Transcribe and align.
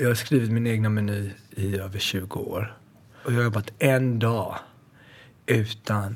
jag 0.00 0.08
har 0.08 0.14
skrivit 0.14 0.50
min 0.50 0.66
egna 0.66 0.88
meny 0.88 1.30
i 1.50 1.76
över 1.78 1.98
20 1.98 2.40
år. 2.40 2.76
Och 3.24 3.32
jag 3.32 3.36
har 3.36 3.44
jobbat 3.44 3.72
en 3.78 4.18
dag 4.18 4.54
utan 5.46 6.14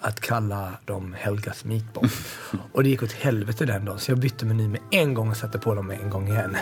att 0.00 0.20
kalla 0.20 0.72
dem 0.84 1.14
Helgas 1.18 1.64
Meatball. 1.64 2.08
och 2.72 2.82
det 2.82 2.88
gick 2.88 3.02
åt 3.02 3.12
helvete 3.12 3.66
den 3.66 3.84
dagen 3.84 3.98
så 3.98 4.10
jag 4.10 4.18
bytte 4.18 4.46
meny 4.46 4.68
med 4.68 4.80
en 4.90 5.14
gång 5.14 5.30
och 5.30 5.36
satte 5.36 5.58
på 5.58 5.74
dem 5.74 5.90
en 5.90 6.10
gång 6.10 6.28
igen. 6.28 6.56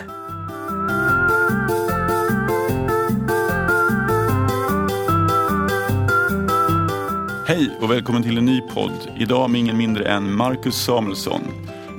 Hej 7.46 7.78
och 7.80 7.90
välkommen 7.90 8.22
till 8.22 8.38
en 8.38 8.44
ny 8.44 8.60
podd. 8.60 9.10
Idag 9.16 9.50
med 9.50 9.60
ingen 9.60 9.76
mindre 9.76 10.04
än 10.04 10.36
Marcus 10.36 10.74
Samuelsson. 10.74 11.42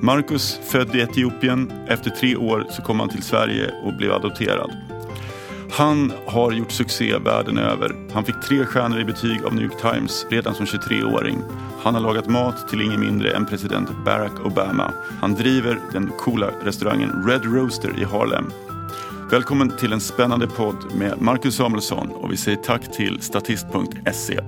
Marcus, 0.01 0.59
född 0.63 0.95
i 0.95 0.99
Etiopien. 0.99 1.71
Efter 1.87 2.09
tre 2.09 2.35
år 2.35 2.65
så 2.69 2.81
kom 2.81 2.99
han 2.99 3.09
till 3.09 3.23
Sverige 3.23 3.71
och 3.83 3.93
blev 3.93 4.11
adopterad. 4.11 4.71
Han 5.71 6.13
har 6.25 6.51
gjort 6.51 6.71
succé 6.71 7.17
världen 7.17 7.57
över. 7.57 7.95
Han 8.13 8.25
fick 8.25 8.41
tre 8.41 8.65
stjärnor 8.65 8.99
i 8.99 9.05
betyg 9.05 9.45
av 9.45 9.55
New 9.55 9.63
York 9.63 9.81
Times 9.81 10.25
redan 10.29 10.55
som 10.55 10.65
23-åring. 10.65 11.37
Han 11.81 11.93
har 11.93 12.01
lagat 12.01 12.27
mat 12.27 12.69
till 12.69 12.81
ingen 12.81 12.99
mindre 12.99 13.31
än 13.31 13.45
president 13.45 13.89
Barack 14.05 14.45
Obama. 14.45 14.93
Han 15.21 15.33
driver 15.33 15.79
den 15.93 16.11
coola 16.17 16.51
restaurangen 16.63 17.23
Red 17.27 17.45
Roaster 17.45 17.99
i 17.99 18.03
Harlem. 18.03 18.51
Välkommen 19.31 19.77
till 19.77 19.93
en 19.93 20.01
spännande 20.01 20.47
podd 20.47 20.95
med 20.95 21.21
Marcus 21.21 21.55
Samuelsson 21.55 22.11
och 22.11 22.31
vi 22.31 22.37
säger 22.37 22.57
tack 22.57 22.91
till 22.91 23.21
statist.se. 23.21 24.39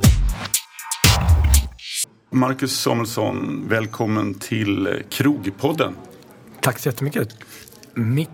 Marcus 2.34 2.80
Samuelsson, 2.80 3.67
välkommen 3.67 4.34
till 4.34 5.03
Krogpodden. 5.09 5.95
Tack 6.62 6.80
så 6.80 6.90
jättemycket. 6.90 7.35
Mitt 7.94 8.30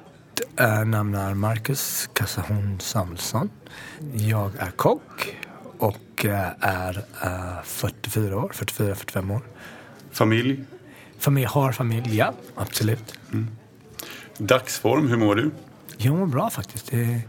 äh, 0.60 0.86
namn 0.86 1.16
är 1.16 1.34
Marcus 1.34 2.10
Kassahon 2.14 2.80
Samuelsson. 2.80 3.50
Jag 4.14 4.52
är 4.58 4.72
kock 4.72 5.38
och 5.78 6.26
äh, 6.26 6.50
är 6.59 7.06
äh, 7.23 7.64
44 7.64 8.38
år, 8.38 8.52
44-45 8.54 9.36
år. 9.36 9.42
Familj? 10.11 10.64
Familj, 11.20 11.45
har 11.45 11.72
familj, 11.72 12.17
ja 12.17 12.34
absolut. 12.56 13.20
Mm. 13.32 13.48
Dagsform, 14.38 15.08
hur 15.08 15.17
mår 15.17 15.36
du? 15.36 15.52
Jag 15.98 16.16
mår 16.16 16.28
bra 16.28 16.50
faktiskt. 16.50 16.92
Det 16.92 17.04
är, 17.04 17.22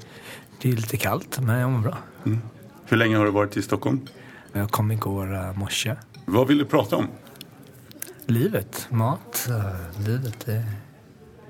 det 0.63 0.69
är 0.69 0.73
lite 0.73 0.97
kallt, 0.97 1.41
men 1.41 1.59
jag 1.59 1.71
mår 1.71 1.81
bra. 1.81 1.99
Mm. 2.27 2.41
Hur 2.87 2.97
länge 2.97 3.17
har 3.17 3.25
du 3.25 3.31
varit 3.31 3.57
i 3.57 3.63
Stockholm? 3.63 4.01
Jag 4.53 4.71
kom 4.71 4.93
igår 4.93 5.53
morse. 5.59 5.95
Vad 6.31 6.49
vill 6.49 6.59
du 6.59 6.65
prata 6.65 6.97
om? 6.97 7.09
Livet, 8.27 8.87
mat, 8.91 9.49
livet. 10.07 10.47
Det... 10.47 10.65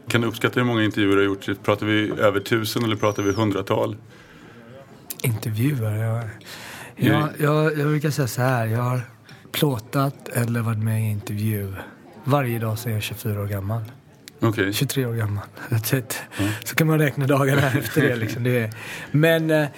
Kan 0.08 0.20
du 0.20 0.26
uppskatta 0.26 0.60
hur 0.60 0.66
många 0.66 0.84
intervjuer 0.84 1.16
du 1.16 1.22
har 1.22 1.26
gjort? 1.26 1.64
Pratar 1.64 1.86
vi 1.86 2.10
över 2.10 2.40
tusen 2.40 2.84
eller 2.84 2.96
pratar 2.96 3.22
vi 3.22 3.32
hundratal? 3.32 3.96
Intervjuer? 5.22 5.96
Jag, 5.96 6.24
jag, 6.96 7.28
jag, 7.38 7.78
jag 7.78 7.88
brukar 7.88 8.10
säga 8.10 8.28
så 8.28 8.42
här. 8.42 8.66
Jag 8.66 8.82
har 8.82 9.00
plåtat 9.52 10.28
eller 10.28 10.60
varit 10.60 10.78
med 10.78 11.02
i 11.02 11.10
intervju 11.10 11.74
varje 12.24 12.58
dag 12.58 12.78
sedan 12.78 12.92
jag 12.92 12.96
är 12.98 13.02
24 13.02 13.42
år 13.42 13.46
gammal. 13.46 13.82
Okay. 14.40 14.72
23 14.72 15.06
år 15.06 15.14
gammal. 15.14 15.44
Mm. 16.38 16.52
Så 16.64 16.74
kan 16.74 16.86
man 16.86 16.98
räkna 16.98 17.26
dagarna 17.26 17.72
efter 17.78 18.02
det. 18.02 18.16
Liksom. 18.16 18.44
det 18.44 18.58
är, 18.58 18.70
men 19.10 19.50
eh, 19.50 19.68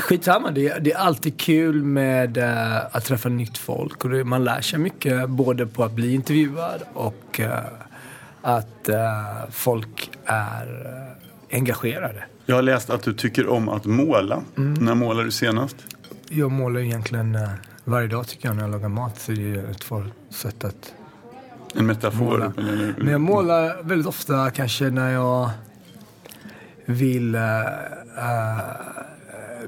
skitsamma, 0.00 0.50
det, 0.50 0.78
det 0.78 0.92
är 0.92 0.98
alltid 0.98 1.40
kul 1.40 1.82
med 1.82 2.38
eh, 2.38 2.76
att 2.96 3.04
träffa 3.04 3.28
nytt 3.28 3.58
folk. 3.58 4.04
Och 4.04 4.10
det, 4.10 4.24
man 4.24 4.44
lär 4.44 4.60
sig 4.60 4.78
mycket 4.78 5.30
både 5.30 5.66
på 5.66 5.84
att 5.84 5.92
bli 5.92 6.14
intervjuad 6.14 6.82
och 6.92 7.40
eh, 7.40 7.58
att 8.42 8.88
folk 9.50 10.10
är 10.24 10.98
engagerade. 11.52 12.24
Jag 12.46 12.54
har 12.54 12.62
läst 12.62 12.90
att 12.90 13.02
du 13.02 13.14
tycker 13.14 13.48
om 13.48 13.68
att 13.68 13.84
måla. 13.84 14.42
Mm. 14.56 14.74
När 14.74 14.94
målar 14.94 15.24
du 15.24 15.30
senast? 15.30 15.76
Jag 16.28 16.50
målar 16.50 16.80
egentligen 16.80 17.38
varje 17.84 18.08
dag 18.08 18.28
tycker 18.28 18.48
jag 18.48 18.56
när 18.56 18.62
jag 18.62 18.70
lagar 18.70 18.88
mat. 18.88 19.20
Så 19.20 19.32
det 19.32 19.54
är 19.54 19.70
ett 19.70 19.84
sätt 20.34 20.64
att 20.64 20.94
en 21.74 21.86
metafor? 21.86 22.24
Måla. 22.24 22.52
Men 22.98 23.08
jag 23.08 23.20
målar 23.20 23.82
väldigt 23.82 24.06
ofta 24.06 24.50
kanske 24.50 24.90
när 24.90 25.12
jag 25.12 25.50
vill 26.84 27.34
uh, 27.34 27.42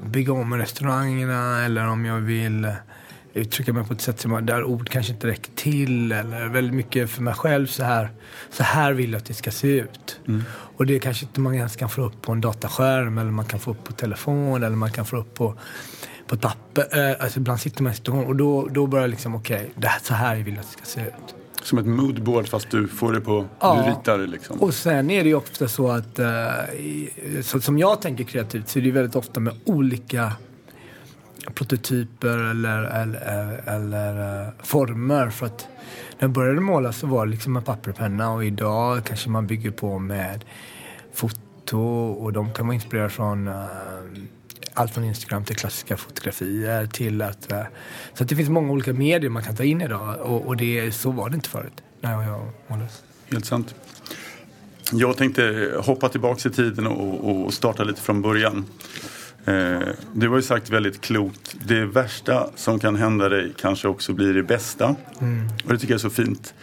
bygga 0.01 0.33
om 0.33 0.53
restaurangerna 0.53 1.65
eller 1.65 1.87
om 1.87 2.05
jag 2.05 2.19
vill 2.19 2.67
uttrycka 3.33 3.73
mig 3.73 3.85
på 3.85 3.93
ett 3.93 4.01
sätt 4.01 4.19
som, 4.19 4.45
där 4.45 4.63
ord 4.63 4.89
kanske 4.89 5.13
inte 5.13 5.27
räcker 5.27 5.51
till. 5.55 6.11
Eller 6.11 6.47
väldigt 6.47 6.75
mycket 6.75 7.09
för 7.09 7.21
mig 7.21 7.33
själv 7.33 7.67
så 7.67 7.83
här, 7.83 8.09
så 8.49 8.63
här 8.63 8.93
vill 8.93 9.11
jag 9.11 9.19
att 9.19 9.25
det 9.25 9.33
ska 9.33 9.51
se 9.51 9.67
ut. 9.67 10.19
Mm. 10.27 10.43
Och 10.49 10.85
det 10.85 10.99
kanske 10.99 11.25
inte 11.25 11.39
man 11.39 11.55
ens 11.55 11.75
kan 11.75 11.89
få 11.89 12.01
upp 12.01 12.21
på 12.21 12.31
en 12.31 12.41
dataskärm 12.41 13.17
eller 13.17 13.31
man 13.31 13.45
kan 13.45 13.59
få 13.59 13.71
upp 13.71 13.83
på 13.83 13.93
telefon 13.93 14.63
eller 14.63 14.75
man 14.75 14.91
kan 14.91 15.05
få 15.05 15.17
upp 15.17 15.33
på 15.33 15.55
på 16.27 16.37
papper. 16.37 17.15
Alltså 17.21 17.39
ibland 17.39 17.59
sitter 17.59 17.83
man 17.83 17.91
i 17.91 17.95
situation 17.95 18.25
och 18.25 18.35
då, 18.35 18.67
då 18.67 18.87
börjar 18.87 19.03
jag 19.03 19.09
liksom, 19.09 19.35
okej, 19.35 19.71
okay, 19.77 19.89
så 20.01 20.13
här 20.13 20.35
vill 20.35 20.53
jag 20.53 20.61
att 20.61 20.67
det 20.67 20.71
ska 20.71 20.85
se 20.85 21.01
ut. 21.01 21.44
Som 21.65 21.77
ett 21.77 21.85
moodboard 21.85 22.47
fast 22.47 22.69
du 22.69 22.87
får 22.87 23.13
det 23.13 23.21
på, 23.21 23.45
ja. 23.59 23.83
du 23.83 23.91
ritar 23.91 24.17
det 24.17 24.27
liksom. 24.27 24.61
Och 24.61 24.73
sen 24.73 25.09
är 25.09 25.23
det 25.23 25.29
ju 25.29 25.35
ofta 25.35 25.67
så 25.67 25.91
att, 25.91 26.19
uh, 26.19 26.27
så, 27.41 27.61
som 27.61 27.77
jag 27.77 28.01
tänker 28.01 28.23
kreativt, 28.23 28.69
så 28.69 28.79
är 28.79 28.81
det 28.81 28.87
ju 28.87 28.93
väldigt 28.93 29.15
ofta 29.15 29.39
med 29.39 29.53
olika 29.65 30.31
prototyper 31.53 32.37
eller, 32.37 32.83
eller, 32.83 33.69
eller 33.69 34.41
uh, 34.41 34.49
former. 34.63 35.29
För 35.29 35.45
att 35.45 35.67
när 36.19 36.23
jag 36.23 36.31
började 36.31 36.61
måla 36.61 36.93
så 36.93 37.07
var 37.07 37.25
det 37.25 37.31
liksom 37.31 37.53
med 37.53 37.65
papper 37.65 37.91
och 37.91 37.97
penna 37.97 38.31
och 38.31 38.45
idag 38.45 39.03
kanske 39.05 39.29
man 39.29 39.47
bygger 39.47 39.71
på 39.71 39.99
med 39.99 40.45
foto 41.13 41.79
och 42.19 42.33
de 42.33 42.53
kan 42.53 42.67
vara 42.67 42.75
inspirerade 42.75 43.09
från 43.09 43.47
allt 44.73 44.93
från 44.93 45.03
Instagram 45.03 45.43
till 45.45 45.55
klassiska 45.55 45.97
fotografier 45.97 46.85
till 46.85 47.21
att... 47.21 47.51
Eh, 47.51 47.63
så 48.13 48.23
att 48.23 48.29
det 48.29 48.35
finns 48.35 48.49
många 48.49 48.71
olika 48.71 48.93
medier 48.93 49.29
man 49.29 49.43
kan 49.43 49.55
ta 49.55 49.63
in 49.63 49.81
idag 49.81 50.19
och, 50.21 50.47
och 50.47 50.57
det, 50.57 50.91
så 50.91 51.11
var 51.11 51.29
det 51.29 51.35
inte 51.35 51.49
förut 51.49 51.83
när 52.01 52.23
jag 52.23 52.51
målade. 52.67 52.89
Helt 53.31 53.45
sant. 53.45 53.75
Jag 54.91 55.17
tänkte 55.17 55.73
hoppa 55.83 56.09
tillbaka 56.09 56.49
i 56.49 56.51
tiden 56.51 56.87
och, 56.87 57.45
och 57.45 57.53
starta 57.53 57.83
lite 57.83 58.01
från 58.01 58.21
början. 58.21 58.65
Eh, 59.45 59.79
det 60.13 60.27
var 60.27 60.35
ju 60.35 60.41
sagt 60.41 60.69
väldigt 60.69 61.01
klokt. 61.01 61.55
Det 61.67 61.85
värsta 61.85 62.49
som 62.55 62.79
kan 62.79 62.95
hända 62.95 63.29
dig 63.29 63.53
kanske 63.57 63.87
också 63.87 64.13
blir 64.13 64.33
det 64.33 64.43
bästa. 64.43 64.95
Mm. 65.19 65.47
Och 65.65 65.73
det 65.73 65.79
tycker 65.79 65.93
jag 65.93 65.97
är 65.97 66.01
så 66.01 66.09
fint. 66.09 66.53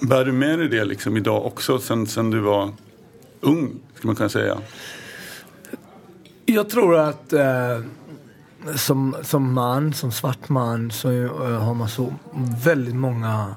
Bär 0.00 0.24
du 0.24 0.32
med 0.32 0.58
dig 0.58 0.68
det 0.68 0.84
liksom 0.84 1.16
idag 1.16 1.46
också 1.46 1.78
sen, 1.78 2.06
sen 2.06 2.30
du 2.30 2.40
var 2.40 2.72
ung, 3.40 3.80
skulle 3.94 4.06
man 4.06 4.16
kunna 4.16 4.28
säga? 4.28 4.58
Jag 6.46 6.70
tror 6.70 6.98
att 6.98 7.32
eh, 7.32 7.80
som, 8.74 9.16
som 9.22 9.52
man, 9.52 9.94
som 9.94 10.12
svart 10.12 10.48
man, 10.48 10.90
så 10.90 11.10
eh, 11.10 11.62
har 11.62 11.74
man 11.74 11.88
så 11.88 12.14
väldigt 12.64 12.96
många 12.96 13.54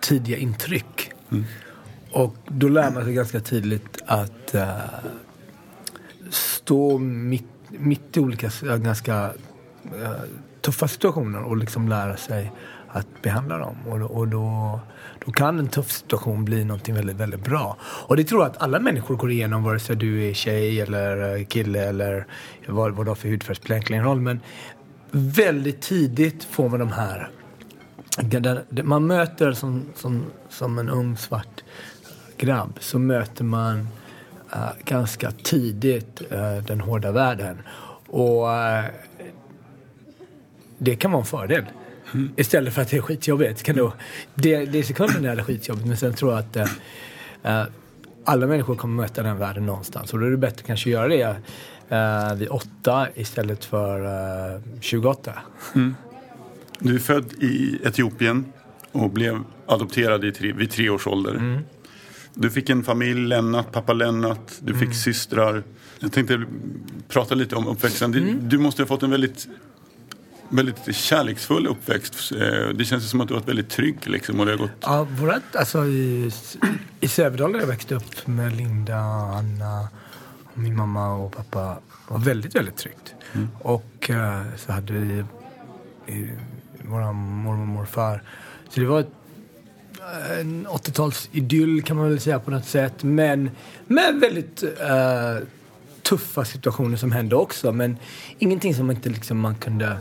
tidiga 0.00 0.36
intryck. 0.36 1.12
Mm. 1.30 1.44
Och 2.12 2.36
då 2.46 2.68
lär 2.68 2.90
man 2.90 3.04
sig 3.04 3.14
ganska 3.14 3.40
tidigt 3.40 4.02
att 4.06 4.54
eh, 4.54 4.68
stå 6.30 6.98
mitt, 6.98 7.44
mitt 7.68 8.16
i 8.16 8.20
olika 8.20 8.50
ganska 8.76 9.32
Eh, 10.02 10.10
tuffa 10.60 10.88
situationer 10.88 11.42
och 11.42 11.56
liksom 11.56 11.88
lära 11.88 12.16
sig 12.16 12.52
att 12.88 13.22
behandla 13.22 13.58
dem. 13.58 13.76
Och, 13.86 14.00
och 14.00 14.28
då, 14.28 14.80
då 15.24 15.32
kan 15.32 15.58
en 15.58 15.68
tuff 15.68 15.90
situation 15.90 16.44
bli 16.44 16.64
någonting 16.64 16.94
väldigt, 16.94 17.16
väldigt 17.16 17.44
bra. 17.44 17.76
Och 17.82 18.16
det 18.16 18.24
tror 18.24 18.42
jag 18.42 18.50
att 18.50 18.62
alla 18.62 18.80
människor 18.80 19.16
går 19.16 19.30
igenom, 19.30 19.62
vare 19.62 19.78
sig 19.78 19.96
du 19.96 20.24
är 20.24 20.34
tjej 20.34 20.80
eller 20.80 21.36
eh, 21.36 21.44
kille 21.44 21.88
eller 21.88 22.26
vad, 22.66 22.92
vad 22.92 23.06
du 23.06 23.10
har 23.10 23.14
för 23.14 23.28
hudfärg 23.28 23.56
spelar 23.56 23.76
egentligen 23.76 24.04
roll. 24.04 24.20
Men 24.20 24.40
väldigt 25.10 25.82
tidigt 25.82 26.44
får 26.44 26.68
man 26.68 26.80
de 26.80 26.92
här 26.92 27.30
man 28.82 29.06
möter 29.06 29.52
som, 29.52 29.84
som, 29.94 30.24
som 30.48 30.78
en 30.78 30.88
ung 30.88 31.16
svart 31.16 31.64
grabb 32.36 32.78
så 32.80 32.98
möter 32.98 33.44
man 33.44 33.88
äh, 34.52 34.68
ganska 34.84 35.30
tidigt 35.30 36.22
äh, 36.30 36.56
den 36.56 36.80
hårda 36.80 37.12
världen. 37.12 37.58
Och 38.06 38.52
äh, 38.52 38.84
det 40.78 40.96
kan 40.96 41.10
vara 41.10 41.20
en 41.20 41.26
fördel. 41.26 41.64
Mm. 42.14 42.30
Istället 42.36 42.74
för 42.74 42.82
att 42.82 42.90
det 42.90 42.96
är 42.96 43.00
skitjobbigt. 43.00 43.62
Kan 43.62 43.76
då, 43.76 43.92
det, 44.34 44.64
det 44.64 44.78
är 44.78 44.82
sekunden 44.82 45.22
det 45.22 45.28
är 45.28 45.36
skitjobbigt 45.36 45.86
men 45.86 45.96
sen 45.96 46.14
tror 46.14 46.32
jag 46.32 46.40
att 46.40 46.56
uh, 46.56 47.72
alla 48.24 48.46
människor 48.46 48.74
kommer 48.76 49.02
möta 49.02 49.22
den 49.22 49.38
världen 49.38 49.66
någonstans. 49.66 50.12
Och 50.12 50.18
då 50.20 50.26
är 50.26 50.30
det 50.30 50.36
bättre 50.36 50.66
kanske 50.66 50.88
att 50.88 50.92
göra 50.92 51.08
det 51.08 51.36
uh, 51.92 52.38
vid 52.38 52.48
åtta 52.48 53.08
istället 53.14 53.64
för 53.64 54.00
uh, 54.54 54.60
28. 54.80 55.32
Mm. 55.74 55.94
Du 56.78 56.94
är 56.94 56.98
född 56.98 57.32
i 57.32 57.80
Etiopien 57.84 58.44
och 58.92 59.10
blev 59.10 59.42
adopterad 59.66 60.24
i 60.24 60.32
tre, 60.32 60.52
vid 60.52 60.70
tre 60.70 60.90
års 60.90 61.06
ålder. 61.06 61.34
Mm. 61.34 61.62
Du 62.34 62.50
fick 62.50 62.70
en 62.70 62.84
familj, 62.84 63.28
Lennart, 63.28 63.72
pappa 63.72 63.92
Lennart, 63.92 64.52
du 64.60 64.72
fick 64.72 64.82
mm. 64.82 64.94
systrar. 64.94 65.62
Jag 65.98 66.12
tänkte 66.12 66.42
prata 67.08 67.34
lite 67.34 67.56
om 67.56 67.66
uppväxten. 67.66 68.14
Mm. 68.14 68.48
Du 68.48 68.58
måste 68.58 68.82
ha 68.82 68.86
fått 68.86 69.02
en 69.02 69.10
väldigt 69.10 69.48
väldigt 70.48 70.96
kärleksfull 70.96 71.66
uppväxt. 71.66 72.32
Eh, 72.32 72.68
det 72.68 72.84
känns 72.84 73.10
som 73.10 73.20
att 73.20 73.28
du 73.28 73.34
har 73.34 73.40
varit 73.40 73.48
väldigt 73.48 73.70
trygg. 73.70 73.96
Liksom, 74.06 74.40
och 74.40 74.46
det 74.46 74.52
har 74.52 74.58
gått... 74.58 74.70
Ja, 74.80 75.06
vårat, 75.10 75.56
alltså, 75.56 75.86
i, 75.86 76.30
i 77.00 77.08
Sävedalen 77.08 77.54
har 77.54 77.60
jag 77.60 77.68
växt 77.68 77.92
upp 77.92 78.26
med 78.26 78.56
Linda, 78.56 78.96
Anna, 78.96 79.88
min 80.54 80.76
mamma 80.76 81.14
och 81.14 81.36
pappa 81.36 81.78
var 82.08 82.18
väldigt, 82.18 82.54
väldigt 82.54 82.76
tryggt. 82.76 83.14
Mm. 83.32 83.48
Och 83.58 84.10
uh, 84.10 84.42
så 84.56 84.72
hade 84.72 84.92
vi 84.92 85.24
våra 86.82 87.12
mormor 87.12 87.60
och 87.60 87.68
morfar. 87.68 88.22
Så 88.68 88.80
det 88.80 88.86
var 88.86 89.00
ett, 89.00 89.12
en 90.40 90.66
80-talsidyll 90.66 91.82
kan 91.82 91.96
man 91.96 92.08
väl 92.08 92.20
säga 92.20 92.40
på 92.40 92.50
något 92.50 92.66
sätt. 92.66 93.02
Men 93.02 93.50
med 93.86 94.20
väldigt 94.20 94.62
uh, 94.62 95.46
tuffa 96.02 96.44
situationer 96.44 96.96
som 96.96 97.12
hände 97.12 97.36
också. 97.36 97.72
Men 97.72 97.96
ingenting 98.38 98.74
som 98.74 98.90
inte 98.90 99.08
liksom, 99.08 99.38
man 99.38 99.54
kunde 99.54 99.96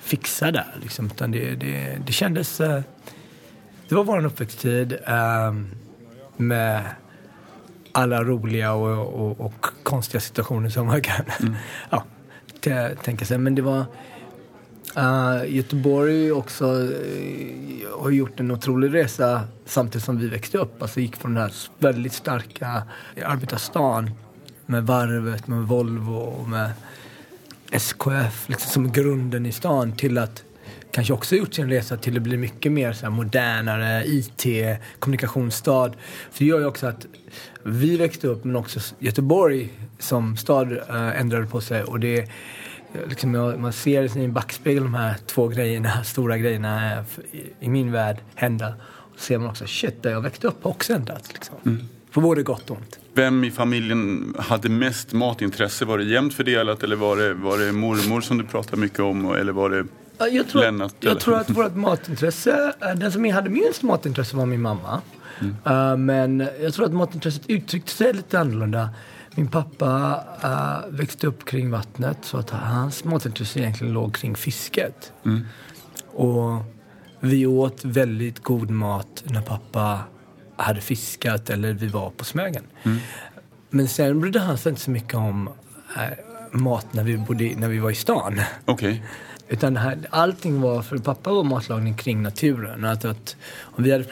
fixa 0.00 0.50
där. 0.50 0.76
Liksom, 0.82 1.06
utan 1.06 1.30
det, 1.30 1.54
det, 1.54 1.98
det 2.06 2.12
kändes... 2.12 2.60
Uh, 2.60 2.80
det 3.88 3.94
var 3.94 4.04
vår 4.04 4.24
uppväxttid 4.24 4.92
uh, 4.92 5.62
med 6.36 6.84
alla 7.92 8.24
roliga 8.24 8.72
och, 8.72 9.20
och, 9.20 9.40
och, 9.40 9.66
konstiga 9.82 10.20
situationer 10.20 10.68
som 10.68 10.86
man 10.86 11.00
kan 11.00 11.24
mm. 11.40 11.54
ja, 11.90 12.04
tänka 13.02 13.24
sig. 13.24 13.38
Men 13.38 13.54
det 13.54 13.62
var... 13.62 13.84
Uh, 14.98 15.54
Göteborg 15.54 16.32
också 16.32 16.64
uh, 16.64 18.00
har 18.00 18.10
gjort 18.10 18.40
en 18.40 18.50
otrolig 18.50 18.94
resa 18.94 19.42
samtidigt 19.66 20.04
som 20.04 20.18
vi 20.18 20.28
växte 20.28 20.58
upp. 20.58 20.82
Alltså 20.82 21.00
gick 21.00 21.16
från 21.16 21.34
den 21.34 21.42
här 21.42 21.52
väldigt 21.78 22.12
starka 22.12 22.82
arbetarstan 23.24 24.10
med 24.66 24.86
varvet, 24.86 25.46
med 25.46 25.58
Volvo 25.58 26.14
och 26.14 26.48
med 26.48 26.70
SKF 27.70 28.48
liksom 28.48 28.70
som 28.70 28.92
grunden 28.92 29.46
i 29.46 29.52
stan 29.52 29.92
till 29.92 30.18
att 30.18 30.44
kanske 30.90 31.12
också 31.12 31.36
gjort 31.36 31.54
sin 31.54 31.68
resa 31.68 31.96
till 31.96 32.16
att 32.16 32.22
bli 32.22 32.36
mycket 32.36 32.72
mer 32.72 32.92
så 32.92 33.10
modernare, 33.10 34.04
IT, 34.06 34.46
kommunikationsstad. 34.98 35.92
För 36.30 36.38
det 36.38 36.44
gör 36.44 36.58
ju 36.58 36.66
också 36.66 36.86
att 36.86 37.06
vi 37.62 37.96
växte 37.96 38.28
upp 38.28 38.44
men 38.44 38.56
också 38.56 38.80
Göteborg 38.98 39.68
som 39.98 40.36
stad 40.36 40.72
äh, 40.72 41.20
ändrade 41.20 41.46
på 41.46 41.60
sig 41.60 41.82
och 41.82 42.00
det 42.00 42.28
Liksom 43.08 43.32
man 43.58 43.72
ser 43.72 44.18
i 44.18 44.24
en 44.24 44.32
backspegel 44.32 44.82
de 44.82 44.94
här 44.94 45.16
två 45.26 45.48
grejerna, 45.48 46.04
stora 46.04 46.38
grejerna 46.38 46.92
eh, 46.92 47.04
i 47.60 47.68
min 47.68 47.92
värld 47.92 48.16
hända. 48.34 48.74
Och 48.82 49.20
ser 49.20 49.38
man 49.38 49.48
också, 49.48 49.66
shit, 49.66 50.02
där 50.02 50.10
jag 50.10 50.20
växte 50.20 50.46
upp 50.46 50.64
har 50.64 50.70
också 50.70 50.92
ändrats. 50.92 51.32
Liksom. 51.32 51.56
Mm. 51.66 51.88
På 52.12 52.20
både 52.20 52.42
gott 52.42 52.70
och 52.70 52.76
ont. 52.76 52.99
Vem 53.14 53.44
i 53.44 53.50
familjen 53.50 54.34
hade 54.38 54.68
mest 54.68 55.12
matintresse? 55.12 55.84
Var 55.84 55.98
det 55.98 56.04
jämnt 56.04 56.34
fördelat 56.34 56.82
eller 56.82 56.96
var 56.96 57.16
det, 57.16 57.34
var 57.34 57.58
det 57.58 57.72
mormor 57.72 58.20
som 58.20 58.38
du 58.38 58.44
pratade 58.44 58.76
mycket 58.76 59.00
om? 59.00 59.34
Eller 59.34 59.52
var 59.52 59.70
det 59.70 59.86
jag 60.28 60.48
tror, 60.48 60.62
Lennart? 60.62 60.94
Jag 61.00 61.20
tror 61.20 61.36
att 61.36 61.50
vårt 61.50 61.74
matintresse, 61.74 62.74
eh, 62.80 62.94
den 62.94 63.12
som 63.12 63.30
hade 63.30 63.50
minst 63.50 63.82
matintresse 63.82 64.36
var 64.36 64.46
min 64.46 64.62
mamma. 64.62 65.00
Mm. 65.40 65.56
Uh, 65.66 65.96
men 65.96 66.48
jag 66.60 66.74
tror 66.74 66.86
att 66.86 66.92
matintresset 66.92 67.42
uttryckte 67.50 67.92
sig 67.92 68.12
lite 68.12 68.40
annorlunda. 68.40 68.90
Min 69.34 69.48
pappa 69.48 70.20
uh, 70.44 70.96
växte 70.96 71.26
upp 71.26 71.44
kring 71.44 71.70
vattnet 71.70 72.18
så 72.22 72.38
att 72.38 72.50
hans 72.50 73.04
matintresse 73.04 73.60
egentligen 73.60 73.92
låg 73.92 74.14
kring 74.14 74.36
fisket. 74.36 75.12
Mm. 75.24 75.46
Och 76.06 76.62
vi 77.20 77.46
åt 77.46 77.84
väldigt 77.84 78.42
god 78.42 78.70
mat 78.70 79.24
när 79.24 79.42
pappa 79.42 79.98
hade 80.62 80.80
fiskat 80.80 81.50
eller 81.50 81.72
vi 81.72 81.86
var 81.86 82.10
på 82.10 82.24
Smögen. 82.24 82.64
Mm. 82.82 82.98
Men 83.70 83.88
sen 83.88 84.20
brydde 84.20 84.40
han 84.40 84.58
sig 84.58 84.70
inte 84.70 84.82
så 84.82 84.90
mycket 84.90 85.14
om 85.14 85.50
äh, 85.96 86.02
mat 86.52 86.86
när 86.92 87.04
vi, 87.04 87.16
bodde, 87.16 87.52
när 87.56 87.68
vi 87.68 87.78
var 87.78 87.90
i 87.90 87.94
stan. 87.94 88.40
Okay. 88.66 89.00
Utan 89.48 89.76
här, 89.76 89.98
allting 90.10 90.60
var, 90.60 90.82
för 90.82 90.98
pappa 90.98 91.32
var 91.32 91.44
matlagning 91.44 91.94
kring 91.94 92.22
naturen. 92.22 92.84
Att, 92.84 93.04
att 93.04 93.36
om 93.60 93.84
vi 93.84 93.92
hade 93.92 94.04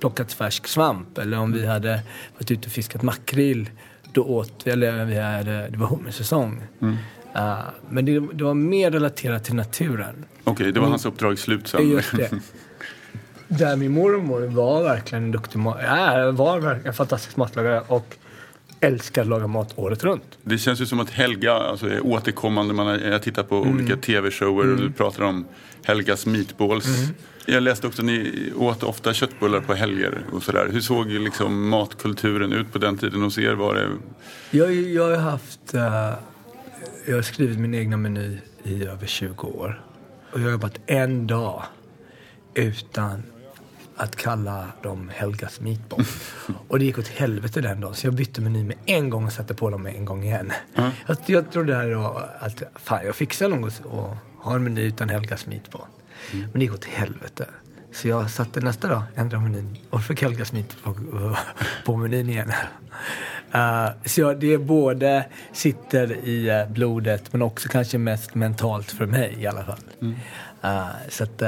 plockat 0.00 0.32
färsk 0.32 0.66
svamp 0.66 1.18
eller 1.18 1.38
om 1.38 1.52
vi 1.52 1.66
hade 1.66 2.00
varit 2.38 2.50
ute 2.50 2.66
och 2.66 2.72
fiskat 2.72 3.02
makrill 3.02 3.70
då 4.12 4.24
åt 4.24 4.62
vi, 4.64 4.70
eller 4.70 5.04
vi 5.04 5.20
hade, 5.20 5.68
det 5.68 5.78
var 5.78 5.86
hummersäsong. 5.86 6.62
Mm. 6.80 6.96
Uh, 7.36 7.58
men 7.88 8.04
det, 8.04 8.20
det, 8.32 8.44
var 8.44 8.54
mer 8.54 8.90
relaterat 8.90 9.44
till 9.44 9.54
naturen. 9.54 10.24
Okej, 10.44 10.52
okay, 10.52 10.72
det 10.72 10.80
var 10.80 10.88
hans 10.88 11.06
uppdrag 11.06 11.38
slut 11.38 11.68
sen. 11.68 11.90
Just 11.90 12.16
det. 12.16 12.30
Där 13.48 13.76
min 13.76 13.92
mormor 13.92 14.40
var 14.40 14.82
verkligen 14.82 15.24
en 15.24 15.32
duktig 15.32 15.58
mat, 15.58 15.78
ja, 15.82 16.30
var 16.30 16.60
verkligen 16.60 16.86
en 16.86 16.94
fantastisk 16.94 17.36
matlagare 17.36 17.82
och 17.88 18.16
älskar 18.80 19.22
att 19.22 19.28
laga 19.28 19.46
mat 19.46 19.78
året 19.78 20.04
runt. 20.04 20.38
Det 20.42 20.58
känns 20.58 20.80
ju 20.80 20.86
som 20.86 21.00
att 21.00 21.10
Helga 21.10 21.52
alltså, 21.52 21.86
är 21.86 22.06
återkommande. 22.06 22.74
Man 22.74 22.86
har, 22.86 22.98
jag 22.98 23.22
tittar 23.22 23.42
på 23.42 23.56
mm. 23.56 23.74
olika 23.74 23.96
tv-shower 23.96 24.64
mm. 24.64 24.74
och 24.74 24.80
du 24.80 24.92
pratar 24.92 25.22
om 25.22 25.46
Helgas 25.82 26.26
meatballs. 26.26 26.86
Mm. 26.86 27.14
Jag 27.46 27.62
läste 27.62 27.86
också 27.86 28.02
att 28.02 28.06
ni 28.06 28.52
åt 28.56 28.82
ofta 28.82 29.14
köttbullar 29.14 29.60
på 29.60 29.74
helger 29.74 30.24
och 30.32 30.42
sådär. 30.42 30.68
Hur 30.72 30.80
såg 30.80 31.10
liksom 31.10 31.68
matkulturen 31.68 32.52
ut 32.52 32.72
på 32.72 32.78
den 32.78 32.98
tiden 32.98 33.22
hos 33.22 33.38
er? 33.38 33.52
Var 33.52 33.74
det... 33.74 33.88
jag, 34.50 34.74
jag 34.74 35.10
har 35.10 35.16
haft... 35.16 35.74
Uh, 35.74 36.12
jag 37.06 37.14
har 37.14 37.22
skrivit 37.22 37.58
min 37.58 37.74
egna 37.74 37.96
meny 37.96 38.38
i 38.62 38.84
över 38.84 39.06
20 39.06 39.46
år. 39.46 39.84
Och 40.32 40.40
jag 40.40 40.44
har 40.44 40.50
jobbat 40.50 40.78
en 40.86 41.26
dag 41.26 41.62
utan 42.54 43.22
att 43.96 44.16
kalla 44.16 44.66
dem 44.82 45.10
Helgas 45.14 45.60
meatballs. 45.60 46.34
och 46.68 46.78
det 46.78 46.84
gick 46.84 46.98
åt 46.98 47.08
helvete 47.08 47.60
den 47.60 47.80
dagen 47.80 47.94
så 47.94 48.06
jag 48.06 48.14
bytte 48.14 48.40
meny 48.40 48.64
med 48.64 48.76
en 48.86 49.10
gång 49.10 49.24
och 49.24 49.32
satte 49.32 49.54
på 49.54 49.70
dem 49.70 49.86
en 49.86 50.04
gång 50.04 50.24
igen. 50.24 50.52
Mm. 50.74 50.90
Jag, 51.06 51.16
jag 51.26 51.50
trodde 51.50 51.72
det 51.72 51.78
här 51.78 51.94
var 51.94 52.30
att 52.38 52.62
fan 52.76 53.06
jag 53.06 53.16
fixar 53.16 53.48
något 53.48 53.82
och 53.84 54.16
har 54.38 54.56
en 54.56 54.64
meny 54.64 54.82
utan 54.82 55.08
Helgas 55.08 55.46
meatball. 55.46 55.86
Mm. 56.32 56.42
Men 56.42 56.52
det 56.52 56.64
gick 56.64 56.74
åt 56.74 56.84
helvete. 56.84 57.46
Så 57.92 58.08
jag 58.08 58.30
satte 58.30 58.60
nästa 58.60 58.88
dag, 58.88 59.02
ändrade 59.14 59.44
menyn 59.44 59.76
och 59.90 60.02
fick 60.02 60.22
Helgas 60.22 60.52
meatball 60.52 60.94
på, 60.94 61.36
på 61.84 61.96
menyn 61.96 62.30
igen. 62.30 62.52
Uh, 63.54 63.88
så 64.04 64.20
jag, 64.20 64.40
det 64.40 64.52
är 64.52 64.58
både 64.58 65.26
sitter 65.52 66.12
i 66.12 66.50
uh, 66.50 66.72
blodet 66.72 67.32
men 67.32 67.42
också 67.42 67.68
kanske 67.68 67.98
mest 67.98 68.34
mentalt 68.34 68.92
för 68.92 69.06
mig 69.06 69.36
i 69.38 69.46
alla 69.46 69.64
fall. 69.64 69.80
Mm. 70.00 70.14
Uh, 70.64 70.88
så 71.08 71.24
att 71.24 71.42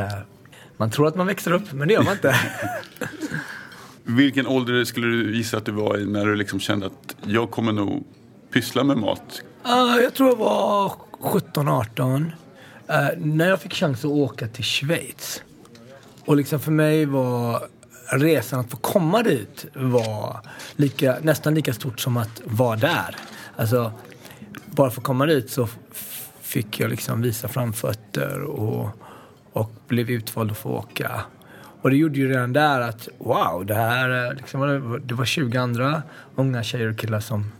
man 0.76 0.90
tror 0.90 1.08
att 1.08 1.14
man 1.14 1.26
växer 1.26 1.52
upp, 1.52 1.72
men 1.72 1.88
det 1.88 1.94
gör 1.94 2.02
man 2.02 2.12
inte. 2.12 2.36
Vilken 4.04 4.46
ålder 4.46 4.84
skulle 4.84 5.06
du 5.06 5.36
gissa 5.36 5.56
att 5.56 5.64
du 5.64 5.72
var 5.72 5.98
i 5.98 6.06
när 6.06 6.26
du 6.26 6.36
liksom 6.36 6.60
kände 6.60 6.86
att 6.86 7.16
jag 7.24 7.50
kommer 7.50 7.72
nog 7.72 8.06
pyssla 8.52 8.84
med 8.84 8.96
mat? 8.96 9.42
Uh, 9.66 10.02
jag 10.02 10.14
tror 10.14 10.28
jag 10.28 10.36
var 10.36 10.92
17-18. 11.20 12.24
Uh, 12.24 12.30
när 13.18 13.48
jag 13.48 13.60
fick 13.60 13.74
chans 13.74 14.04
att 14.04 14.10
åka 14.10 14.48
till 14.48 14.64
Schweiz. 14.64 15.42
Och 16.24 16.36
liksom 16.36 16.60
för 16.60 16.72
mig 16.72 17.04
var 17.04 17.62
resan 18.12 18.60
att 18.60 18.70
få 18.70 18.76
komma 18.76 19.22
dit 19.22 19.66
var 19.74 20.40
lika, 20.76 21.16
nästan 21.22 21.54
lika 21.54 21.72
stort 21.72 22.00
som 22.00 22.16
att 22.16 22.40
vara 22.44 22.76
där. 22.76 23.16
Alltså, 23.56 23.92
bara 24.66 24.90
för 24.90 25.00
att 25.00 25.06
komma 25.06 25.26
dit 25.26 25.50
så 25.50 25.68
fick 26.40 26.80
jag 26.80 26.90
liksom 26.90 27.22
visa 27.22 27.48
framfötter 27.48 28.40
och 28.42 28.88
och 29.56 29.72
blev 29.88 30.10
utvald 30.10 30.50
att 30.50 30.58
få 30.58 30.70
åka. 30.70 31.20
Och 31.82 31.90
det 31.90 31.96
gjorde 31.96 32.18
ju 32.18 32.28
redan 32.28 32.52
där 32.52 32.80
att 32.80 33.08
wow, 33.18 33.66
det 33.66 33.74
här 33.74 34.34
liksom, 34.34 35.00
det 35.04 35.14
var 35.14 35.24
20 35.24 35.58
andra 35.58 36.02
unga 36.34 36.62
tjejer 36.62 36.90
och 36.90 36.98
killar 36.98 37.20
som, 37.20 37.52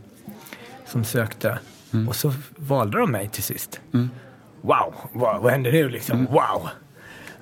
som 0.87 1.05
sökte. 1.05 1.59
Mm. 1.93 2.09
Och 2.09 2.17
så 2.17 2.33
valde 2.57 2.99
de 2.99 3.11
mig 3.11 3.29
till 3.29 3.43
sist. 3.43 3.81
Mm. 3.95 4.11
Wow, 4.61 4.95
wow, 5.12 5.43
vad 5.43 5.53
händer 5.53 5.73
nu 5.73 5.88
liksom? 5.88 6.19
Mm. 6.19 6.33
Wow! 6.33 6.69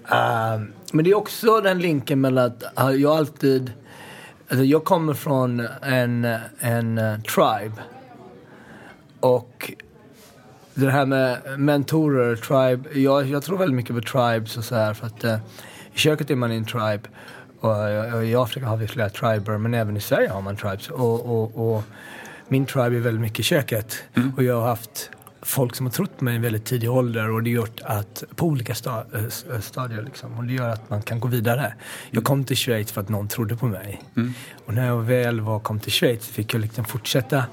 Uh, 0.02 0.66
men 0.92 1.04
det 1.04 1.10
är 1.10 1.14
också 1.14 1.60
den 1.60 1.78
linken 1.78 2.20
mellan 2.20 2.52
att 2.74 3.00
jag 3.00 3.16
alltid... 3.16 3.72
Alltså 4.48 4.64
jag 4.64 4.84
kommer 4.84 5.14
från 5.14 5.68
en, 5.82 6.24
en 6.58 6.98
uh, 6.98 7.20
tribe. 7.20 7.82
Och 9.20 9.72
det 10.74 10.90
här 10.90 11.06
med 11.06 11.38
mentorer, 11.58 12.36
tribe. 12.36 13.00
Jag, 13.00 13.26
jag 13.26 13.42
tror 13.42 13.58
väldigt 13.58 13.76
mycket 13.76 13.96
på 13.96 14.02
tribes 14.02 14.56
och 14.56 14.64
så 14.64 14.74
här 14.74 14.94
för 14.94 15.06
att 15.06 15.24
eh, 15.24 15.38
i 15.94 15.98
köket 15.98 16.30
är 16.30 16.36
man 16.36 16.52
i 16.52 16.56
en 16.56 16.64
tribe. 16.64 17.08
Och, 17.60 17.70
och, 18.14 18.24
i 18.24 18.34
Afrika 18.34 18.66
har 18.66 18.76
vi 18.76 18.86
flera 18.86 19.08
triber 19.08 19.58
men 19.58 19.74
även 19.74 19.96
i 19.96 20.00
Sverige 20.00 20.28
har 20.28 20.42
man 20.42 20.56
tribes. 20.56 20.90
Och, 20.90 21.74
och, 21.74 21.82
min 22.48 22.66
tribe 22.66 22.96
är 22.96 23.00
väldigt 23.00 23.20
mycket 23.20 23.40
i 23.40 23.42
köket. 23.42 23.96
Mm. 24.14 24.32
Och 24.36 24.42
jag 24.42 24.60
har 24.60 24.66
haft 24.66 25.10
folk 25.42 25.76
som 25.76 25.86
har 25.86 25.92
trott 25.92 26.18
på 26.18 26.24
mig 26.24 26.34
i 26.34 26.38
väldigt 26.38 26.64
tidig 26.64 26.90
ålder 26.90 27.30
och 27.30 27.42
det 27.42 27.50
har 27.50 27.54
gjort 27.54 27.80
att, 27.84 28.24
på 28.36 28.46
olika 28.46 28.74
sta, 28.74 29.04
äh, 29.52 29.60
stadier 29.60 30.02
liksom, 30.02 30.38
och 30.38 30.44
det 30.44 30.52
gör 30.52 30.68
att 30.68 30.90
man 30.90 31.02
kan 31.02 31.20
gå 31.20 31.28
vidare. 31.28 31.74
Jag 32.10 32.24
kom 32.24 32.44
till 32.44 32.56
Schweiz 32.56 32.92
för 32.92 33.00
att 33.00 33.08
någon 33.08 33.28
trodde 33.28 33.56
på 33.56 33.66
mig. 33.66 34.02
Mm. 34.16 34.32
Och 34.66 34.74
när 34.74 34.86
jag 34.86 35.02
väl 35.02 35.40
var, 35.40 35.60
kom 35.60 35.80
till 35.80 35.92
Schweiz 35.92 36.26
fick 36.26 36.54
jag 36.54 36.60
liksom 36.60 36.84
fortsätta 36.84 37.44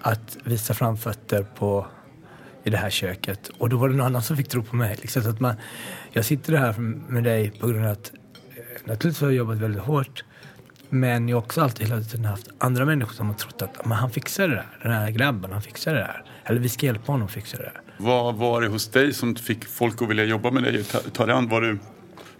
att 0.00 0.36
visa 0.44 0.74
framfötter 0.74 1.46
på 1.58 1.86
i 2.64 2.70
det 2.70 2.76
här 2.76 2.90
köket. 2.90 3.50
Och 3.58 3.68
då 3.68 3.76
var 3.76 3.88
det 3.88 3.94
någon 3.94 4.06
annan 4.06 4.22
som 4.22 4.36
fick 4.36 4.48
tro 4.48 4.62
på 4.62 4.76
mig. 4.76 4.96
Liksom, 5.00 5.30
att 5.30 5.40
man, 5.40 5.54
jag 6.12 6.24
sitter 6.24 6.56
här 6.56 6.72
med 7.08 7.24
dig 7.24 7.50
på 7.50 7.66
grund 7.66 7.86
av 7.86 7.92
att 7.92 8.12
eh, 8.50 8.62
naturligtvis 8.84 9.20
har 9.20 9.28
jag 9.28 9.36
jobbat 9.36 9.58
väldigt 9.58 9.82
hårt. 9.82 10.24
Men 10.88 11.28
jag 11.28 11.36
har 11.36 11.42
också 11.42 11.60
alltid 11.60 11.88
hela 11.88 12.02
tiden 12.02 12.24
haft 12.24 12.48
andra 12.58 12.84
människor 12.84 13.12
som 13.12 13.26
har 13.26 13.34
trott 13.34 13.62
att 13.62 13.86
men 13.86 13.92
han 13.92 14.10
fixar 14.10 14.48
det 14.48 14.54
där. 14.54 14.78
Den 14.82 14.92
här 14.92 15.10
grabben, 15.10 15.52
han 15.52 15.62
fixar 15.62 15.94
det 15.94 16.00
där. 16.00 16.24
Eller 16.44 16.60
vi 16.60 16.68
ska 16.68 16.86
hjälpa 16.86 17.12
honom 17.12 17.26
att 17.26 17.32
fixa 17.32 17.56
det 17.56 17.62
där. 17.62 17.80
Vad 17.96 18.34
var 18.34 18.60
det 18.60 18.68
hos 18.68 18.88
dig 18.88 19.14
som 19.14 19.34
fick 19.36 19.64
folk 19.64 20.02
att 20.02 20.08
vilja 20.08 20.24
jobba 20.24 20.50
med 20.50 20.62
dig? 20.62 20.84
Ta, 20.84 20.98
ta 20.98 21.26
det 21.26 21.34
an, 21.34 21.48
var 21.48 21.60
du, 21.60 21.78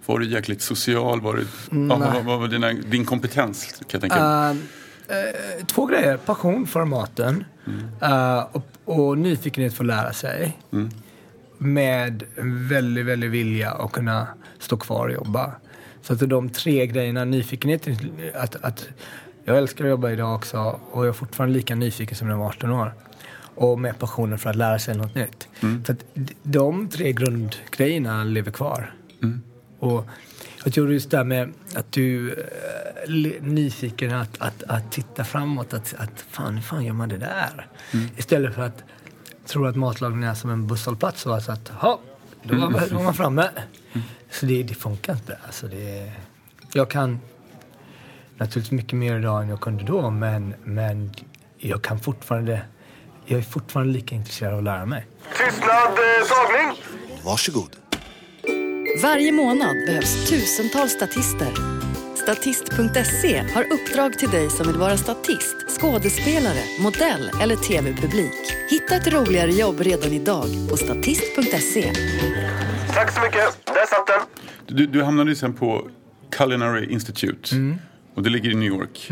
var 0.05 0.19
du 0.19 0.25
jäkligt 0.25 0.61
social? 0.61 1.21
Var 1.21 1.33
du, 1.33 1.47
vad, 1.69 1.99
vad, 1.99 2.23
vad 2.23 2.39
var 2.39 2.47
dina, 2.47 2.73
din 2.73 3.05
kompetens 3.05 3.65
kan 3.65 3.85
jag 3.91 4.01
tänka 4.01 4.49
uh, 4.49 4.55
uh, 4.55 5.65
två 5.65 5.85
grejer. 5.85 6.17
Passion 6.17 6.67
för 6.67 6.85
maten 6.85 7.43
Uh, 8.03 8.45
och, 8.51 8.65
och 8.85 9.17
nyfikenhet 9.17 9.73
för 9.73 9.83
att 9.83 9.87
lära 9.87 10.13
sig. 10.13 10.57
Med 11.57 12.23
en 12.35 12.67
väldigt, 12.67 13.05
väldigt 13.05 13.31
vilja 13.31 13.71
att 13.71 13.91
kunna 13.91 14.27
stå 14.59 14.77
kvar 14.77 15.07
och 15.07 15.13
jobba. 15.13 15.51
Så 16.01 16.13
att 16.13 16.29
de 16.29 16.49
tre 16.49 16.87
grejerna, 16.87 17.25
nyfikenhet, 17.25 17.87
att, 18.35 18.55
att 18.55 18.87
jag 19.45 19.57
älskar 19.57 19.85
att 19.85 19.89
jobba 19.89 20.11
idag 20.11 20.35
också 20.35 20.79
och 20.91 21.05
jag 21.05 21.09
är 21.09 21.13
fortfarande 21.13 21.55
lika 21.55 21.75
nyfiken 21.75 22.17
som 22.17 22.27
när 22.27 22.33
jag 22.33 22.39
var 22.39 22.47
18 22.47 22.71
år. 22.71 22.93
Och 23.55 23.79
med 23.79 23.99
passionen 23.99 24.39
för 24.39 24.49
att 24.49 24.55
lära 24.55 24.79
sig 24.79 24.97
något 24.97 25.15
nytt. 25.15 25.47
Så 25.85 25.91
att 25.91 26.05
de 26.43 26.89
tre 26.89 27.13
grundgrejerna 27.13 28.23
lever 28.23 28.51
kvar. 28.51 28.93
Och 29.79 30.05
jag 30.63 30.73
tror 30.73 30.93
just 30.93 31.09
det 31.11 31.17
här 31.17 31.23
med 31.23 31.53
att 31.75 31.91
du 31.91 32.31
är 32.31 33.07
li- 33.07 33.39
nyfiken 33.41 34.13
att, 34.15 34.41
att, 34.41 34.63
att 34.63 34.91
titta 34.91 35.23
framåt. 35.23 35.73
Att, 35.73 35.93
att 35.97 36.25
fan, 36.29 36.55
hur 36.55 36.61
fan 36.61 36.85
gör 36.85 36.93
man 36.93 37.09
det 37.09 37.17
där? 37.17 37.67
Istället 38.17 38.55
för 38.55 38.61
att 38.61 38.83
tro 39.45 39.65
att 39.65 39.75
matlagning 39.75 40.23
är 40.23 40.33
som 40.33 40.49
en 40.49 40.67
busshållplats. 40.67 41.25
Och 41.25 41.35
alltså 41.35 41.51
att, 41.51 41.69
ha, 41.69 41.99
då 42.43 42.55
var, 42.55 42.87
då 42.89 42.95
var 42.95 43.03
man 43.03 43.13
framme. 43.13 43.49
Så 44.31 44.45
det, 44.45 44.63
det 44.63 44.73
funkar 44.73 45.13
inte. 45.13 45.37
Alltså 45.45 45.67
det, 45.67 46.11
jag 46.73 46.89
kan 46.89 47.19
naturligtvis 48.37 48.71
mycket 48.71 48.93
mer 48.93 49.19
idag 49.19 49.41
än 49.43 49.49
jag 49.49 49.61
kunde 49.61 49.83
då. 49.83 50.09
Men, 50.09 50.53
men 50.63 51.11
jag 51.57 51.81
kan 51.81 51.99
fortfarande, 51.99 52.61
jag 53.25 53.39
är 53.39 53.43
fortfarande 53.43 53.93
lika 53.93 54.15
intresserad 54.15 54.51
av 54.53 54.57
att 54.57 54.63
lära 54.63 54.85
mig. 54.85 55.07
Tystnad, 55.37 55.69
eh, 55.69 56.27
tagning! 56.29 56.77
Varsågod. 57.25 57.75
Varje 59.01 59.31
månad 59.31 59.75
behövs 59.85 60.29
tusentals 60.29 60.91
statister. 60.91 61.51
Statist.se 62.15 63.37
har 63.53 63.63
uppdrag 63.73 64.19
till 64.19 64.29
dig 64.29 64.49
som 64.49 64.67
vill 64.67 64.75
vara 64.75 64.97
statist, 64.97 65.55
skådespelare, 65.79 66.63
modell 66.79 67.31
eller 67.41 67.55
tv-publik. 67.55 68.33
Hitta 68.69 68.95
ett 68.95 69.13
roligare 69.13 69.51
jobb 69.51 69.79
redan 69.79 70.11
idag 70.11 70.45
på 70.69 70.77
statist.se. 70.77 71.93
Tack 72.93 73.11
så 73.11 73.21
mycket. 73.21 73.65
Där 73.65 73.87
satt 73.87 74.07
den. 74.07 74.77
Du, 74.77 74.87
du 74.87 75.03
hamnade 75.03 75.29
ju 75.29 75.35
sen 75.35 75.53
på 75.53 75.89
Culinary 76.31 76.85
Institute. 76.85 77.55
Och 78.15 78.23
det 78.23 78.29
ligger 78.29 78.51
i 78.51 78.55
New 78.55 78.67
York. 78.67 79.09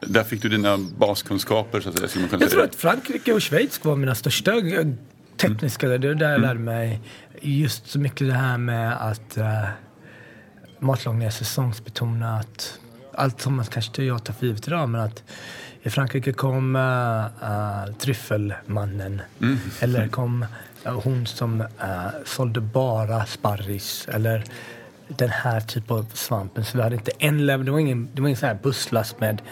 Där 0.00 0.24
fick 0.24 0.42
du 0.42 0.48
dina 0.48 0.78
baskunskaper 0.78 1.80
så 1.80 1.88
att 1.88 2.10
säga. 2.10 2.26
Man 2.30 2.40
Jag 2.40 2.50
tror 2.50 2.62
att 2.62 2.74
Frankrike 2.74 3.32
och 3.32 3.42
Schweiz 3.42 3.84
var 3.84 3.96
mina 3.96 4.14
största 4.14 4.52
tekniska. 5.40 5.88
Det 5.88 6.08
är 6.08 6.14
där 6.14 6.30
jag 6.30 6.40
lärde 6.40 6.60
mig 6.60 7.00
just 7.40 7.90
så 7.90 7.98
mycket 7.98 8.26
det 8.26 8.34
här 8.34 8.58
med 8.58 9.08
att 9.08 9.38
uh, 9.38 9.68
matlagning 10.78 11.26
är 11.26 11.30
säsongsbetonat. 11.30 12.78
Allt 13.14 13.40
som 13.40 13.56
man 13.56 13.64
kanske 13.64 14.04
jag 14.04 14.24
tar 14.24 14.34
för 14.34 14.46
givet 14.46 14.68
idag, 14.68 14.88
men 14.88 15.00
att 15.00 15.22
i 15.82 15.90
Frankrike 15.90 16.32
kom 16.32 16.76
uh, 16.76 17.24
uh, 17.42 17.94
tryffelmannen. 17.98 19.22
Eller 19.80 20.08
kom 20.08 20.46
uh, 20.86 21.00
hon 21.00 21.26
som 21.26 21.60
uh, 21.60 21.66
sålde 22.24 22.60
bara 22.60 23.26
sparris. 23.26 24.08
Eller 24.08 24.44
den 25.08 25.28
här 25.28 25.60
typen 25.60 25.96
av 25.96 26.06
svampen. 26.14 26.64
Så 26.64 26.76
vi 26.76 26.82
hade 26.82 26.96
inte 26.96 27.12
en 27.18 27.46
level, 27.46 27.66
det 27.66 27.72
var 27.72 27.78
ingen, 27.78 28.08
det 28.14 28.20
var 28.20 28.28
ingen 28.28 28.36
sån 28.36 28.48
här 28.48 28.58
busslast 28.62 29.20
med 29.20 29.42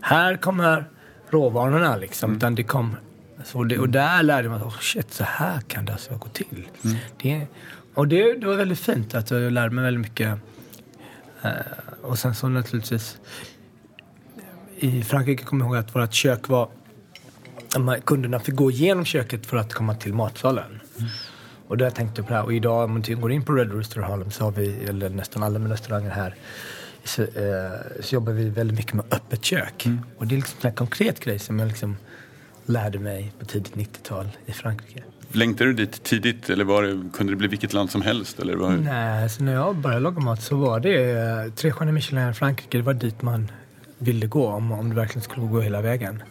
här 0.00 0.36
kommer 0.36 0.84
råvarorna 1.30 1.96
liksom. 1.96 2.36
Utan 2.36 2.54
det 2.54 2.62
kom, 2.62 2.96
så 3.44 3.64
det, 3.64 3.78
och 3.78 3.88
där 3.88 4.22
lärde 4.22 4.48
man 4.48 4.58
sig, 4.58 4.68
oh 4.68 4.78
shit, 4.80 5.12
så 5.12 5.24
här 5.24 5.60
kan 5.60 5.84
det 5.84 5.92
alltså 5.92 6.16
gå 6.16 6.28
till. 6.28 6.68
Det, 7.22 7.46
och 7.94 8.08
det, 8.08 8.34
det 8.40 8.46
var 8.46 8.54
väldigt 8.54 8.80
fint 8.80 9.14
att 9.14 9.30
jag 9.30 9.52
lärde 9.52 9.74
mig 9.74 9.84
väldigt 9.84 10.00
mycket. 10.00 10.38
Eh, 11.42 11.50
och 12.02 12.18
sen 12.18 12.34
så 12.34 12.48
naturligtvis 12.48 13.18
i 14.76 15.02
Frankrike 15.02 15.44
kommer 15.44 15.64
jag 15.64 15.74
ihåg 15.74 15.84
att 15.84 15.96
vårt 15.96 16.12
kök 16.12 16.48
var 16.48 16.68
kunderna 18.04 18.40
fick 18.40 18.54
gå 18.54 18.70
igenom 18.70 19.04
köket 19.04 19.46
för 19.46 19.56
att 19.56 19.74
komma 19.74 19.94
till 19.94 20.14
matsalen. 20.14 20.80
Och 21.66 21.76
där 21.76 21.90
tänkte 21.90 22.20
jag 22.20 22.26
på 22.26 22.32
det 22.32 22.38
här. 22.38 22.44
Och 22.44 22.52
idag 22.52 22.84
om 22.84 22.92
man 22.92 23.02
går 23.20 23.32
in 23.32 23.44
på 23.44 23.52
Red 23.52 23.72
Rooster 23.72 24.00
Harlem 24.00 24.30
så 24.30 24.44
har 24.44 24.50
vi, 24.50 24.84
eller 24.84 25.08
nästan 25.08 25.42
alla 25.42 25.58
med 25.58 25.70
restauranger 25.70 26.10
här, 26.10 26.34
så, 27.04 27.22
eh, 27.22 28.00
så 28.00 28.14
jobbar 28.14 28.32
vi 28.32 28.50
väldigt 28.50 28.76
mycket 28.76 28.94
med 28.94 29.04
öppet 29.10 29.44
kök. 29.44 29.86
Och 30.18 30.26
det 30.26 30.34
är 30.34 30.36
liksom 30.36 30.58
en 30.62 30.74
konkret 30.74 31.20
grej 31.20 31.38
som 31.38 31.58
jag 31.58 31.68
liksom 31.68 31.96
lärde 32.68 32.98
mig 32.98 33.32
på 33.38 33.44
tidigt 33.44 33.74
90-tal 33.74 34.28
i 34.46 34.52
Frankrike. 34.52 35.02
Längtade 35.32 35.70
du 35.70 35.74
dit 35.74 36.02
tidigt 36.02 36.50
eller 36.50 36.64
var 36.64 36.82
det, 36.82 37.10
kunde 37.12 37.32
det 37.32 37.36
bli 37.36 37.48
vilket 37.48 37.72
land 37.72 37.90
som 37.90 38.02
helst? 38.02 38.38
Eller 38.38 38.56
var, 38.56 38.70
Nej, 38.70 39.28
så 39.28 39.42
när 39.42 39.52
jag 39.52 39.76
började 39.76 40.00
laga 40.00 40.20
mat 40.20 40.42
så 40.42 40.56
var 40.56 40.80
det 40.80 41.10
eh, 41.10 41.52
tre 41.52 41.72
stjärnor 41.72 41.92
Michelin 41.92 42.30
i 42.30 42.34
Frankrike. 42.34 42.78
Det 42.78 42.82
var 42.82 42.94
dit 42.94 43.22
man 43.22 43.50
ville 43.98 44.26
gå 44.26 44.48
om, 44.48 44.72
om 44.72 44.88
du 44.88 44.96
verkligen 44.96 45.22
skulle 45.22 45.46
gå 45.46 45.60
hela 45.60 45.80
vägen. 45.80 46.22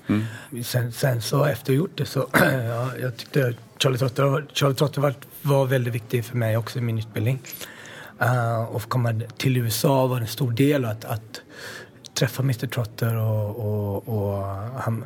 Sen, 0.64 0.92
sen 0.92 1.22
så 1.22 1.46
efter 1.46 1.74
jag 1.74 1.78
gjort 1.78 1.98
det 1.98 2.06
så, 2.06 2.28
ja, 2.34 2.90
jag 3.02 3.18
tyckte 3.18 3.54
Charlie 3.78 3.98
Trotter, 3.98 4.46
Charlie 4.54 4.76
Trotter 4.76 5.02
var, 5.02 5.14
var 5.42 5.66
väldigt 5.66 5.94
viktig 5.94 6.26
för 6.26 6.38
mig 6.38 6.58
också 6.58 6.80
i 6.80 6.82
min 6.82 6.98
utbildning. 6.98 7.40
Uh, 8.22 8.64
och 8.64 8.90
komma 8.90 9.22
till 9.38 9.58
USA 9.58 10.08
var 10.08 10.18
en 10.18 10.28
stor 10.28 10.52
del 10.52 10.86
att, 10.86 11.06
att 11.06 11.42
träffa 12.14 12.44
Mr 12.44 12.68
Trotter 12.68 13.16
och, 13.16 13.50
och, 13.60 14.08
och 14.08 14.44
han, 14.82 15.04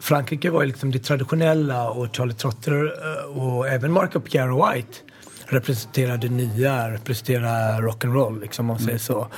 Frankrike 0.00 0.50
var 0.50 0.62
ju 0.62 0.66
liksom 0.66 0.90
det 0.90 0.98
traditionella 0.98 1.90
och 1.90 2.16
Charlie 2.16 2.34
Trotter 2.34 2.84
eh, 2.84 3.38
och 3.38 3.68
även 3.68 3.92
Marco 3.92 4.20
Pierre 4.20 4.74
White 4.74 4.98
representerade 5.46 6.28
nya, 6.28 6.90
representerade 6.90 7.82
rock'n'roll 7.88 8.40
liksom 8.40 8.62
om 8.62 8.66
man 8.66 8.78
säger 8.78 8.98
så. 8.98 9.28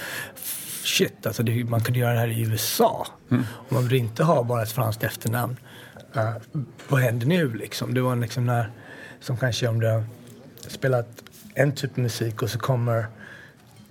Shit, 0.85 1.27
alltså 1.27 1.43
det, 1.43 1.65
man 1.65 1.81
kunde 1.81 2.01
göra 2.01 2.13
det 2.13 2.19
här 2.19 2.29
i 2.29 2.43
USA. 2.43 3.07
Och 3.51 3.73
man 3.73 3.89
vill 3.89 3.99
inte 3.99 4.25
ha 4.25 4.43
bara 4.43 4.63
ett 4.63 4.73
franskt 4.73 5.05
efternamn. 5.05 5.57
Uh, 6.17 6.33
vad 6.89 7.01
händer 7.01 7.27
nu 7.27 7.55
liksom? 7.55 7.95
Det 7.95 8.01
var 8.01 8.17
liksom 8.17 8.47
när, 8.47 8.71
som 9.21 9.37
kanske 9.37 9.69
om 9.69 9.81
du 9.81 9.87
har 9.87 10.05
spelat 10.69 11.09
en 11.55 11.75
typ 11.75 11.91
av 11.93 11.99
musik 11.99 12.43
och 12.43 12.51
så 12.51 12.59
kommer 12.59 13.07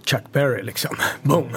Chuck 0.06 0.24
Berry 0.32 0.64
liksom. 0.64 0.96
Boom! 1.22 1.50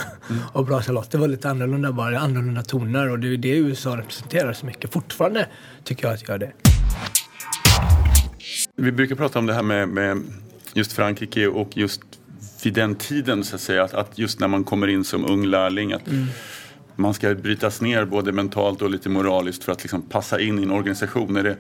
Och 0.53 0.67
Bra 0.67 0.83
Charlotte. 0.83 1.11
Det 1.11 1.19
var 1.19 1.29
lite 1.29 1.51
annorlunda 1.51 1.93
bara, 1.93 2.19
annorlunda 2.19 2.63
toner 2.63 3.11
och 3.11 3.19
det 3.19 3.29
är 3.29 3.37
det 3.37 3.57
USA 3.57 3.97
representerar 3.97 4.53
så 4.53 4.67
mycket. 4.67 4.93
Fortfarande 4.93 5.49
tycker 5.85 6.07
jag 6.07 6.15
att 6.15 6.29
gör 6.29 6.39
det. 6.39 6.53
Vi 8.77 8.93
brukar 8.93 9.15
prata 9.15 9.39
om 9.39 9.47
det 9.47 9.55
här 9.55 9.63
med, 9.63 9.89
med 9.89 10.23
just 10.75 10.93
Frankrike 10.93 11.47
och 11.47 11.77
just 11.77 12.01
vid 12.65 12.75
den 12.75 12.95
tiden 12.95 13.45
så 13.45 13.55
att 13.55 13.61
säga. 13.61 13.85
Att, 13.85 13.95
att 13.95 14.19
just 14.19 14.41
när 14.41 14.49
man 14.49 14.65
kommer 14.65 14.87
in 14.87 15.05
som 15.05 15.25
ung 15.25 15.47
lärling 15.47 15.93
att 15.93 16.03
man 16.97 17.15
ska 17.15 17.35
brytas 17.35 17.81
ner 17.81 18.05
både 18.05 18.33
mentalt 18.33 18.83
och 18.83 18.91
lite 18.91 19.09
moraliskt 19.09 19.65
för 19.65 19.73
att 19.73 19.83
liksom 19.83 20.03
passa 20.03 20.41
in 20.41 20.59
i 20.59 20.63
en 20.63 20.71
organisation. 20.71 21.37
Är 21.37 21.43
det, 21.43 21.57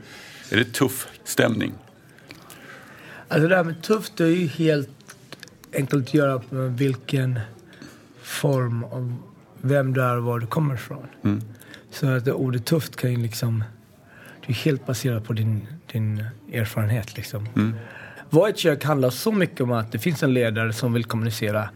är 0.50 0.57
det 0.57 0.64
tuff 0.64 1.09
stämning? 1.25 1.73
Alltså 3.29 3.49
det 3.49 3.57
här 3.57 3.64
med 3.64 3.83
tufft 3.83 4.17
det 4.17 4.25
är 4.25 4.29
ju 4.29 4.47
helt 4.47 4.94
enkelt 5.76 6.09
att 6.09 6.14
göra 6.14 6.43
med 6.50 6.78
vilken 6.78 7.40
form 8.23 8.85
av 8.85 9.16
vem 9.61 9.95
du 9.95 10.02
är 10.02 10.16
och 10.16 10.23
var 10.23 10.38
du 10.38 10.47
kommer 10.47 10.75
ifrån. 10.75 11.07
Så 11.90 12.09
att 12.09 12.25
det 12.25 12.33
ordet 12.33 12.64
tufft 12.64 12.97
kan 12.97 13.11
ju 13.11 13.16
liksom, 13.16 13.64
det 14.47 14.52
är 14.52 14.54
helt 14.54 14.87
baserat 14.87 15.25
på 15.25 15.33
din, 15.33 15.66
din 15.93 16.25
erfarenhet 16.52 17.16
liksom. 17.16 17.49
Vad 18.31 18.50
ett 18.50 18.59
kök 18.59 18.85
handlar 18.85 19.11
så 19.11 19.33
mycket 19.33 19.61
om 19.61 19.73
att 19.73 19.93
det 19.93 19.99
finns 19.99 20.23
en 20.23 20.35
ledare 20.35 20.73
som 20.73 20.93
vill 20.93 21.04
kommunicera, 21.04 21.69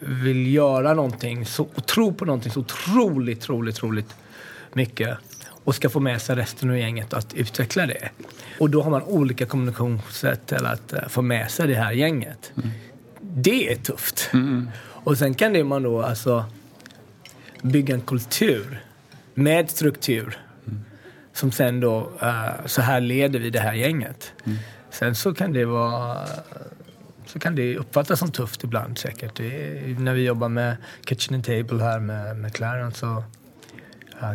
vill 0.00 0.54
göra 0.54 0.94
någonting 0.94 1.46
så, 1.46 1.68
och 1.74 1.86
tro 1.86 2.12
på 2.12 2.24
någonting 2.24 2.52
så 2.52 2.60
otroligt, 2.60 3.38
otroligt, 3.42 3.76
otroligt 3.76 4.14
mycket 4.72 5.18
och 5.68 5.74
ska 5.74 5.88
få 5.88 6.00
med 6.00 6.22
sig 6.22 6.36
resten 6.36 6.70
av 6.70 6.78
gänget 6.78 7.12
att 7.12 7.34
utveckla 7.34 7.86
det. 7.86 8.08
Och 8.58 8.70
då 8.70 8.82
har 8.82 8.90
man 8.90 9.02
olika 9.02 9.46
kommunikationssätt 9.46 10.46
till 10.46 10.66
att 10.66 10.92
eh, 10.92 11.08
få 11.08 11.22
med 11.22 11.50
sig 11.50 11.68
det 11.68 11.74
här 11.74 11.92
gänget. 11.92 12.52
Det 13.20 13.72
är 13.72 13.76
tufft. 13.76 14.30
Och 15.04 15.18
sen 15.18 15.34
kan 15.34 15.52
det 15.52 15.64
man 15.64 15.82
då 15.82 16.02
alltså 16.02 16.44
bygga 17.62 17.94
en 17.94 18.00
kultur 18.00 18.82
med 19.34 19.70
struktur 19.70 20.38
som 21.32 21.52
sen 21.52 21.80
då, 21.80 22.12
eh, 22.22 22.66
så 22.66 22.82
här 22.82 23.00
leder 23.00 23.38
vi 23.38 23.50
det 23.50 23.60
här 23.60 23.74
gänget. 23.74 24.32
Sen 24.90 25.14
så 25.14 25.34
kan 25.34 25.52
det 25.52 25.64
vara 25.64 26.26
så 27.26 27.38
kan 27.38 27.54
det 27.54 27.76
uppfattas 27.76 28.18
som 28.18 28.32
tufft 28.32 28.64
ibland 28.64 28.98
säkert. 28.98 29.40
Är, 29.40 30.00
när 30.00 30.14
vi 30.14 30.24
jobbar 30.24 30.48
med 30.48 30.76
Kitchen 31.06 31.34
and 31.34 31.44
Table 31.44 31.84
här 31.84 32.00
med, 32.00 32.36
med 32.36 32.54
Clarence 32.54 32.98
så 32.98 33.06
eh, 33.06 33.22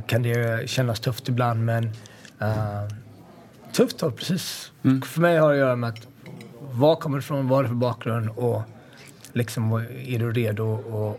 kan 0.07 0.23
det 0.23 0.69
kännas 0.69 0.99
tufft 0.99 1.29
ibland 1.29 1.65
men 1.65 1.83
uh, 2.41 2.87
tufft 3.73 4.01
har 4.01 4.11
precis, 4.11 4.71
för 5.05 5.21
mig 5.21 5.37
har 5.37 5.47
det 5.49 5.53
att 5.55 5.59
göra 5.59 5.75
med 5.75 5.89
att 5.89 6.07
var 6.71 6.95
kommer 6.95 7.17
du 7.17 7.21
ifrån, 7.23 7.47
vad 7.47 7.59
är 7.59 7.63
det 7.63 7.69
för 7.69 7.75
bakgrund 7.75 8.29
och 8.29 8.61
liksom 9.33 9.73
är 10.07 10.19
du 10.19 10.31
redo 10.31 10.73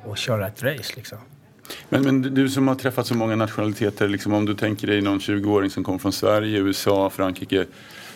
att- 0.04 0.10
att 0.12 0.18
köra 0.18 0.46
ett 0.46 0.62
race 0.62 0.92
liksom. 0.96 1.18
Men, 1.88 2.02
men 2.02 2.22
du 2.22 2.48
som 2.48 2.68
har 2.68 2.74
träffat 2.74 3.06
så 3.06 3.14
många 3.14 3.36
nationaliteter, 3.36 4.08
liksom, 4.08 4.32
om 4.34 4.46
du 4.46 4.54
tänker 4.54 4.86
dig 4.86 5.00
någon 5.00 5.18
20-åring 5.18 5.70
som 5.70 5.84
kommer 5.84 5.98
från 5.98 6.12
Sverige, 6.12 6.58
USA, 6.58 7.10
Frankrike. 7.10 7.66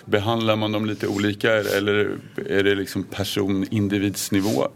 Behandlar 0.04 0.56
man 0.56 0.72
dem 0.72 0.86
lite 0.86 1.06
olika 1.08 1.52
eller 1.52 2.10
är 2.46 2.64
det 2.64 2.74
liksom 2.74 3.02
person, 3.04 3.66
individsnivå? 3.70 4.68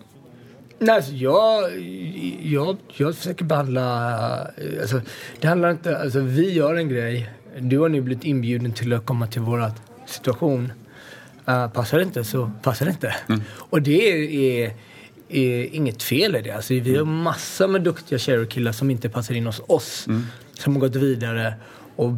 Nej, 0.82 0.96
alltså 0.96 1.12
jag, 1.12 1.78
jag, 2.42 2.76
jag 2.96 3.14
försöker 3.16 3.44
behandla... 3.44 3.82
Alltså, 4.80 5.00
det 5.40 5.48
handlar 5.48 5.70
inte... 5.70 5.98
Alltså, 5.98 6.20
vi 6.20 6.52
gör 6.52 6.74
en 6.74 6.88
grej 6.88 7.30
du 7.58 7.78
har 7.78 7.88
nu 7.88 8.00
blivit 8.00 8.24
inbjuden 8.24 8.72
till 8.72 8.92
att 8.92 9.06
komma 9.06 9.26
till 9.26 9.40
vår 9.40 9.70
situation. 10.06 10.72
Uh, 11.48 11.68
passar 11.68 11.98
det 11.98 12.04
inte 12.04 12.24
så 12.24 12.50
passar 12.62 12.86
det 12.86 12.92
inte. 12.92 13.14
Mm. 13.28 13.40
Och 13.56 13.82
det 13.82 14.10
är, 14.10 14.72
är, 15.28 15.74
inget 15.74 16.02
fel 16.02 16.36
i 16.36 16.42
det. 16.42 16.50
Alltså, 16.50 16.74
vi 16.74 16.96
har 16.96 17.04
massor 17.04 17.68
med 17.68 17.82
duktiga 17.82 18.18
tjejer 18.18 18.42
och 18.42 18.48
killar 18.48 18.72
som 18.72 18.90
inte 18.90 19.08
passar 19.08 19.34
in 19.34 19.46
hos 19.46 19.60
oss. 19.66 20.06
Mm. 20.06 20.26
Som 20.52 20.72
har 20.72 20.80
gått 20.80 20.96
vidare 20.96 21.54
och, 21.96 22.12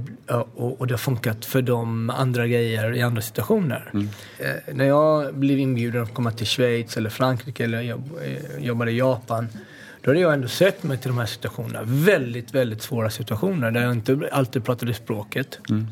och, 0.54 0.80
och, 0.80 0.86
det 0.86 0.92
har 0.92 0.98
funkat 0.98 1.44
för 1.44 1.62
dem 1.62 2.10
andra 2.10 2.46
grejer 2.46 2.96
i 2.96 3.02
andra 3.02 3.22
situationer. 3.22 3.90
Mm. 3.94 4.08
Eh, 4.38 4.74
när 4.74 4.84
jag 4.84 5.34
blev 5.34 5.58
inbjuden 5.58 6.02
att 6.02 6.14
komma 6.14 6.30
till 6.30 6.46
Schweiz 6.46 6.96
eller 6.96 7.10
Frankrike 7.10 7.64
eller 7.64 7.80
jobb, 7.80 8.10
eh, 8.24 8.64
jobbade 8.64 8.90
i 8.90 8.98
Japan 8.98 9.48
då 10.04 10.10
hade 10.10 10.20
jag 10.20 10.34
ändå 10.34 10.48
sökt 10.48 10.82
mig 10.82 10.98
till 10.98 11.08
de 11.08 11.18
här 11.18 11.26
situationerna. 11.26 11.80
Väldigt, 11.84 12.54
väldigt 12.54 12.82
svåra 12.82 13.10
situationer 13.10 13.70
där 13.70 13.82
jag 13.82 13.92
inte 13.92 14.28
alltid 14.32 14.64
pratade 14.64 14.94
språket. 14.94 15.58
Mm. 15.70 15.86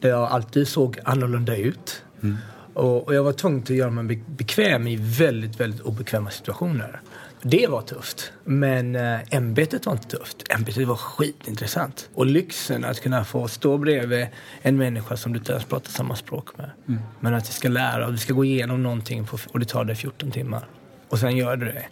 Där 0.00 0.08
jag 0.08 0.30
alltid 0.30 0.68
såg 0.68 0.98
annorlunda 1.04 1.56
ut. 1.56 2.02
Mm. 2.22 2.36
Och, 2.74 3.06
och, 3.06 3.14
jag 3.14 3.24
var 3.24 3.32
tvungen 3.32 3.62
att 3.62 3.70
göra 3.70 3.90
mig 3.90 4.22
bekväm 4.26 4.86
i 4.86 4.96
väldigt, 4.96 5.60
väldigt 5.60 5.80
obekväma 5.80 6.30
situationer. 6.30 7.00
Det 7.42 7.66
var 7.66 7.82
tufft. 7.82 8.32
Men 8.44 8.96
äh, 8.96 9.20
ämbetet 9.30 9.86
var 9.86 9.92
inte 9.92 10.08
tufft. 10.08 10.36
Ämbetet 10.50 10.88
var 10.88 10.96
skitintressant. 10.96 12.08
Och 12.14 12.26
lyxen 12.26 12.84
att 12.84 13.00
kunna 13.00 13.24
få 13.24 13.48
stå 13.48 13.78
bredvid 13.78 14.26
en 14.62 14.76
människa 14.76 15.16
som 15.16 15.32
du 15.32 15.38
inte 15.38 15.52
ens 15.52 15.64
pratar 15.64 15.90
samma 15.90 16.16
språk 16.16 16.58
med. 16.58 16.70
Mm. 16.88 17.00
Men 17.20 17.34
att 17.34 17.44
du 17.44 17.52
ska 17.52 17.68
lära 17.68 18.06
och 18.06 18.12
du 18.12 18.18
ska 18.18 18.32
gå 18.34 18.44
igenom 18.44 18.82
någonting 18.82 19.26
på, 19.26 19.38
och 19.52 19.60
det 19.60 19.66
tar 19.66 19.84
dig 19.84 19.96
14 19.96 20.30
timmar. 20.30 20.68
Och 21.08 21.18
sen 21.18 21.36
gör 21.36 21.56
du 21.56 21.66
det. 21.66 21.86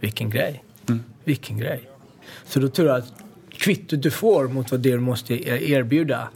Vilken 0.00 0.30
grej. 0.30 0.64
Mm. 0.88 1.02
Vilken 1.24 1.58
grej. 1.58 1.90
Så 2.44 2.60
då 2.60 2.68
tror 2.68 2.88
jag 2.88 2.96
att 2.96 3.12
kvittot 3.50 4.02
du 4.02 4.10
får 4.10 4.48
mot 4.48 4.70
vad 4.70 4.80
det 4.80 4.90
du 4.90 5.00
måste 5.00 5.34
erbjuda 5.70 6.28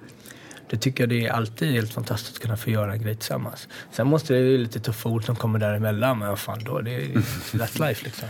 det 0.71 0.77
tycker 0.77 1.03
jag 1.03 1.09
det 1.09 1.27
är 1.27 1.33
alltid 1.33 1.73
helt 1.73 1.93
fantastiskt 1.93 2.37
att 2.37 2.43
kunna 2.43 2.57
få 2.57 2.71
göra 2.71 2.93
en 2.93 3.03
grej 3.03 3.17
tillsammans. 3.17 3.69
Sen 3.93 4.07
måste 4.07 4.35
det 4.35 4.41
ju 4.41 4.59
lite 4.59 4.81
tuffa 4.81 5.09
ord 5.09 5.25
som 5.25 5.37
kommer 5.37 5.59
däremellan, 5.59 6.19
men 6.19 6.29
vad 6.29 6.39
fan 6.39 6.65
då, 6.65 6.81
det 6.81 6.95
är 6.95 7.01
that's 7.53 7.89
life 7.89 8.05
liksom. 8.05 8.29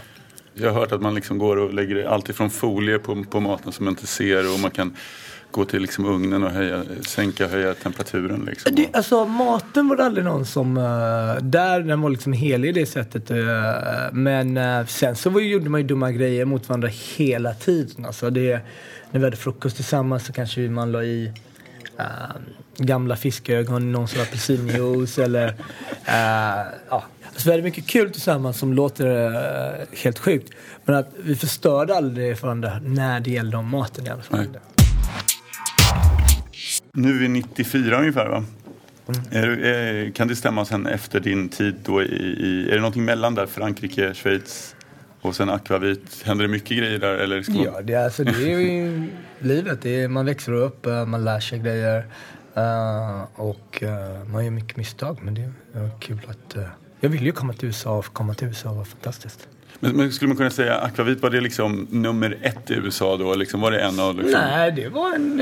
Jag 0.55 0.73
har 0.73 0.81
hört 0.81 0.93
att 0.93 1.03
man 1.03 1.15
liksom 1.15 1.39
går 1.39 1.57
och 1.57 1.75
lägger 1.75 2.05
allt 2.05 2.29
ifrån 2.29 2.51
folie 2.51 2.99
på, 2.99 3.25
på 3.25 3.41
maten 3.41 3.73
som 3.73 3.85
man 3.85 3.93
inte 3.93 4.07
ser 4.07 4.55
och 4.55 4.61
man 4.61 4.71
kan 4.71 4.97
gå 5.55 5.65
till 5.65 5.83
liksom 5.83 6.07
ugnen 6.07 6.43
och 6.43 6.51
höja, 6.51 6.85
sänka 7.07 7.49
höja 7.49 7.75
temperaturen. 7.75 8.45
Liksom. 8.45 8.75
Det, 8.75 8.89
alltså, 8.93 9.25
maten 9.25 9.89
var 9.89 9.97
det 9.97 10.05
aldrig 10.05 10.25
någon 10.25 10.47
som... 10.47 10.77
Eh, 10.77 11.43
där 11.43 11.81
den 11.81 12.01
var 12.01 12.11
liksom 12.11 12.33
helig 12.33 12.69
i 12.69 12.73
det 12.73 12.87
sättet. 12.87 13.31
Eh, 13.31 13.37
men 14.13 14.57
eh, 14.57 14.87
sen 14.87 15.17
så 15.17 15.31
var, 15.31 15.41
gjorde 15.41 15.71
man 15.71 15.81
ju 15.81 15.87
dumma 15.87 16.13
grejer 16.13 16.45
mot 16.45 16.69
varandra 16.69 16.89
hela 17.17 17.55
tiden. 17.55 18.05
Alltså, 18.05 18.31
det, 18.31 18.61
när 19.11 19.21
vi 19.21 19.27
hade 19.27 19.37
frukost 19.37 19.77
tillsammans 19.77 20.27
så 20.27 20.33
kanske 20.33 20.61
man 20.61 20.93
la 20.93 21.03
i 21.03 21.33
ehm, 21.99 22.43
gamla 22.77 23.17
fiskögon 23.17 23.83
i 23.83 23.87
någon 23.87 24.09
sorts 24.09 24.23
apelsinjuice 24.23 25.19
eller... 25.19 25.49
Uh, 25.49 25.55
ja. 26.89 27.05
Alltså, 27.29 27.49
vi 27.49 27.51
hade 27.51 27.63
mycket 27.63 27.87
kul 27.87 28.11
tillsammans 28.11 28.59
som 28.59 28.73
låter 28.73 29.07
uh, 29.07 29.87
helt 30.03 30.19
sjukt. 30.19 30.53
Men 30.85 30.95
att 30.95 31.09
vi 31.25 31.37
förstörde 31.37 31.97
aldrig 31.97 32.39
för 32.39 32.47
varandra 32.47 32.81
när 32.85 33.21
det 33.21 33.31
gällde 33.31 33.57
om 33.57 33.69
maten 33.69 34.07
i 34.07 34.11
alla 34.11 34.23
fall. 34.23 34.39
Nej. 34.39 34.61
Nu 36.93 37.11
är 37.11 37.19
vi 37.19 37.29
94 37.29 37.99
ungefär 37.99 38.29
va? 38.29 38.45
Mm. 39.09 39.21
Är, 39.31 39.65
är, 39.65 40.11
kan 40.11 40.29
det 40.29 40.37
stämma 40.37 40.65
sen 40.65 40.87
efter 40.87 41.21
din 41.21 41.49
tid 41.49 41.75
då 41.85 42.03
i, 42.03 42.07
i, 42.07 42.69
Är 42.69 42.75
det 42.75 42.81
någonting 42.81 43.05
mellan 43.05 43.35
där? 43.35 43.47
Frankrike, 43.47 44.15
Schweiz 44.15 44.75
och 45.21 45.37
sen 45.37 45.51
akvavit? 45.51 46.23
Händer 46.25 46.45
det 46.45 46.51
mycket 46.51 46.79
grejer 46.79 46.99
där? 46.99 47.15
Eller 47.15 47.45
ja, 47.49 47.81
det, 47.83 47.95
alltså, 47.95 48.25
det 48.25 48.53
är 48.53 48.59
ju 48.59 49.09
livet. 49.39 49.87
Är, 49.87 50.09
man 50.09 50.27
växer 50.27 50.53
upp, 50.53 50.87
eh, 50.87 51.07
man 51.07 51.25
lär 51.25 51.41
sig 51.41 51.59
grejer. 51.59 52.07
Uh, 52.57 53.23
och 53.35 53.83
uh, 53.83 54.29
man 54.33 54.45
gör 54.45 54.51
mycket 54.51 54.77
misstag. 54.77 55.19
Men 55.23 55.35
det 55.35 55.53
är 55.75 55.91
kul 56.01 56.21
att... 56.29 56.57
Uh, 56.57 56.65
jag 57.01 57.11
vill 57.11 57.27
ju 57.27 57.33
komma 57.33 57.53
till 57.53 57.67
USA 57.67 57.99
och 57.99 58.05
komma 58.05 58.35
till 58.35 58.49
USA 58.49 58.73
var 58.73 58.85
fantastiskt. 58.85 59.49
Men, 59.81 59.97
men, 59.97 60.13
skulle 60.13 60.29
man 60.29 60.37
kunna 60.37 60.51
säga 60.51 60.79
akvavit, 60.79 61.23
var 61.23 61.31
det 61.31 61.41
liksom 61.41 61.87
nummer 61.91 62.39
ett 62.43 62.71
i 62.71 62.75
USA 62.75 63.17
då? 63.17 63.35
Liksom, 63.35 63.61
var 63.61 63.71
det 63.71 63.81
en 63.81 64.01
av... 64.01 64.17
Liksom... 64.17 64.41
Nej, 64.41 64.73
det 64.73 64.89
var 64.89 65.15
en... 65.15 65.37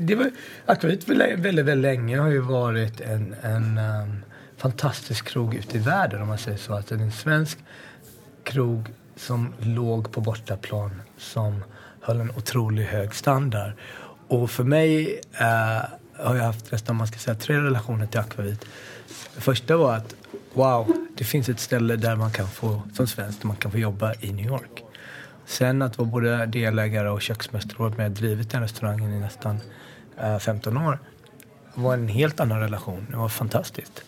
Det 0.00 0.14
var, 0.14 0.30
akvavit 0.66 1.08
väldigt, 1.08 1.38
väldigt, 1.38 1.64
väldigt 1.64 1.82
länge 1.82 2.18
har 2.18 2.28
ju 2.28 2.40
varit 2.40 3.00
en, 3.00 3.34
en 3.42 3.78
um, 3.78 4.22
fantastisk 4.56 5.24
krog 5.28 5.54
ute 5.54 5.76
i 5.76 5.80
världen 5.80 6.22
om 6.22 6.28
man 6.28 6.38
säger 6.38 6.58
så. 6.58 6.74
Är 6.74 6.92
en 6.92 7.12
svensk 7.12 7.58
krog 8.44 8.88
som 9.16 9.54
låg 9.58 10.12
på 10.12 10.20
bortaplan 10.20 11.02
som 11.18 11.64
höll 12.00 12.20
en 12.20 12.30
otroligt 12.30 12.88
hög 12.88 13.14
standard. 13.14 13.72
Och 14.28 14.50
för 14.50 14.64
mig 14.64 15.20
uh, 15.40 15.84
har 16.18 16.36
jag 16.36 16.44
haft 16.44 16.72
resten, 16.72 16.96
man 16.96 17.06
ska 17.06 17.18
säga, 17.18 17.34
tre 17.34 17.56
relationer 17.56 18.06
till 18.06 18.20
akvavit. 18.20 18.66
Det 19.34 19.40
första 19.40 19.76
var 19.76 19.96
att 19.96 20.14
wow, 20.54 21.06
det 21.16 21.24
finns 21.24 21.48
ett 21.48 21.60
ställe 21.60 21.96
där 21.96 22.16
man 22.16 22.30
kan 22.30 22.48
få, 22.48 22.82
som 22.94 23.06
svensk, 23.06 23.40
där 23.40 23.46
man 23.46 23.56
kan 23.56 23.70
få 23.70 23.78
jobba 23.78 24.14
i 24.20 24.32
New 24.32 24.46
York. 24.46 24.82
Sen 25.46 25.82
att 25.82 25.98
vara 25.98 26.08
både 26.08 26.46
delägare 26.46 27.08
och 27.08 27.22
köksmästare 27.22 27.86
och 27.86 27.98
med 27.98 28.12
drivit 28.12 28.50
den 28.50 28.62
restaurangen 28.62 29.12
i 29.12 29.20
nästan 29.20 29.58
eh, 30.18 30.32
uh, 30.32 30.38
15 30.38 30.76
år 30.76 30.98
var 31.74 31.94
en 31.94 32.08
helt 32.08 32.40
annan 32.40 32.60
relation. 32.60 33.06
Det 33.10 33.16
var 33.16 33.28
fantastiskt. 33.28 34.04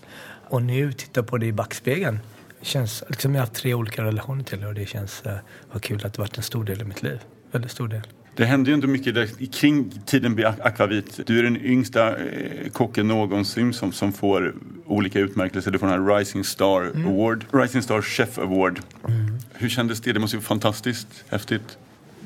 Och 0.48 0.62
nu, 0.62 0.92
titta 0.92 1.22
på 1.22 1.38
det 1.38 1.46
i 1.46 1.52
backspegeln. 1.52 2.18
Känns, 2.62 3.04
liksom 3.08 3.34
jag 3.34 3.40
har 3.40 3.46
haft 3.46 3.60
tre 3.60 3.74
olika 3.74 4.02
relationer 4.02 4.44
till 4.44 4.60
det 4.60 4.66
och 4.66 4.74
det 4.74 4.86
känns 4.86 5.22
uh, 5.26 5.32
vad 5.72 5.82
kul 5.82 6.06
att 6.06 6.12
det 6.14 6.20
varit 6.20 6.36
en 6.36 6.42
stor 6.42 6.64
del 6.64 6.80
i 6.80 6.84
mitt 6.84 7.02
liv. 7.02 7.20
Väldigt 7.50 7.70
stor 7.70 7.88
del. 7.88 8.02
Det 8.38 8.46
hände 8.46 8.70
ju 8.70 8.74
inte 8.74 8.86
mycket 8.86 9.14
där, 9.14 9.52
kring 9.52 9.90
tiden 10.06 10.34
med 10.34 10.54
akvavit. 10.60 11.20
Du 11.26 11.38
är 11.38 11.42
den 11.42 11.56
yngsta 11.56 12.16
eh, 12.16 12.70
kocken 12.72 13.08
någonsin 13.08 13.72
som, 13.72 13.92
som 13.92 14.12
får 14.12 14.54
olika 14.86 15.18
utmärkelser. 15.18 15.70
Du 15.70 15.78
får 15.78 15.86
den 15.86 16.06
här 16.06 16.16
Rising 16.16 16.44
Star 16.44 16.82
mm. 16.82 17.08
Award, 17.08 17.44
Rising 17.52 17.82
Star 17.82 18.02
Chef 18.02 18.38
Award. 18.38 18.80
Mm. 19.08 19.38
Hur 19.52 19.68
kändes 19.68 20.00
det? 20.00 20.12
Det 20.12 20.20
måste 20.20 20.36
ju 20.36 20.40
vara 20.40 20.46
fantastiskt 20.46 21.24
häftigt. 21.28 21.78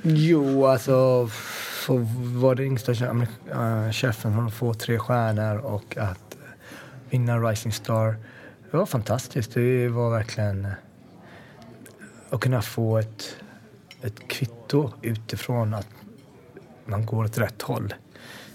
Jo, 0.03 0.66
alltså 0.66 1.29
få 1.87 2.07
vara 2.35 2.55
den 2.55 2.66
yngsta 2.66 2.92
äh, 2.92 3.92
chefen 3.92 4.38
och 4.38 4.53
få 4.53 4.75
tre 4.75 4.98
stjärnor 4.98 5.57
och 5.59 5.96
att 5.96 6.37
vinna 7.11 7.38
Rising 7.38 7.72
Star. 7.72 8.16
Det 8.70 8.77
var 8.77 8.87
fantastiskt. 8.87 9.55
Det 9.55 9.88
var 9.88 10.11
verkligen 10.11 10.68
att 12.31 12.40
kunna 12.40 12.62
få 12.62 12.98
ett, 12.98 13.37
ett 14.03 14.29
kvitto 14.29 14.92
utifrån 15.03 15.75
att 15.75 15.88
man 16.85 17.07
går 17.07 17.25
åt 17.25 17.38
rätt 17.38 17.62
håll. 17.62 17.95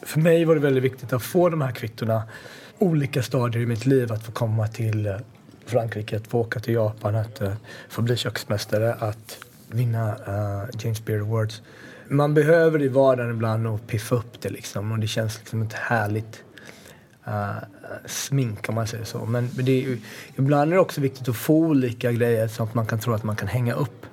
För 0.02 0.20
mig 0.20 0.46
var 0.46 0.56
det 0.56 0.62
väldigt 0.62 0.84
viktigt 0.84 1.14
att 1.14 1.24
få 1.24 1.50
de 1.50 1.62
här 1.62 1.72
kvittona 1.72 2.24
olika 2.78 3.24
stadier 3.24 3.64
i 3.64 3.66
mitt 3.66 3.86
liv. 3.86 4.12
Att 4.12 4.24
få 4.24 4.32
komma 4.32 4.68
till 4.68 5.06
eh, 5.06 5.18
Frankrike, 5.66 6.18
att 6.18 6.28
få 6.28 6.40
åka 6.40 6.60
till 6.60 6.74
Japan, 6.74 7.16
att 7.16 7.42
uh, 7.42 7.54
få 7.90 8.02
bli 8.02 8.18
köksmästare, 8.18 8.94
att 8.94 9.38
vinna 9.68 10.16
uh, 10.16 10.70
James 10.80 11.06
Beard 11.06 11.22
Awards. 11.22 11.62
Man 12.08 12.34
behöver 12.34 12.82
i 12.82 12.88
vardagen 12.88 13.32
ibland 13.32 13.68
och 13.68 13.88
piffa 13.88 14.16
upp 14.16 14.42
det 14.42 14.50
liksom 14.50 14.92
och 14.92 15.00
det 15.00 15.08
känns 15.08 15.40
liksom 15.40 15.62
ett 15.62 15.74
härligt 15.74 16.44
uh, 17.28 17.58
smink 18.06 18.70
om 18.70 18.76
man 18.76 18.88
säger 18.88 19.04
så. 19.04 19.26
Men, 19.26 19.50
men 19.56 19.66
det 19.66 19.86
är, 19.86 19.98
ibland 20.36 20.72
är 20.72 20.76
det 20.76 20.82
också 20.82 21.02
viktigt 21.02 21.30
att 21.30 21.38
få 21.38 21.58
olika 21.58 22.12
grejer 22.12 22.48
så 22.48 22.64
att 22.64 22.74
man 22.74 22.86
kan 22.86 23.00
tro 23.00 23.14
att 23.14 23.24
man 23.24 23.36
kan 23.36 23.48
hänga 23.48 23.74
upp 23.74 24.06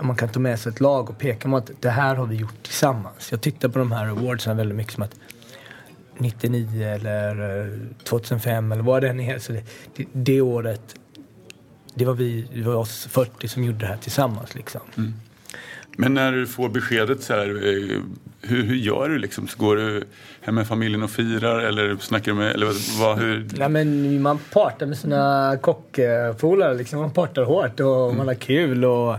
man 0.00 0.16
kan 0.16 0.28
ta 0.28 0.40
med 0.40 0.60
sig 0.60 0.72
ett 0.72 0.80
lag 0.80 1.10
och 1.10 1.18
peka 1.18 1.48
mot 1.48 1.70
att 1.70 1.82
det 1.82 1.90
här 1.90 2.14
har 2.14 2.26
vi 2.26 2.36
gjort 2.36 2.62
tillsammans. 2.62 3.30
Jag 3.30 3.40
tittar 3.40 3.68
på 3.68 3.78
de 3.78 3.92
här 3.92 4.06
awardsen 4.06 4.56
väldigt 4.56 4.76
mycket 4.76 4.92
som 4.92 5.02
att 5.02 5.16
99 6.18 6.86
eller 6.86 7.60
eh, 7.60 7.78
2005 8.04 8.72
eller 8.72 8.82
vad 8.82 9.02
det 9.02 9.08
än 9.08 9.20
är. 9.20 9.38
Så 9.38 9.52
det, 9.52 9.64
det, 9.96 10.06
det, 10.12 10.40
året, 10.40 10.96
det 11.94 12.04
var 12.04 12.14
vi, 12.14 12.48
det 12.54 12.62
var 12.62 12.74
oss 12.74 13.06
40 13.10 13.48
som 13.48 13.64
gjorde 13.64 13.78
det 13.78 13.86
här 13.86 13.96
tillsammans 13.96 14.54
liksom. 14.54 14.80
Mm. 14.96 15.12
Men 15.96 16.14
när 16.14 16.32
du 16.32 16.46
får 16.46 16.68
beskedet 16.68 17.22
så 17.22 17.32
här, 17.32 17.48
eh, 17.48 18.00
hur, 18.42 18.62
hur 18.62 18.74
gör 18.74 19.08
du 19.08 19.18
liksom? 19.18 19.48
Så 19.48 19.58
går 19.58 19.76
du 19.76 20.04
hem 20.40 20.54
med 20.54 20.66
familjen 20.66 21.02
och 21.02 21.10
firar 21.10 21.60
eller 21.60 21.96
snackar 21.96 22.32
du 22.32 22.38
med, 22.38 22.54
eller 22.54 23.00
vad, 23.00 23.18
hur? 23.18 23.48
Nej 23.56 23.68
men 23.68 24.22
man 24.22 24.38
partar 24.38 24.86
med 24.86 24.98
sina 24.98 25.56
kockpolare 25.60 26.74
liksom. 26.74 27.00
Man 27.00 27.10
partar 27.10 27.42
hårt 27.42 27.80
och 27.80 28.04
mm. 28.04 28.16
man 28.16 28.28
har 28.28 28.34
kul 28.34 28.84
och 28.84 29.16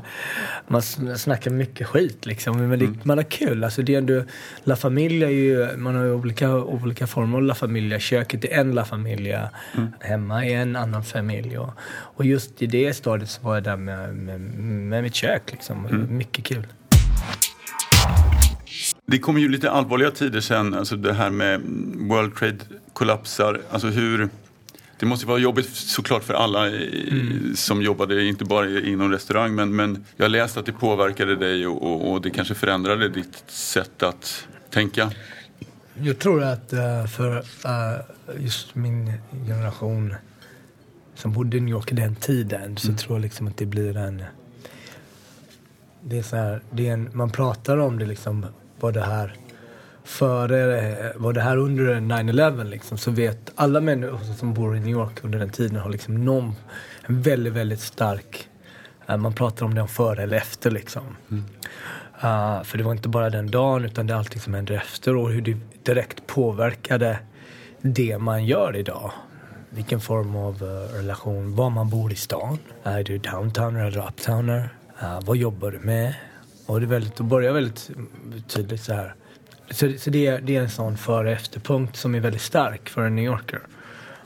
man 0.68 0.82
snackar 1.18 1.52
mycket 1.52 1.88
skit 1.88 2.26
liksom. 2.26 2.70
Men 2.70 2.80
det, 2.80 2.86
mm. 2.86 3.00
man 3.04 3.18
har 3.18 3.24
kul. 3.24 3.64
Alltså 3.64 3.82
det 3.82 3.94
är 3.94 3.98
ändå, 3.98 4.24
La 4.64 4.76
Familia 4.76 5.28
är 5.28 5.34
ju, 5.34 5.78
man 5.78 5.96
har 5.96 6.04
ju 6.04 6.14
olika, 6.14 6.56
olika 6.56 7.08
former 7.08 7.38
av 7.38 7.44
La 7.44 7.56
Familia. 7.56 8.00
Köket 8.00 8.46
är 8.46 8.60
en 8.60 8.72
La 8.76 8.86
Familia, 8.86 9.50
mm. 9.78 9.92
hemma 10.00 10.46
är 10.46 10.56
en 10.56 10.76
annan 10.76 11.04
familj. 11.04 11.58
Och, 11.58 11.70
och, 12.02 12.26
just 12.26 12.62
i 12.62 12.68
det 12.68 12.94
stadiet 12.94 13.30
så 13.30 13.42
var 13.42 13.54
jag 13.54 13.64
där 13.64 13.78
med, 13.78 14.16
med, 14.16 14.40
med 14.40 15.04
mitt 15.04 15.16
kök 15.16 15.52
liksom. 15.52 15.86
Mm. 15.86 16.18
Mycket 16.18 16.46
kul. 16.46 16.68
Det 19.06 19.20
kommer 19.20 19.39
ju 19.39 19.50
lite 19.50 19.72
allvarliga 19.72 20.12
tider 20.12 20.42
sen, 20.42 20.74
alltså 20.74 20.96
det 20.96 21.13
här 21.13 21.30
med 21.30 21.62
World 21.96 22.36
Trade 22.36 22.58
kollapsar. 22.94 23.62
Alltså 23.70 23.88
hur, 23.88 24.30
det 25.00 25.06
måste 25.06 25.28
vara 25.28 25.39
jobbigt 25.39 25.70
såklart 25.70 26.24
för 26.24 26.34
alla 26.34 26.68
mm. 26.68 27.56
som 27.56 27.82
jobbade, 27.82 28.24
inte 28.24 28.46
bara 28.46 28.80
inom 28.80 29.12
restaurang, 29.12 29.56
men, 29.56 29.76
men 29.76 30.06
jag 30.18 30.32
läste 30.32 30.60
att 30.60 30.66
det 30.66 30.72
påverkade 30.72 31.36
dig 31.36 31.68
och, 31.68 31.84
och, 31.84 32.12
och 32.12 32.22
det 32.22 32.30
kanske 32.30 32.56
förändrade 32.56 33.10
ditt 33.10 33.44
sätt 33.48 34.04
att 34.04 34.48
tänka. 34.70 35.12
Jag 35.94 36.20
tror 36.20 36.44
att 36.44 36.74
uh, 36.74 37.08
för 37.08 37.38
uh, 37.38 38.00
just 38.39 38.76
min 38.76 39.13
generation 39.48 40.16
som 41.16 41.34
bodde 41.34 41.58
i 41.58 41.60
New 41.60 41.72
York 41.72 41.92
i 41.92 41.96
den 41.96 42.16
tiden 42.16 42.78
så 42.78 42.88
mm. 42.88 42.98
tror 42.98 43.16
jag 43.16 43.22
liksom 43.22 43.48
att 43.48 43.58
det 43.58 43.66
blir 43.66 43.98
en... 43.98 44.24
Det 46.02 46.18
är 46.18 46.24
så 46.24 46.36
här, 46.36 46.62
det 46.72 46.88
är 46.88 46.94
en, 46.94 47.10
man 47.13 47.30
pratar 47.30 47.78
om 47.78 48.00
det 48.00 48.06
liksom, 48.06 48.46
var 48.84 48.91
det 48.91 49.02
här 49.02 49.36
före, 50.04 51.13
var 51.15 51.34
det 51.34 51.41
här 51.41 51.58
under 51.58 51.96
9-11 51.96 52.63
liksom, 52.63 52.98
så 52.98 53.12
vet 53.12 53.52
alla 53.56 53.82
människor 53.82 54.34
som 54.38 54.54
bor 54.54 54.78
i 54.78 54.80
New 54.80 54.89
York 54.89 55.24
under 55.24 55.39
den 55.39 55.50
tiden 55.50 55.80
har 55.80 55.89
liksom 55.89 56.26
någon, 56.26 56.56
en 57.08 57.22
väldigt, 57.22 57.54
väldigt 57.54 57.80
stark, 57.80 58.48
uh, 59.10 59.17
man 59.17 59.34
pratar 59.34 59.65
om 59.65 59.76
det 59.76 59.88
före 59.88 60.24
eller 60.24 60.38
efter 60.38 60.72
liksom. 60.72 61.17
Mm. 61.32 61.43
Uh, 62.15 62.63
för 62.63 62.78
det 62.78 62.84
var 62.84 62.91
inte 62.91 63.10
bara 63.10 63.30
den 63.30 63.52
dagen 63.52 63.86
utan 63.86 64.08
det 64.08 64.13
är 64.13 64.17
allting 64.17 64.41
som 64.41 64.54
händer 64.54 64.76
efter 64.76 65.15
och 65.15 65.30
hur 65.30 65.41
det 65.41 65.58
direkt 65.84 66.28
påverkade 66.28 67.19
det 67.82 68.17
man 68.17 68.46
gör 68.46 68.76
idag. 68.76 69.12
Vilken 69.69 70.00
form 70.00 70.36
av 70.36 70.63
uh, 70.63 70.69
relation, 70.69 71.56
var 71.56 71.69
man 71.69 71.89
bor 71.89 72.12
i 72.12 72.15
stan. 72.15 72.58
Är 72.84 73.04
du 73.04 73.17
downtowner 73.17 73.86
eller 73.86 74.08
uptowner? 74.08 74.69
Uh, 75.04 75.19
vad 75.26 75.38
jobbar 75.38 75.72
du 75.72 75.80
med? 75.80 76.13
Och 76.65 76.80
det, 76.80 76.86
är 76.86 76.88
väldigt, 76.88 77.15
det 77.15 77.23
börjar 77.23 77.54
väldigt 77.54 77.91
tydligt 78.47 78.82
så 78.82 78.93
här. 78.93 79.15
Så, 79.69 79.93
så 79.97 80.10
det, 80.10 80.28
är, 80.28 80.41
det 80.41 80.56
är 80.56 80.62
en 80.62 80.69
sån 80.69 80.97
före 80.97 81.28
och 81.28 81.34
efterpunkt 81.34 81.95
som 81.95 82.15
är 82.15 82.19
väldigt 82.19 82.41
stark 82.41 82.89
för 82.89 83.02
en 83.02 83.15
New 83.15 83.26
Yorker. 83.26 83.62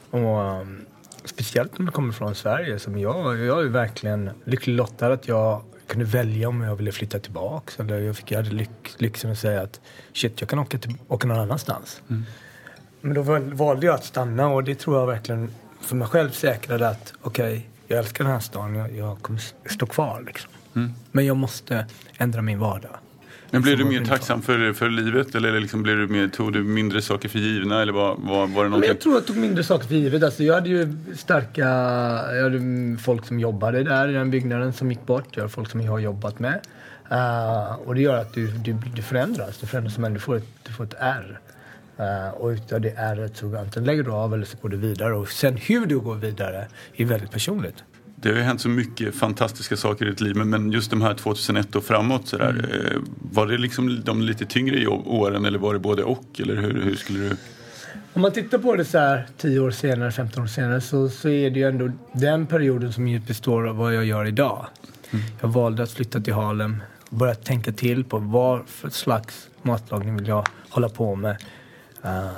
Och 0.09 0.59
um, 0.61 0.85
speciellt 1.25 1.79
om 1.79 1.85
du 1.85 1.91
kommer 1.91 2.13
från 2.13 2.35
Sverige 2.35 2.79
som 2.79 2.97
jag. 2.97 3.39
Jag 3.39 3.63
är 3.63 3.69
verkligen 3.69 4.29
lycklig 4.43 4.75
lottad 4.75 5.13
att 5.13 5.27
jag 5.27 5.61
kunde 5.87 6.05
välja 6.05 6.49
om 6.49 6.61
jag 6.61 6.75
ville 6.75 6.91
flytta 6.91 7.19
tillbaks. 7.19 7.79
Eller 7.79 7.99
jag, 7.99 8.15
fick, 8.15 8.31
jag 8.31 8.37
hade 8.37 8.55
lyx, 8.55 8.71
lyxen 8.97 9.31
att 9.31 9.39
säga 9.39 9.61
att 9.61 9.81
shit, 10.13 10.41
jag 10.41 10.49
kan 10.49 10.59
åka, 10.59 10.77
till, 10.77 10.95
åka 11.07 11.27
någon 11.27 11.39
annanstans. 11.39 12.01
Mm. 12.09 12.25
Men 13.01 13.13
då 13.13 13.21
valde 13.55 13.85
jag 13.85 13.95
att 13.95 14.05
stanna 14.05 14.47
och 14.47 14.63
det 14.63 14.75
tror 14.75 14.99
jag 14.99 15.07
verkligen 15.07 15.51
för 15.81 15.95
mig 15.95 16.07
själv 16.07 16.31
säkrade 16.31 16.89
att 16.89 17.13
okej, 17.21 17.57
okay, 17.57 17.61
jag 17.87 17.99
älskar 17.99 18.23
den 18.23 18.33
här 18.33 18.39
stan, 18.39 18.75
jag, 18.75 18.95
jag 18.95 19.21
kommer 19.21 19.41
stå 19.69 19.85
kvar 19.85 20.23
liksom. 20.25 20.51
Mm. 20.77 20.93
Men 21.11 21.25
jag 21.25 21.37
måste 21.37 21.85
ändra 22.17 22.41
min 22.41 22.59
vardag. 22.59 22.97
Men 23.51 23.61
blir 23.61 23.77
du 23.77 23.85
mer 23.85 24.05
tacksam 24.05 24.41
för, 24.41 24.73
för 24.73 24.89
livet 24.89 25.35
eller 25.35 25.59
liksom 25.59 25.83
blir 25.83 25.95
du 25.95 26.07
mer, 26.07 26.27
tog 26.27 26.53
du 26.53 26.63
mindre 26.63 27.01
saker 27.01 27.29
för 27.29 27.39
givna? 27.39 27.81
Eller 27.81 27.93
var, 27.93 28.15
var, 28.19 28.47
var 28.47 28.63
det 28.63 28.69
någonting? 28.69 28.87
jag 28.87 28.99
tror 28.99 29.15
jag 29.15 29.25
tog 29.25 29.37
mindre 29.37 29.63
saker 29.63 29.87
för 29.87 29.95
givet. 29.95 30.23
Alltså, 30.23 30.43
jag 30.43 30.53
hade 30.53 30.69
ju 30.69 30.97
starka 31.15 31.59
jag 32.35 32.43
hade 32.43 32.97
folk 32.97 33.25
som 33.25 33.39
jobbade 33.39 33.83
där 33.83 34.09
i 34.09 34.13
den 34.13 34.31
byggnaden 34.31 34.73
som 34.73 34.91
gick 34.91 35.05
bort. 35.05 35.27
Jag 35.31 35.43
har 35.43 35.49
folk 35.49 35.71
som 35.71 35.81
jag 35.81 35.91
har 35.91 35.99
jobbat 35.99 36.39
med. 36.39 36.59
Uh, 37.11 37.73
och 37.73 37.95
det 37.95 38.01
gör 38.01 38.17
att 38.17 38.33
du, 38.33 38.47
du, 38.47 38.73
du 38.95 39.01
förändras. 39.01 39.57
Du 39.57 39.67
förändras 39.67 39.93
som 39.93 40.03
en, 40.03 40.13
du 40.13 40.19
får 40.19 40.35
ett, 40.35 40.47
du 40.63 40.73
får 40.73 40.83
ett 40.83 40.95
R. 40.99 41.39
Uh, 41.99 42.29
och 42.29 42.47
utav 42.47 42.81
det 42.81 42.93
R 42.97 43.29
så 43.33 43.57
antingen 43.57 43.85
lägger 43.85 44.03
du 44.03 44.11
av 44.11 44.33
eller 44.33 44.45
så 44.45 44.57
går 44.61 44.69
du 44.69 44.77
vidare. 44.77 45.13
Och 45.13 45.29
sen 45.29 45.57
hur 45.57 45.85
du 45.85 45.99
går 45.99 46.15
vidare 46.15 46.67
är 46.95 47.05
väldigt 47.05 47.31
personligt 47.31 47.83
det 48.21 48.29
har 48.29 48.35
ju 48.35 48.41
hänt 48.41 48.61
så 48.61 48.69
mycket 48.69 49.15
fantastiska 49.15 49.77
saker 49.77 50.05
i 50.05 50.09
ditt 50.09 50.21
liv 50.21 50.35
men 50.35 50.71
just 50.71 50.89
de 50.89 51.01
här 51.01 51.13
2001 51.13 51.75
och 51.75 51.83
framåt 51.83 52.27
sådär, 52.27 52.49
mm. 52.49 52.65
Eh, 52.65 53.01
var 53.31 53.47
det 53.47 53.57
liksom 53.57 54.01
de 54.03 54.21
lite 54.21 54.45
tyngre 54.45 54.87
åren 54.87 55.45
eller 55.45 55.59
var 55.59 55.73
det 55.73 55.79
både 55.79 56.03
och? 56.03 56.39
Eller 56.39 56.55
hur, 56.55 56.81
hur 56.83 56.95
skulle 56.95 57.19
du... 57.19 57.37
Om 58.13 58.21
man 58.21 58.31
tittar 58.31 58.57
på 58.57 58.75
det 58.75 58.85
så 58.85 58.97
här 58.97 59.27
10 59.37 59.59
år 59.59 59.71
senare, 59.71 60.11
15 60.11 60.43
år 60.43 60.47
senare 60.47 60.81
så, 60.81 61.09
så 61.09 61.29
är 61.29 61.49
det 61.49 61.59
ju 61.59 61.67
ändå 61.67 61.91
den 62.11 62.47
perioden 62.47 62.93
som 62.93 63.21
består 63.27 63.67
av 63.67 63.75
vad 63.75 63.95
jag 63.95 64.05
gör 64.05 64.25
idag. 64.25 64.65
Mm. 65.11 65.25
Jag 65.41 65.47
valde 65.47 65.83
att 65.83 65.91
flytta 65.91 66.19
till 66.19 66.33
Harlem 66.33 66.83
och 67.09 67.17
börja 67.17 67.35
tänka 67.35 67.71
till 67.71 68.03
på 68.03 68.17
vad 68.17 68.67
för 68.67 68.89
slags 68.89 69.49
matlagning 69.61 70.15
vill 70.15 70.27
jag 70.27 70.47
hålla 70.69 70.89
på 70.89 71.15
med. 71.15 71.37
Uh, 72.05 72.29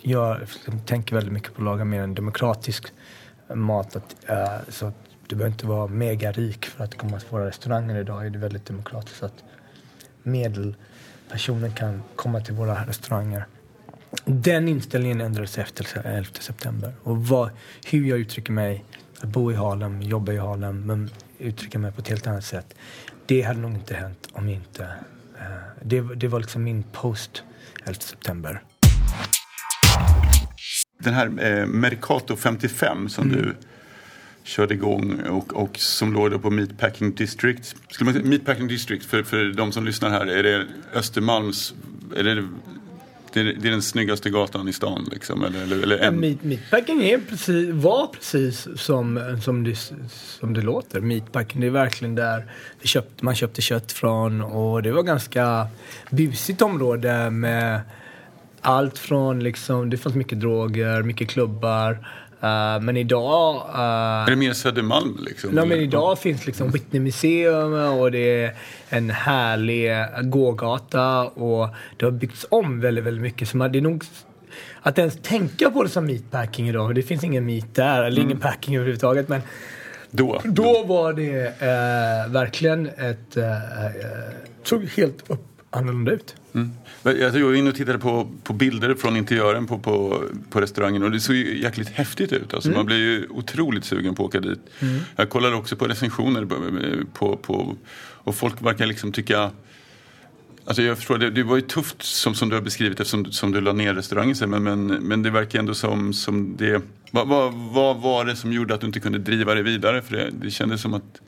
jag 0.00 0.38
tänker 0.86 1.14
väldigt 1.14 1.32
mycket 1.32 1.54
på 1.54 1.60
att 1.60 1.64
laga 1.64 1.84
mer 1.84 2.02
en 2.02 2.14
demokratisk 2.14 2.92
mat. 3.54 3.96
Att, 3.96 4.16
äh, 4.26 4.58
så 4.68 4.86
att 4.86 4.94
du 5.26 5.36
behöver 5.36 5.52
inte 5.52 5.66
vara 5.66 5.86
mega 5.86 6.32
rik 6.32 6.64
för 6.66 6.84
att 6.84 6.98
komma 6.98 7.20
till 7.20 7.28
våra 7.30 7.46
restauranger 7.46 8.00
idag. 8.00 8.26
är 8.26 8.30
det 8.30 8.38
väldigt 8.38 8.66
demokratiskt. 8.66 9.18
Så 9.18 9.26
att 9.26 9.44
medelpersonen 10.22 11.72
kan 11.72 12.02
komma 12.16 12.40
till 12.40 12.54
våra 12.54 12.86
restauranger. 12.86 13.46
Den 14.24 14.68
inställningen 14.68 15.20
ändrades 15.20 15.58
efter 15.58 16.06
11 16.06 16.30
september. 16.40 16.92
Och 17.02 17.26
vad, 17.26 17.50
hur 17.86 18.06
jag 18.06 18.18
uttrycker 18.18 18.52
mig, 18.52 18.84
att 19.20 19.28
bo 19.28 19.52
i 19.52 19.54
Harlem, 19.54 20.02
jobba 20.02 20.32
i 20.32 20.38
Harlem, 20.38 20.86
men 20.86 21.10
uttrycka 21.38 21.78
mig 21.78 21.92
på 21.92 22.00
ett 22.00 22.08
helt 22.08 22.26
annat 22.26 22.44
sätt. 22.44 22.74
Det 23.26 23.42
hade 23.42 23.60
nog 23.60 23.70
inte 23.70 23.94
hänt 23.94 24.28
om 24.32 24.48
inte... 24.48 24.82
Uh, 24.82 25.46
det, 25.82 26.00
det 26.00 26.28
var 26.28 26.40
liksom 26.40 26.64
min 26.64 26.82
post 26.82 27.42
11 27.84 28.00
september 28.00 28.62
den 31.04 31.14
här 31.14 31.26
eh, 31.26 31.66
Mercato 31.66 32.36
55 32.36 33.08
som 33.08 33.24
mm. 33.24 33.36
du 33.36 33.54
körde 34.44 34.74
igång 34.74 35.20
och, 35.20 35.52
och 35.52 35.78
som 35.78 36.12
låg 36.12 36.42
på 36.42 36.50
Meatpacking 36.50 37.14
District. 37.14 37.74
Skulle 37.90 38.04
man 38.04 38.14
säga, 38.14 38.26
Meatpacking 38.26 38.68
District, 38.68 39.04
för, 39.04 39.22
för 39.22 39.52
de 39.52 39.72
som 39.72 39.84
lyssnar 39.84 40.10
här, 40.10 40.26
är 40.26 40.42
det 40.42 40.66
Östermalms... 40.94 41.74
Är 42.16 42.24
det, 42.24 42.48
det 43.32 43.40
är, 43.40 43.44
det 43.44 43.68
är 43.68 43.72
den 43.72 43.82
snyggaste 43.82 44.30
gatan 44.30 44.68
i 44.68 44.72
stan 44.72 45.08
liksom? 45.12 45.44
Eller, 45.44 45.62
eller, 45.62 45.82
eller 45.82 45.98
en... 45.98 46.22
ja, 46.22 46.36
meatpacking 46.42 47.02
är 47.02 47.18
precis, 47.18 47.70
var 47.70 48.06
precis 48.06 48.68
som, 48.76 49.38
som, 49.42 49.64
det, 49.64 49.76
som 50.10 50.54
det 50.54 50.60
låter. 50.60 51.00
Meatpacking, 51.00 51.60
det 51.60 51.66
är 51.66 51.70
verkligen 51.70 52.14
där 52.14 52.46
köpte, 52.82 53.24
man 53.24 53.34
köpte 53.34 53.62
kött 53.62 53.92
från 53.92 54.40
och 54.40 54.82
det 54.82 54.92
var 54.92 55.02
ganska 55.02 55.66
busigt 56.10 56.62
område 56.62 57.30
med 57.30 57.80
allt 58.64 58.98
från 58.98 59.40
liksom, 59.40 59.90
det 59.90 59.96
fanns 59.96 60.14
mycket 60.14 60.40
droger, 60.40 61.02
mycket 61.02 61.28
klubbar. 61.28 61.90
Uh, 62.44 62.80
men 62.80 62.96
idag... 62.96 63.54
Uh, 63.74 63.80
är 63.80 64.30
det 64.30 64.36
mer 64.36 64.52
Södermalm 64.52 65.18
liksom? 65.26 65.50
Nej, 65.50 65.66
men 65.66 65.78
idag 65.78 66.18
finns 66.18 66.46
liksom 66.46 66.70
Whitney 66.70 67.02
Museum 67.02 67.72
och 67.72 68.12
det 68.12 68.44
är 68.44 68.54
en 68.88 69.10
härlig 69.10 69.90
gågata 70.22 71.22
och 71.24 71.68
det 71.96 72.04
har 72.04 72.12
byggts 72.12 72.46
om 72.50 72.80
väldigt, 72.80 73.04
väldigt 73.04 73.22
mycket. 73.22 73.48
Så 73.48 73.56
man, 73.56 73.72
det 73.72 73.78
är 73.78 73.82
nog 73.82 74.04
att 74.82 74.98
ens 74.98 75.18
tänka 75.22 75.70
på 75.70 75.82
det 75.82 75.88
som 75.88 76.06
meatpacking 76.06 76.68
idag, 76.68 76.94
det 76.94 77.02
finns 77.02 77.24
ingen 77.24 77.46
meat 77.46 77.74
där, 77.74 78.02
eller 78.02 78.18
mm. 78.18 78.30
ingen 78.30 78.40
packing 78.40 78.76
överhuvudtaget. 78.76 79.28
Men 79.28 79.40
då, 80.10 80.40
då 80.44 80.84
var 80.84 81.12
det 81.12 81.46
uh, 81.46 82.32
verkligen 82.32 82.86
ett, 82.86 83.36
uh, 83.36 83.44
såg 84.62 84.84
helt 84.84 85.30
upp 85.30 85.53
annorlunda 85.76 86.12
ut. 86.12 86.34
Mm. 86.52 86.70
Jag 87.02 87.32
var 87.32 87.54
inne 87.54 87.70
och 87.70 87.76
tittade 87.76 87.98
på, 87.98 88.30
på 88.42 88.52
bilder 88.52 88.94
från 88.94 89.16
interiören 89.16 89.66
på, 89.66 89.78
på, 89.78 90.24
på 90.50 90.60
restaurangen 90.60 91.02
och 91.02 91.10
det 91.10 91.20
såg 91.20 91.36
ju 91.36 91.62
jäkligt 91.62 91.88
häftigt 91.88 92.32
ut. 92.32 92.54
Alltså, 92.54 92.68
mm. 92.68 92.78
Man 92.78 92.86
blir 92.86 92.96
ju 92.96 93.28
otroligt 93.30 93.84
sugen 93.84 94.14
på 94.14 94.22
att 94.22 94.28
åka 94.28 94.40
dit. 94.40 94.60
Mm. 94.80 95.00
Jag 95.16 95.30
kollade 95.30 95.56
också 95.56 95.76
på 95.76 95.86
recensioner 95.86 96.46
på, 97.12 97.36
på, 97.36 97.76
och 97.96 98.34
folk 98.34 98.62
verkar 98.62 98.86
liksom 98.86 99.12
tycka 99.12 99.50
Alltså 100.66 100.82
jag 100.82 100.96
förstår, 100.96 101.18
det, 101.18 101.30
det 101.30 101.42
var 101.42 101.56
ju 101.56 101.62
tufft 101.62 102.02
som, 102.02 102.34
som 102.34 102.48
du 102.48 102.54
har 102.54 102.62
beskrivit 102.62 103.00
eftersom 103.00 103.32
som 103.32 103.52
du 103.52 103.60
la 103.60 103.72
ner 103.72 103.94
restaurangen 103.94 104.36
men, 104.46 104.62
men, 104.62 104.86
men 104.86 105.22
det 105.22 105.30
verkar 105.30 105.58
ändå 105.58 105.74
som, 105.74 106.12
som 106.12 106.56
det... 106.56 106.82
Vad, 107.10 107.28
vad, 107.28 107.54
vad 107.54 108.00
var 108.00 108.24
det 108.24 108.36
som 108.36 108.52
gjorde 108.52 108.74
att 108.74 108.80
du 108.80 108.86
inte 108.86 109.00
kunde 109.00 109.18
driva 109.18 109.54
det 109.54 109.62
vidare? 109.62 110.02
För 110.02 110.16
det, 110.16 110.30
det 110.30 110.50
kändes 110.50 110.80
som 110.80 110.94
att 110.94 111.20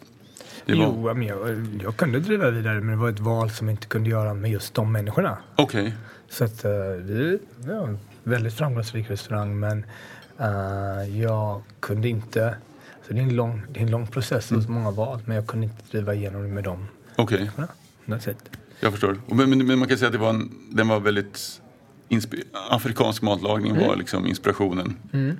var... 0.74 0.84
Jo, 0.84 1.14
men 1.14 1.26
jag, 1.26 1.66
jag 1.82 1.96
kunde 1.96 2.20
driva 2.20 2.50
vidare 2.50 2.80
men 2.80 2.90
det 2.90 2.96
var 2.96 3.08
ett 3.08 3.20
val 3.20 3.50
som 3.50 3.68
jag 3.68 3.72
inte 3.72 3.86
kunde 3.86 4.10
göra 4.10 4.34
med 4.34 4.50
just 4.50 4.74
de 4.74 4.92
människorna. 4.92 5.38
Okej. 5.56 5.80
Okay. 5.80 5.92
Så 6.28 6.44
att 6.44 6.64
uh, 6.64 6.70
vi 7.00 7.38
ja, 7.66 7.88
väldigt 8.22 8.54
framgångsrik 8.54 9.10
restaurang 9.10 9.60
men 9.60 9.86
uh, 10.40 11.20
jag 11.20 11.62
kunde 11.80 12.08
inte... 12.08 12.56
Så 13.06 13.12
det, 13.12 13.18
är 13.20 13.22
en 13.22 13.36
lång, 13.36 13.62
det 13.70 13.80
är 13.80 13.84
en 13.84 13.90
lång 13.90 14.06
process 14.06 14.52
och 14.52 14.58
mm. 14.58 14.72
många 14.72 14.90
val 14.90 15.20
men 15.24 15.36
jag 15.36 15.46
kunde 15.46 15.66
inte 15.66 15.82
driva 15.90 16.14
igenom 16.14 16.42
det 16.42 16.48
med 16.48 16.64
dem. 16.64 16.88
Okej. 17.16 17.50
Okay. 18.06 18.34
Jag 18.80 18.92
förstår. 18.92 19.20
Men, 19.26 19.50
men, 19.50 19.66
men, 19.66 19.78
man 19.78 19.88
kan 19.88 19.98
säga 19.98 20.06
att 20.06 20.12
det 20.12 20.18
var 20.18 20.30
en, 20.30 20.50
den 20.70 20.88
var 20.88 21.00
väldigt... 21.00 21.62
Afrikansk 22.70 23.22
matlagning 23.22 23.70
mm. 23.70 23.88
var 23.88 23.96
liksom 23.96 24.26
inspirationen. 24.26 24.96
Mm. 25.12 25.36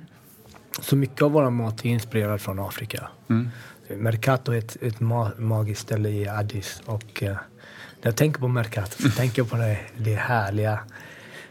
Så 0.81 0.95
mycket 0.95 1.21
av 1.21 1.31
vår 1.31 1.49
mat 1.49 1.85
är 1.85 1.89
inspirerad 1.89 2.41
från 2.41 2.59
Afrika. 2.59 3.07
Mm. 3.29 3.49
Mercato 3.89 4.51
är 4.51 4.57
ett, 4.57 4.77
ett 4.81 4.99
magiskt 5.37 5.81
ställe 5.81 6.09
i 6.09 6.27
Addis. 6.27 6.81
Och, 6.85 7.23
uh, 7.23 7.29
när 7.29 7.37
jag 8.01 8.15
tänker 8.15 8.39
på 8.39 8.47
Mercato 8.47 9.03
så 9.03 9.09
tänker 9.09 9.41
jag 9.41 9.49
på 9.49 9.57
det, 9.57 9.77
det 9.97 10.15
härliga 10.15 10.79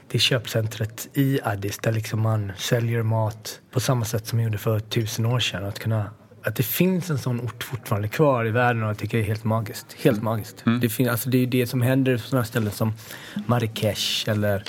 det 0.09 0.18
köpcentret 0.18 1.09
i 1.14 1.40
Addis 1.44 1.79
där 1.79 1.92
liksom 1.92 2.20
man 2.20 2.53
säljer 2.57 3.03
mat 3.03 3.61
på 3.70 3.81
samma 3.81 4.05
sätt 4.05 4.27
som 4.27 4.37
man 4.37 4.44
gjorde 4.44 4.59
för 4.59 4.81
tusen 4.81 5.27
år 5.27 5.40
sedan. 5.40 5.64
Att, 5.64 5.79
kunna, 5.79 6.11
att 6.42 6.57
det 6.57 6.62
finns 6.62 7.11
en 7.11 7.18
sån 7.18 7.40
ort 7.40 7.64
fortfarande 7.64 8.09
kvar 8.09 8.46
i 8.46 8.51
världen 8.51 8.83
och 8.83 8.88
jag 8.88 8.99
tycker 8.99 9.18
det 9.18 9.25
är 9.25 9.27
helt 9.27 9.44
magiskt. 9.44 9.96
Helt 9.99 10.18
mm. 10.18 10.25
magiskt. 10.25 10.66
Mm. 10.66 10.81
Det, 10.81 10.88
fin, 10.88 11.09
alltså 11.09 11.31
det 11.31 11.38
är 11.38 11.46
det 11.46 11.66
som 11.66 11.83
händer 11.83 12.16
på 12.16 12.22
sådana 12.22 12.44
ställen 12.44 12.72
som 12.72 12.92
Marrakesh 13.46 14.29
eller 14.29 14.64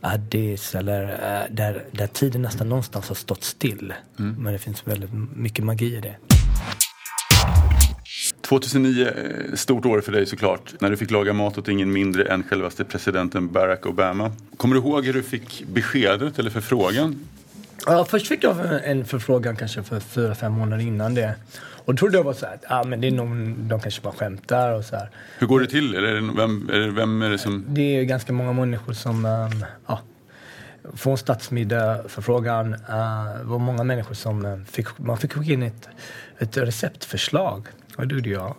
Addis 0.00 0.74
eller 0.74 1.02
uh, 1.02 1.54
där, 1.54 1.84
där 1.92 2.06
tiden 2.06 2.42
nästan 2.42 2.68
någonstans 2.68 3.08
har 3.08 3.14
stått 3.14 3.44
still. 3.44 3.94
Mm. 4.18 4.34
Men 4.38 4.52
det 4.52 4.58
finns 4.58 4.86
väldigt 4.86 5.10
mycket 5.34 5.64
magi 5.64 5.96
i 5.96 6.00
det. 6.00 6.16
2009, 8.50 9.06
eh, 9.06 9.54
stort 9.54 9.86
år 9.86 10.00
för 10.00 10.12
dig 10.12 10.26
såklart, 10.26 10.74
när 10.80 10.90
du 10.90 10.96
fick 10.96 11.10
laga 11.10 11.32
mat 11.32 11.58
åt 11.58 11.68
ingen 11.68 11.92
mindre 11.92 12.24
än 12.24 12.42
självaste 12.42 12.84
presidenten 12.84 13.52
Barack 13.52 13.86
Obama. 13.86 14.32
Kommer 14.56 14.74
du 14.74 14.80
ihåg 14.80 15.04
hur 15.04 15.12
du 15.12 15.22
fick 15.22 15.64
beskedet 15.66 16.38
eller 16.38 16.50
förfrågan? 16.50 17.26
Ja, 17.86 18.04
först 18.04 18.26
fick 18.26 18.44
jag 18.44 18.56
en 18.84 19.04
förfrågan 19.04 19.56
kanske 19.56 19.82
för 19.82 20.00
fyra, 20.00 20.34
fem 20.34 20.52
månader 20.52 20.82
innan 20.82 21.14
det. 21.14 21.34
Och 21.84 21.94
då 21.94 21.98
trodde 21.98 22.16
jag 22.16 22.24
var 22.24 22.32
så 22.32 22.46
här, 22.46 22.58
ja 22.68 22.84
men 22.84 23.00
det 23.00 23.06
är 23.06 23.10
någon, 23.10 23.68
de 23.68 23.80
kanske 23.80 24.02
bara 24.02 24.12
skämtar 24.12 24.72
och 24.72 24.84
så 24.84 24.96
här. 24.96 25.10
Hur 25.38 25.46
går 25.46 25.60
det 25.60 25.66
till? 25.66 25.94
Är 25.94 26.02
det, 26.02 26.20
vem, 26.36 26.70
är 26.72 26.78
det, 26.78 26.90
vem 26.90 27.22
är 27.22 27.30
det 27.30 27.38
som... 27.38 27.64
Det 27.68 27.96
är 27.96 28.02
ganska 28.02 28.32
många 28.32 28.52
människor 28.52 28.92
som, 28.92 29.24
um, 29.24 29.64
ja, 29.86 30.00
får 30.94 31.10
en 31.10 31.18
statsmiddag 31.18 32.08
förfrågan. 32.08 32.74
Uh, 32.74 32.78
det 33.38 33.44
var 33.44 33.58
många 33.58 33.84
människor 33.84 34.14
som 34.14 34.44
um, 34.44 34.64
fick, 34.64 34.98
man 34.98 35.18
fick 35.18 35.32
skicka 35.32 35.52
in 35.52 35.62
ett, 35.62 35.88
ett 36.38 36.56
receptförslag. 36.56 37.68
Och 38.00 38.08
det 38.08 38.14
gjorde 38.14 38.28
jag. 38.28 38.54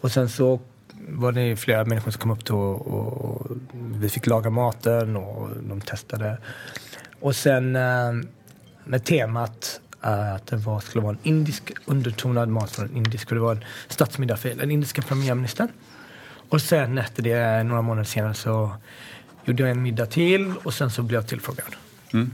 Och 0.00 0.12
sen 0.12 0.28
så 0.28 0.60
var 1.08 1.32
det 1.32 1.56
flera 1.56 1.84
människor 1.84 2.10
som 2.10 2.20
kom 2.20 2.30
upp 2.30 2.44
till 2.44 2.54
och, 2.54 2.86
och 2.86 3.56
vi 3.72 4.08
fick 4.08 4.26
laga 4.26 4.50
maten 4.50 5.16
och 5.16 5.48
de 5.68 5.80
testade. 5.80 6.38
Och 7.20 7.36
sen 7.36 7.76
eh, 7.76 8.12
med 8.84 9.04
temat 9.04 9.80
eh, 10.02 10.34
att 10.34 10.46
det 10.46 10.56
var, 10.56 10.80
skulle 10.80 11.02
vara 11.02 11.12
en 11.12 11.28
indisk 11.28 11.72
undertonad 11.84 12.48
mat 12.48 12.70
från 12.70 12.88
en 12.88 12.96
indisk, 12.96 13.28
det 13.28 13.38
var 13.38 13.52
en 13.52 13.64
statsmiddag 13.88 14.36
för 14.36 14.48
den 14.48 14.70
indiska 14.70 15.02
premiärministern. 15.02 15.68
Och 16.48 16.62
sen 16.62 16.98
efter 16.98 17.22
det, 17.22 17.62
några 17.62 17.82
månader 17.82 18.04
senare, 18.04 18.34
så 18.34 18.72
gjorde 19.44 19.62
jag 19.62 19.70
en 19.70 19.82
middag 19.82 20.06
till 20.06 20.54
och 20.62 20.74
sen 20.74 20.90
så 20.90 21.02
blev 21.02 21.20
jag 21.20 21.28
tillfrågad. 21.28 21.76
Mm. 22.12 22.30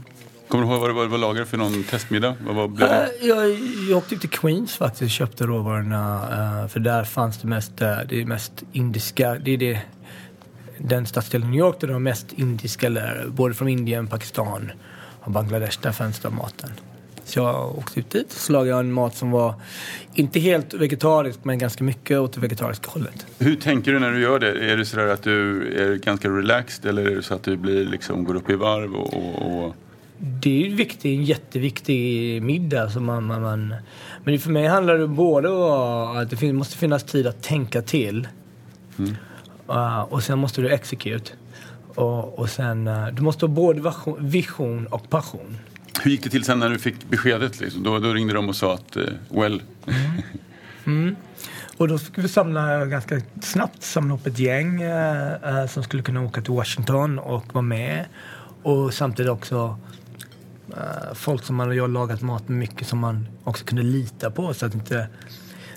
Kommer 0.53 0.65
du 0.65 0.71
ihåg 0.71 0.81
vad 0.81 0.89
det 0.89 0.93
var, 0.93 1.05
vad 1.05 1.19
lagade 1.19 1.45
för 1.45 1.57
någon 1.57 1.83
testmiddag? 1.83 2.35
Vad, 2.45 2.55
vad 2.55 2.69
blev 2.69 2.89
det? 2.89 2.95
Uh, 2.95 3.27
jag, 3.27 3.49
jag 3.89 3.97
åkte 3.97 4.17
till 4.17 4.29
Queens 4.29 4.77
faktiskt 4.77 5.01
och 5.01 5.09
köpte 5.09 5.45
råvarorna. 5.45 6.21
Uh, 6.61 6.67
för 6.67 6.79
där 6.79 7.03
fanns 7.03 7.37
det 7.37 7.47
mest, 7.47 7.81
uh, 7.81 7.87
det 8.09 8.25
mest 8.25 8.63
indiska. 8.71 9.35
Det 9.35 9.51
är 9.51 9.57
det, 9.57 9.79
den 10.77 11.05
stadsdelen 11.05 11.51
New 11.51 11.59
York 11.59 11.79
där 11.79 11.87
de 11.87 12.03
mest 12.03 12.33
indiska 12.33 12.89
lärare, 12.89 13.25
både 13.27 13.53
från 13.53 13.67
Indien, 13.67 14.07
Pakistan 14.07 14.71
och 15.19 15.31
Bangladesh. 15.31 15.79
Där 15.81 15.91
fanns 15.91 16.19
det 16.19 16.29
maten. 16.29 16.69
Så 17.25 17.39
jag 17.39 17.77
åkte 17.77 17.99
ut 17.99 18.09
dit 18.09 18.27
och 18.27 18.39
så 18.39 18.53
lagade 18.53 18.69
jag 18.69 18.79
en 18.79 18.93
mat 18.93 19.15
som 19.15 19.31
var 19.31 19.55
inte 20.13 20.39
helt 20.39 20.73
vegetarisk 20.73 21.39
men 21.43 21.57
ganska 21.59 21.83
mycket 21.83 22.19
åt 22.19 22.33
det 22.33 22.39
vegetariska 22.39 22.89
hållet. 22.89 23.25
Hur 23.39 23.55
tänker 23.55 23.93
du 23.93 23.99
när 23.99 24.11
du 24.11 24.21
gör 24.21 24.39
det? 24.39 24.71
Är 24.71 24.77
det 24.77 24.85
sådär 24.85 25.07
att 25.07 25.23
du 25.23 25.67
är 25.77 25.95
ganska 25.95 26.29
relaxed 26.29 26.85
eller 26.85 27.11
är 27.11 27.15
det 27.15 27.23
så 27.23 27.33
att 27.33 27.43
du 27.43 27.57
blir, 27.57 27.85
liksom, 27.85 28.23
går 28.23 28.35
upp 28.35 28.49
i 28.49 28.55
varv? 28.55 28.95
Och, 28.95 29.13
och, 29.13 29.65
och... 29.65 29.75
Det 30.25 30.63
är 30.63 30.69
en, 30.69 30.75
viktig, 30.75 31.17
en 31.17 31.23
jätteviktig 31.23 32.41
middag. 32.43 32.89
Som 32.89 33.05
man, 33.05 33.23
man, 33.23 33.41
man, 33.41 33.75
men 34.23 34.39
för 34.39 34.49
mig 34.49 34.67
handlar 34.67 34.97
det 34.97 35.07
både 35.07 35.49
om 35.49 36.17
att 36.17 36.39
det 36.39 36.53
måste 36.53 36.77
finnas 36.77 37.03
tid 37.03 37.27
att 37.27 37.43
tänka 37.43 37.81
till. 37.81 38.27
Mm. 38.99 39.15
Uh, 39.69 39.99
och 39.99 40.23
sen 40.23 40.39
måste 40.39 40.61
du 40.61 40.69
execute. 40.69 41.31
Och, 41.95 42.39
och 42.39 42.49
sen, 42.49 42.87
uh, 42.87 43.07
du 43.07 43.21
måste 43.21 43.45
ha 43.45 43.53
både 43.53 43.93
vision 44.19 44.87
och 44.87 45.09
passion. 45.09 45.57
Hur 46.03 46.11
gick 46.11 46.23
det 46.23 46.29
till 46.29 46.43
sen 46.43 46.59
när 46.59 46.69
du 46.69 46.79
fick 46.79 47.09
beskedet? 47.09 47.59
Liksom? 47.59 47.83
Då, 47.83 47.99
då 47.99 48.13
ringde 48.13 48.33
de 48.33 48.49
och 48.49 48.55
sa 48.55 48.73
att, 48.73 48.97
uh, 48.97 49.03
well. 49.29 49.61
Mm. 49.87 50.21
Mm. 50.85 51.15
Och 51.77 51.87
då 51.87 51.97
fick 51.97 52.17
vi 52.17 52.27
samla 52.27 52.85
ganska 52.85 53.21
snabbt 53.41 53.83
samla 53.83 54.15
upp 54.15 54.27
ett 54.27 54.39
gäng 54.39 54.81
som 55.69 55.83
skulle 55.83 56.03
kunna 56.03 56.21
åka 56.21 56.41
till 56.41 56.53
Washington 56.53 57.19
och 57.19 57.53
vara 57.53 57.61
med. 57.61 58.05
Och 58.63 58.93
samtidigt 58.93 59.31
också 59.31 59.79
folk 61.13 61.43
som 61.43 61.55
man 61.55 61.67
har 61.67 61.87
lagat 61.87 62.21
mat 62.21 62.47
med 62.49 62.57
mycket 62.57 62.87
som 62.87 62.99
man 62.99 63.27
också 63.43 63.65
kunde 63.65 63.83
lita 63.83 64.31
på. 64.31 64.53
Så 64.53 64.65
att 64.65 64.73
inte, 64.73 65.07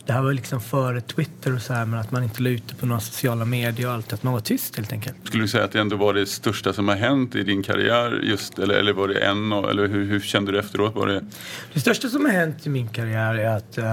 det 0.06 0.12
här 0.12 0.22
var 0.22 0.32
liksom 0.32 0.60
före 0.60 1.00
Twitter 1.00 1.54
och 1.54 1.62
så 1.62 1.72
här, 1.72 1.86
men 1.86 2.00
att 2.00 2.10
man 2.10 2.24
inte 2.24 2.42
la 2.42 2.50
det 2.50 2.74
på 2.80 2.86
några 2.86 3.00
sociala 3.00 3.44
medier 3.44 3.86
och 3.86 3.94
allt. 3.94 4.12
Att 4.12 4.22
man 4.22 4.32
var 4.32 4.40
tyst 4.40 4.76
helt 4.76 4.92
enkelt. 4.92 5.16
Skulle 5.24 5.44
du 5.44 5.48
säga 5.48 5.64
att 5.64 5.72
det 5.72 5.80
ändå 5.80 5.96
var 5.96 6.14
det 6.14 6.26
största 6.26 6.72
som 6.72 6.88
har 6.88 6.96
hänt 6.96 7.34
i 7.34 7.42
din 7.42 7.62
karriär? 7.62 8.20
Just, 8.22 8.58
eller, 8.58 8.74
eller 8.74 8.92
var 8.92 9.08
det 9.08 9.18
en? 9.18 9.52
Eller 9.52 9.88
hur, 9.88 10.04
hur 10.04 10.20
kände 10.20 10.52
du 10.52 10.58
efteråt? 10.58 10.94
Var 10.94 11.06
det... 11.06 11.24
det 11.72 11.80
största 11.80 12.08
som 12.08 12.24
har 12.24 12.32
hänt 12.32 12.66
i 12.66 12.68
min 12.68 12.88
karriär 12.88 13.34
är 13.34 13.56
att 13.56 13.78
uh, 13.78 13.84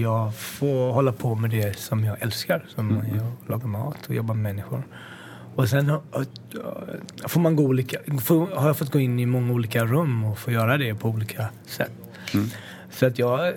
jag 0.00 0.36
får 0.36 0.92
hålla 0.92 1.12
på 1.12 1.34
med 1.34 1.50
det 1.50 1.78
som 1.78 2.04
jag 2.04 2.22
älskar. 2.22 2.66
Som 2.74 2.90
mm. 2.90 3.16
jag 3.16 3.50
lagar 3.50 3.66
mat 3.66 4.06
och 4.08 4.14
jobbar 4.14 4.34
med 4.34 4.42
människor. 4.42 4.84
Och 5.54 5.68
sen 5.68 5.90
uh, 5.90 6.00
får 7.26 7.40
man 7.40 7.56
gå 7.56 7.62
olika, 7.62 7.98
får, 8.22 8.46
har 8.46 8.66
jag 8.66 8.76
fått 8.76 8.90
gå 8.92 9.00
in 9.00 9.18
i 9.18 9.26
många 9.26 9.52
olika 9.52 9.84
rum 9.84 10.24
och 10.24 10.38
få 10.38 10.50
göra 10.50 10.78
det 10.78 10.94
på 10.94 11.08
olika 11.08 11.48
sätt. 11.66 11.92
Mm. 12.34 12.46
Så 12.90 13.06
att 13.06 13.18
jag 13.18 13.48
uh, 13.48 13.54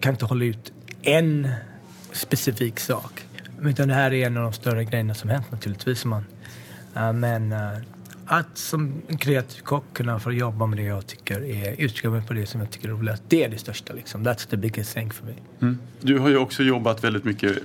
kan 0.00 0.12
inte 0.12 0.24
hålla 0.24 0.44
ut 0.44 0.72
en 1.02 1.48
specifik 2.12 2.80
sak. 2.80 3.26
Utan 3.62 3.88
det 3.88 3.94
här 3.94 4.12
är 4.12 4.26
en 4.26 4.36
av 4.36 4.42
de 4.42 4.52
större 4.52 4.84
grejerna 4.84 5.14
som 5.14 5.30
hänt 5.30 5.50
naturligtvis. 5.50 6.04
Man, 6.04 6.24
uh, 6.96 7.12
men 7.12 7.52
uh, 7.52 7.78
att 8.26 8.58
som 8.58 9.02
kreativ 9.18 9.60
kock 9.62 9.84
kunna 9.92 10.20
få 10.20 10.32
jobba 10.32 10.66
med 10.66 10.78
det 10.78 10.82
jag 10.82 11.06
tycker 11.06 11.44
är, 11.44 12.10
mig 12.10 12.22
på 12.22 12.34
det 12.34 12.46
som 12.46 12.60
jag 12.60 12.70
tycker 12.70 12.88
är 12.88 12.92
roligt. 12.92 13.22
Det 13.28 13.44
är 13.44 13.48
det 13.48 13.58
största 13.58 13.92
liksom. 13.92 14.26
That's 14.26 14.48
the 14.48 14.56
biggest 14.56 14.94
thing 14.94 15.10
for 15.10 15.26
me. 15.26 15.32
Mm. 15.60 15.78
Du 16.00 16.18
har 16.18 16.28
ju 16.28 16.36
också 16.36 16.62
jobbat 16.62 17.04
väldigt 17.04 17.24
mycket 17.24 17.50
eh, 17.50 17.62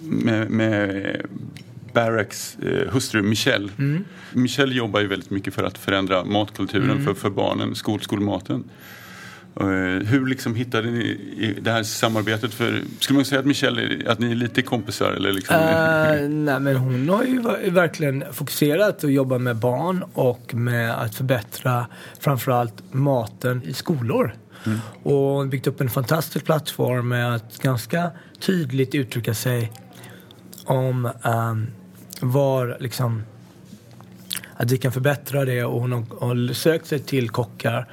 med, 0.00 0.50
med 0.50 1.16
Barracks 1.96 2.56
eh, 2.62 2.92
hustru 2.92 3.22
Michelle. 3.22 3.68
Mm. 3.78 4.04
Michelle 4.32 4.74
jobbar 4.74 5.00
ju 5.00 5.06
väldigt 5.06 5.30
mycket 5.30 5.54
för 5.54 5.64
att 5.64 5.78
förändra 5.78 6.24
matkulturen 6.24 6.90
mm. 6.90 7.04
för, 7.04 7.14
för 7.14 7.30
barnen, 7.30 7.74
skol, 7.74 8.00
skolmaten. 8.00 8.64
Eh, 9.60 9.66
hur 10.06 10.26
liksom 10.26 10.54
hittade 10.54 10.90
ni 10.90 11.54
det 11.60 11.70
här 11.70 11.82
samarbetet? 11.82 12.54
För, 12.54 12.82
skulle 13.00 13.16
man 13.16 13.24
säga 13.24 13.40
att 13.40 13.46
Michelle, 13.46 14.10
att 14.10 14.18
ni 14.18 14.30
är 14.30 14.34
lite 14.34 14.62
kompisar? 14.62 15.12
Eller 15.12 15.32
liksom? 15.32 15.56
uh, 15.56 16.28
nej, 16.28 16.60
men 16.60 16.76
hon 16.76 17.08
har 17.08 17.24
ju 17.24 17.70
verkligen 17.70 18.24
fokuserat 18.32 19.04
och 19.04 19.10
jobbat 19.10 19.40
med 19.40 19.56
barn 19.56 20.04
och 20.12 20.54
med 20.54 21.02
att 21.02 21.14
förbättra 21.14 21.86
framförallt 22.20 22.74
maten 22.92 23.62
i 23.64 23.72
skolor. 23.72 24.34
Mm. 24.66 24.78
Och 25.02 25.46
byggt 25.46 25.66
upp 25.66 25.80
en 25.80 25.90
fantastisk 25.90 26.44
plattform 26.44 27.08
med 27.08 27.34
att 27.34 27.58
ganska 27.58 28.10
tydligt 28.40 28.94
uttrycka 28.94 29.34
sig 29.34 29.72
om 30.64 31.10
um, 31.24 31.66
var 32.20 32.76
liksom 32.80 33.22
att 34.56 34.70
vi 34.70 34.78
kan 34.78 34.92
förbättra 34.92 35.44
det 35.44 35.64
och 35.64 35.80
hon 35.80 35.92
har, 35.92 36.04
har 36.20 36.52
sökt 36.52 36.86
sig 36.86 36.98
till 36.98 37.30
kockar 37.30 37.88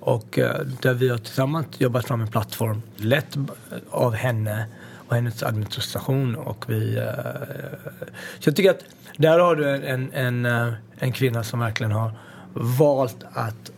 och 0.00 0.38
eh, 0.38 0.60
där 0.82 0.94
vi 0.94 1.08
har 1.08 1.18
tillsammans 1.18 1.66
jobbat 1.78 2.06
fram 2.06 2.20
en 2.20 2.28
plattform 2.28 2.82
lett 2.96 3.36
av 3.90 4.14
henne 4.14 4.66
och 5.08 5.14
hennes 5.14 5.42
administration. 5.42 6.36
Och 6.36 6.64
vi, 6.68 6.96
eh, 6.96 7.04
så 8.38 8.48
jag 8.48 8.56
tycker 8.56 8.70
att 8.70 8.84
där 9.16 9.38
har 9.38 9.56
du 9.56 9.70
en, 9.70 10.12
en, 10.12 10.46
en 10.46 10.78
eh, 11.00 11.12
kvinna 11.12 11.44
som 11.44 11.60
verkligen 11.60 11.92
har 11.92 12.12
valt 12.54 13.24
att 13.32 13.70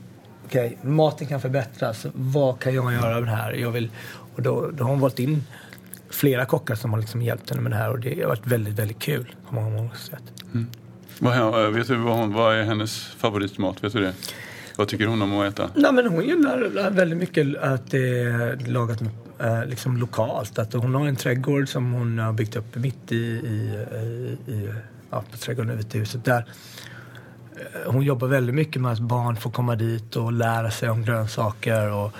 okej, 0.46 0.76
okay, 0.78 0.90
maten 0.90 1.26
kan 1.26 1.40
förbättras. 1.40 2.06
Vad 2.12 2.58
kan 2.58 2.74
jag 2.74 2.92
göra 2.92 3.14
med 3.14 3.22
det 3.22 3.36
här? 3.36 3.52
Jag 3.52 3.70
vill, 3.70 3.90
och 4.36 4.42
då, 4.42 4.70
då 4.70 4.84
har 4.84 4.90
hon 4.90 5.00
valt 5.00 5.18
in 5.18 5.44
flera 6.10 6.44
kockar 6.44 6.74
som 6.74 6.92
har 6.92 7.00
liksom 7.00 7.22
hjälpt 7.22 7.50
henne 7.50 7.62
med 7.62 7.72
det 7.72 7.76
här 7.76 7.90
och 7.90 8.00
det 8.00 8.20
har 8.20 8.28
varit 8.28 8.46
väldigt, 8.46 8.74
väldigt 8.74 8.98
kul 8.98 9.34
på 9.48 9.54
många, 9.54 9.70
många 9.70 9.94
sätt. 9.94 10.22
Mm. 10.54 10.66
Vad, 11.18 11.72
vet 11.72 11.88
du 11.88 11.96
vad, 11.96 12.16
hon, 12.16 12.32
vad 12.32 12.54
är 12.54 12.62
hennes 12.62 13.06
favoritmat? 13.06 13.84
Vet 13.84 13.92
du 13.92 14.00
det? 14.00 14.14
Vad 14.76 14.88
tycker 14.88 15.06
hon 15.06 15.22
om 15.22 15.38
att 15.38 15.52
äta? 15.52 15.70
Nej, 15.74 15.92
men 15.92 16.06
hon 16.06 16.24
gillar 16.24 16.90
väldigt 16.90 17.18
mycket 17.18 17.56
att 17.56 17.90
det 17.90 18.18
är 18.18 18.66
lagat 18.66 19.02
äh, 19.38 19.66
liksom 19.66 19.96
lokalt. 19.96 20.58
Att 20.58 20.72
hon 20.72 20.94
har 20.94 21.06
en 21.06 21.16
trädgård 21.16 21.68
som 21.68 21.92
hon 21.92 22.18
har 22.18 22.32
byggt 22.32 22.56
upp 22.56 22.76
mitt 22.76 23.12
i, 23.12 23.16
i, 23.16 23.86
i 24.46 24.68
ja, 25.10 25.24
på 25.30 25.36
trädgården 25.36 25.72
i 25.72 25.76
Vita 25.76 25.98
huset. 25.98 26.24
Där 26.24 26.46
eh, 27.56 27.92
hon 27.92 28.02
jobbar 28.02 28.28
väldigt 28.28 28.54
mycket 28.54 28.82
med 28.82 28.92
att 28.92 29.00
barn 29.00 29.36
får 29.36 29.50
komma 29.50 29.76
dit 29.76 30.16
och 30.16 30.32
lära 30.32 30.70
sig 30.70 30.90
om 30.90 31.04
grönsaker 31.04 31.92
och, 31.92 32.12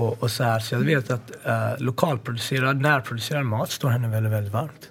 och, 0.00 0.22
och 0.22 0.30
så 0.30 0.44
här. 0.44 0.60
Så 0.60 0.74
jag 0.74 0.80
vet 0.80 1.10
att 1.10 1.46
äh, 1.46 1.78
lokalproducerad, 1.78 2.80
närproducerad 2.80 3.46
mat 3.46 3.70
står 3.70 3.88
henne 3.88 4.08
väldigt, 4.08 4.32
väldigt 4.32 4.52
varmt. 4.52 4.90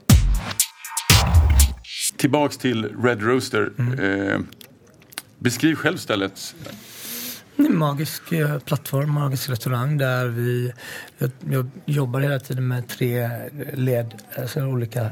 Tillbaks 2.17 2.57
till 2.57 2.85
Red 3.03 3.21
Roaster. 3.21 3.71
Mm. 3.77 3.99
Eh, 3.99 4.39
beskriv 5.39 5.75
själv 5.75 5.97
stället. 5.97 6.55
En 7.55 7.77
magisk 7.77 8.31
eh, 8.31 8.59
plattform, 8.59 9.11
magisk 9.11 9.49
restaurang 9.49 9.97
där 9.97 10.27
vi... 10.27 10.73
Jag, 11.17 11.31
jag 11.49 11.69
jobbar 11.85 12.19
hela 12.19 12.39
tiden 12.39 12.67
med 12.67 12.87
tre 12.87 13.29
led, 13.73 14.13
alltså 14.37 14.61
olika... 14.61 15.09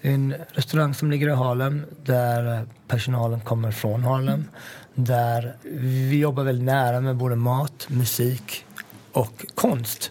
En 0.00 0.34
restaurang 0.52 0.94
som 0.94 1.10
ligger 1.10 1.28
i 1.28 1.34
Harlem 1.34 1.82
där 2.04 2.66
personalen 2.88 3.40
kommer 3.40 3.70
från 3.70 4.04
Harlem. 4.04 4.44
Där 4.94 5.56
vi 5.62 6.18
jobbar 6.18 6.44
väldigt 6.44 6.64
nära 6.64 7.00
med 7.00 7.16
både 7.16 7.36
mat, 7.36 7.86
musik 7.90 8.64
och 9.14 9.46
konst. 9.54 10.10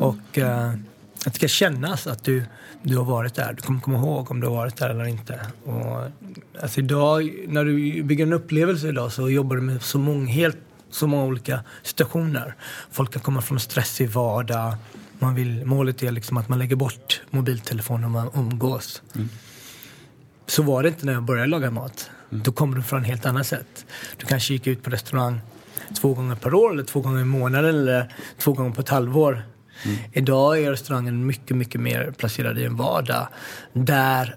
Och 0.00 0.38
uh, 0.38 0.74
att 1.26 1.32
det 1.32 1.34
ska 1.34 1.48
kännas 1.48 2.06
att 2.06 2.24
du, 2.24 2.44
du 2.82 2.96
har 2.96 3.04
varit 3.04 3.34
där. 3.34 3.52
Du 3.52 3.62
kommer 3.62 3.80
komma 3.80 3.98
ihåg 3.98 4.30
om 4.30 4.40
du 4.40 4.46
har 4.46 4.54
varit 4.54 4.76
där 4.76 4.90
eller 4.90 5.04
inte. 5.04 5.40
Och, 5.64 6.10
alltså 6.62 6.80
idag, 6.80 7.30
när 7.48 7.64
du 7.64 8.02
bygger 8.02 8.26
en 8.26 8.32
upplevelse 8.32 8.88
idag 8.88 9.12
så 9.12 9.30
jobbar 9.30 9.56
du 9.56 9.62
med 9.62 9.82
så 9.82 9.98
många, 9.98 10.26
helt, 10.26 10.58
så 10.90 11.06
många 11.06 11.24
olika 11.24 11.60
situationer. 11.82 12.54
Folk 12.90 13.12
kan 13.12 13.22
komma 13.22 13.40
från 13.40 13.60
stressig 13.60 14.10
vardag 14.10 14.76
Man 15.18 15.34
vill, 15.34 15.64
målet 15.64 16.02
är 16.02 16.10
liksom 16.10 16.36
att 16.36 16.48
man 16.48 16.58
lägger 16.58 16.76
bort 16.76 17.22
mobiltelefonen 17.30 18.00
när 18.00 18.08
man 18.08 18.30
umgås. 18.34 19.02
Mm. 19.14 19.28
Så 20.46 20.62
var 20.62 20.82
det 20.82 20.88
inte 20.88 21.06
när 21.06 21.12
jag 21.12 21.22
började 21.22 21.48
laga 21.48 21.70
mat. 21.70 22.10
Mm. 22.30 22.42
Då 22.42 22.52
kommer 22.52 22.76
du 22.76 22.82
från 22.82 23.00
ett 23.00 23.08
helt 23.08 23.26
annat 23.26 23.46
sätt. 23.46 23.86
Du 24.16 24.26
kanske 24.26 24.52
gick 24.52 24.66
ut 24.66 24.82
på 24.82 24.90
restaurang 24.90 25.40
två 25.94 26.14
gånger 26.14 26.34
per 26.34 26.54
år 26.54 26.72
eller 26.72 26.84
två 26.84 27.00
gånger 27.00 27.20
i 27.20 27.24
månaden 27.24 27.70
eller 27.70 28.14
två 28.38 28.52
gånger 28.52 28.70
på 28.70 28.80
ett 28.80 28.88
halvår. 28.88 29.42
Mm. 29.84 29.96
Idag 30.12 30.62
är 30.62 30.70
restaurangen 30.70 31.26
mycket, 31.26 31.56
mycket 31.56 31.80
mer 31.80 32.14
placerad 32.18 32.58
i 32.58 32.64
en 32.64 32.76
vardag 32.76 33.28
där 33.72 34.36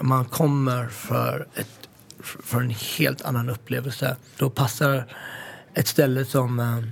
man 0.00 0.24
kommer 0.24 0.86
för, 0.86 1.46
ett, 1.54 1.88
för 2.22 2.60
en 2.60 2.74
helt 2.98 3.22
annan 3.22 3.50
upplevelse. 3.50 4.16
Då 4.38 4.50
passar 4.50 5.04
ett 5.74 5.86
ställe 5.86 6.24
som 6.24 6.60
uh, 6.60 6.84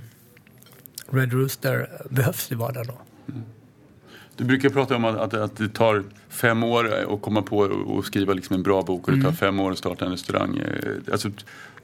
Red 1.09 1.33
Rooster 1.33 1.89
behövs 2.09 2.51
i 2.51 2.55
vardagen. 2.55 2.87
Då. 2.87 3.01
Mm. 3.33 3.43
Du 4.35 4.45
brukar 4.45 4.69
prata 4.69 4.95
om 4.95 5.05
att, 5.05 5.33
att, 5.33 5.57
det 5.57 5.69
tar 5.69 6.03
fem 6.29 6.63
år 6.63 7.13
att 7.13 7.21
komma 7.21 7.41
på 7.41 7.57
och 7.57 8.05
skriva 8.05 8.33
liksom 8.33 8.55
en 8.55 8.63
bra 8.63 8.81
bok 8.81 9.07
och 9.07 9.13
det 9.13 9.21
tar 9.21 9.29
mm. 9.29 9.35
fem 9.35 9.59
år 9.59 9.71
att 9.71 9.77
starta 9.77 10.05
en 10.05 10.11
restaurang. 10.11 10.57
Eh, 10.57 11.11
alltså, 11.11 11.31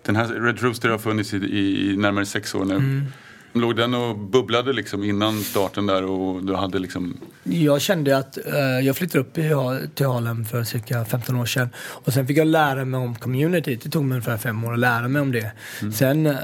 den 0.06 0.16
här 0.16 0.28
Red 0.28 0.62
Rooster 0.62 0.90
har 0.90 0.98
funnits 0.98 1.34
i, 1.34 1.38
i 1.38 1.98
närmare 1.98 2.26
sex 2.26 2.56
år 2.56 2.66
nu. 2.66 2.76
Mm. 2.76 3.06
Låg 3.54 3.76
den 3.76 3.94
och 3.94 4.18
bubblade 4.18 4.74
liksom 4.74 5.04
innan 5.04 5.42
starten 5.42 5.86
där 5.86 6.04
och 6.04 6.44
du 6.44 6.56
hade 6.56 6.80
liksom... 6.80 7.18
Jag 7.44 7.82
kände 7.82 8.18
att 8.18 8.38
uh, 8.48 8.86
jag 8.86 8.98
flyttade 8.98 9.20
upp 9.20 9.38
i, 9.38 9.52
till 9.96 10.06
Harlem 10.06 10.46
för 10.46 10.64
cirka 10.64 11.06
15 11.06 11.36
år 11.36 11.46
sedan 11.46 11.70
och 11.78 12.14
sen 12.14 12.28
fick 12.28 12.38
jag 12.38 12.48
lära 12.48 12.86
mig 12.86 13.00
om 13.00 13.16
community. 13.16 13.80
Det 13.84 13.90
tog 13.90 14.06
mig 14.06 14.16
ungefär 14.16 14.38
fem 14.38 14.64
år 14.64 14.74
att 14.74 14.80
lära 14.80 15.08
mig 15.08 15.22
om 15.22 15.32
det. 15.32 15.52
Mm. 15.82 15.94
Sen 15.94 16.28
uh, 16.28 16.36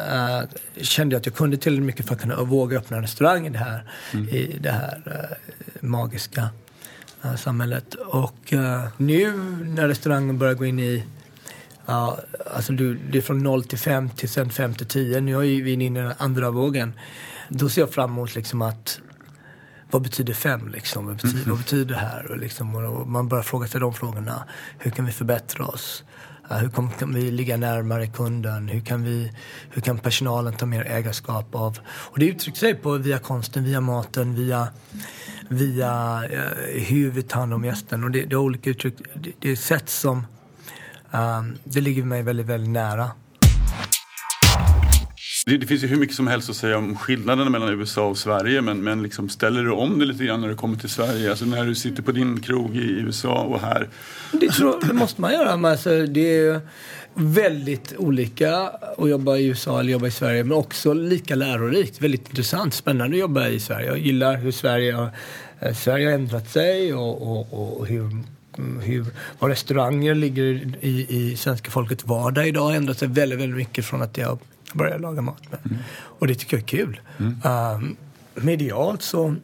kände 0.82 1.14
jag 1.14 1.20
att 1.20 1.26
jag 1.26 1.36
kunde 1.36 1.58
tillräckligt 1.58 1.86
mycket 1.86 2.08
för 2.08 2.16
att 2.16 2.22
kunna 2.22 2.44
våga 2.44 2.78
öppna 2.78 2.98
en 2.98 3.04
restaurang 3.04 3.48
i 3.48 3.50
det 3.50 3.58
här, 3.58 3.84
mm. 4.14 4.30
i 4.30 4.58
det 4.60 4.72
här 4.72 5.02
uh, 5.08 5.88
magiska 5.90 6.50
samhället. 7.38 7.94
Och 7.94 8.54
nu 8.98 9.34
när 9.66 9.88
restaurangen 9.88 10.38
börjar 10.38 10.54
gå 10.54 10.66
in 10.66 10.80
i 10.80 11.04
Ja, 11.92 12.18
alltså 12.56 12.74
du, 12.74 12.96
det 12.96 13.18
är 13.18 13.22
från 13.22 13.44
0 13.44 13.64
till 13.64 13.78
5 13.78 14.10
till 14.10 14.30
sen 14.30 14.50
5 14.50 14.74
till 14.74 14.88
10. 14.88 15.22
Nu 15.22 15.36
är 15.36 15.64
vi 15.64 15.72
inne 15.72 15.86
i 15.86 15.90
den 15.90 16.14
andra 16.18 16.52
vågen. 16.52 16.94
Då 17.50 17.70
ser 17.70 17.82
jag 17.82 17.94
fram 17.94 18.10
emot 18.10 18.36
liksom 18.36 18.62
att 18.62 19.00
vad 19.92 20.02
betyder 20.02 20.34
5 20.34 20.68
liksom? 20.68 21.06
Vad 21.06 21.16
betyder, 21.16 21.36
mm. 21.36 21.50
vad 21.50 21.58
betyder 21.58 21.94
det 21.94 22.02
här? 22.02 22.32
Och, 22.32 22.38
liksom, 22.38 22.76
och 22.76 23.08
man 23.08 23.28
börjar 23.28 23.44
fråga 23.44 23.68
sig 23.68 23.82
de 23.82 23.94
frågorna. 23.94 24.44
Hur 24.78 24.92
kan 24.92 25.06
vi 25.06 25.12
förbättra 25.12 25.66
oss? 25.66 26.04
hur 26.50 26.70
kan 27.00 27.14
vi 27.14 27.32
ligga 27.32 27.58
närmare 27.58 28.08
kunden? 28.08 28.68
Hur 28.68 28.82
kan, 28.82 29.04
vi, 29.04 29.32
hur 29.70 29.82
kan 29.82 29.98
personalen 29.98 30.54
ta 30.54 30.66
mer 30.66 30.86
ägarskap 30.86 31.56
av... 31.56 31.80
Och 31.88 32.20
det 32.20 32.26
uttrycker 32.26 32.60
sig 32.60 32.76
på 32.76 32.98
via 32.98 33.20
konsten, 33.20 33.64
via 33.64 33.82
maten, 33.82 34.36
via, 34.36 34.68
via 35.50 36.24
eh, 36.32 36.84
hur 36.84 37.12
vi 37.12 37.24
tar 37.24 37.40
hand 37.40 37.54
om 37.54 37.66
gästen. 37.66 38.04
Och 38.04 38.12
det, 38.12 38.26
det 38.26 38.34
är 38.34 38.38
olika 38.38 38.70
uttryck. 38.70 38.96
Det, 39.14 39.32
det 39.40 39.52
är 39.52 39.56
sätt 39.56 39.90
som 39.90 40.26
Um, 41.14 41.58
det 41.64 41.82
ligger 41.82 42.04
mig 42.04 42.24
väldigt, 42.24 42.46
väldigt 42.46 42.70
nära. 42.70 43.12
Det, 45.46 45.58
det, 45.58 45.68
finns 45.68 45.84
ju 45.84 45.88
hur 45.88 45.98
mycket 45.98 46.16
som 46.16 46.28
helst 46.28 46.50
att 46.50 46.56
säga 46.56 46.78
om 46.78 46.98
skillnaderna 46.98 47.50
mellan 47.50 47.70
USA 47.70 48.08
och 48.08 48.18
Sverige 48.18 48.62
men, 48.62 48.84
men 48.84 49.04
liksom 49.04 49.30
ställer 49.30 49.64
du 49.64 49.72
om 49.72 50.00
det 50.00 50.06
lite 50.06 50.26
grann 50.26 50.42
när 50.42 50.50
du 50.50 50.56
kommer 50.56 50.78
till 50.78 50.90
Sverige? 50.90 51.30
Alltså 51.30 51.46
när 51.46 51.66
du 51.66 51.76
sitter 51.76 52.04
på 52.04 52.12
din 52.12 52.42
krog 52.42 52.76
i 52.76 52.90
USA 52.90 53.44
och 53.44 53.60
här? 53.60 53.90
Det, 54.32 54.50
tror, 54.50 54.76
det 54.88 54.94
måste 54.94 55.22
man 55.22 55.34
göra. 55.34 55.58
Men 55.58 55.72
alltså, 55.72 56.06
det 56.06 56.40
är 56.40 56.62
väldigt 57.14 57.94
olika 57.98 58.58
att 58.98 59.10
jobba 59.10 59.38
i 59.38 59.46
USA 59.46 59.80
eller 59.80 59.92
jobba 59.92 60.08
i 60.08 60.12
Sverige 60.12 60.44
men 60.44 60.58
också 60.58 60.94
lika 60.94 61.36
lärorikt. 61.36 62.02
Väldigt 62.02 62.30
intressant, 62.30 62.74
spännande 62.74 63.16
att 63.16 63.20
jobba 63.20 63.48
i 63.48 63.60
Sverige. 63.60 63.88
Jag 63.88 63.98
gillar 63.98 64.38
hur 64.38 64.52
Sverige 64.52 64.94
har, 64.94 65.10
eh, 65.60 65.74
Sverige 65.74 66.06
har 66.06 66.14
ändrat 66.14 66.50
sig 66.50 66.94
och, 66.94 67.22
och, 67.22 67.80
och 67.80 67.88
hur 67.88 68.10
hur, 68.82 69.06
var 69.40 69.50
restauranger 69.50 70.16
ligger 70.16 70.44
i, 70.82 71.06
i 71.10 71.38
svenska 71.38 71.72
folkets 71.72 72.06
vardag 72.06 72.48
idag 72.48 72.64
har 72.64 72.74
ändrat 72.74 72.98
sig 72.98 73.08
väldigt, 73.08 73.40
väldigt 73.40 73.58
mycket 73.58 73.86
från 73.86 74.02
att 74.02 74.18
jag 74.18 74.40
började 74.74 75.00
laga 75.00 75.22
mat. 75.22 75.42
Mm. 75.66 75.78
Och 75.94 76.28
det 76.28 76.36
tycker 76.36 76.58
jag 76.58 76.64
är 76.64 76.68
kul. 76.68 77.02
Mm. 77.18 77.42
Um, 77.44 77.98
medialt 78.36 79.02
så 79.02 79.36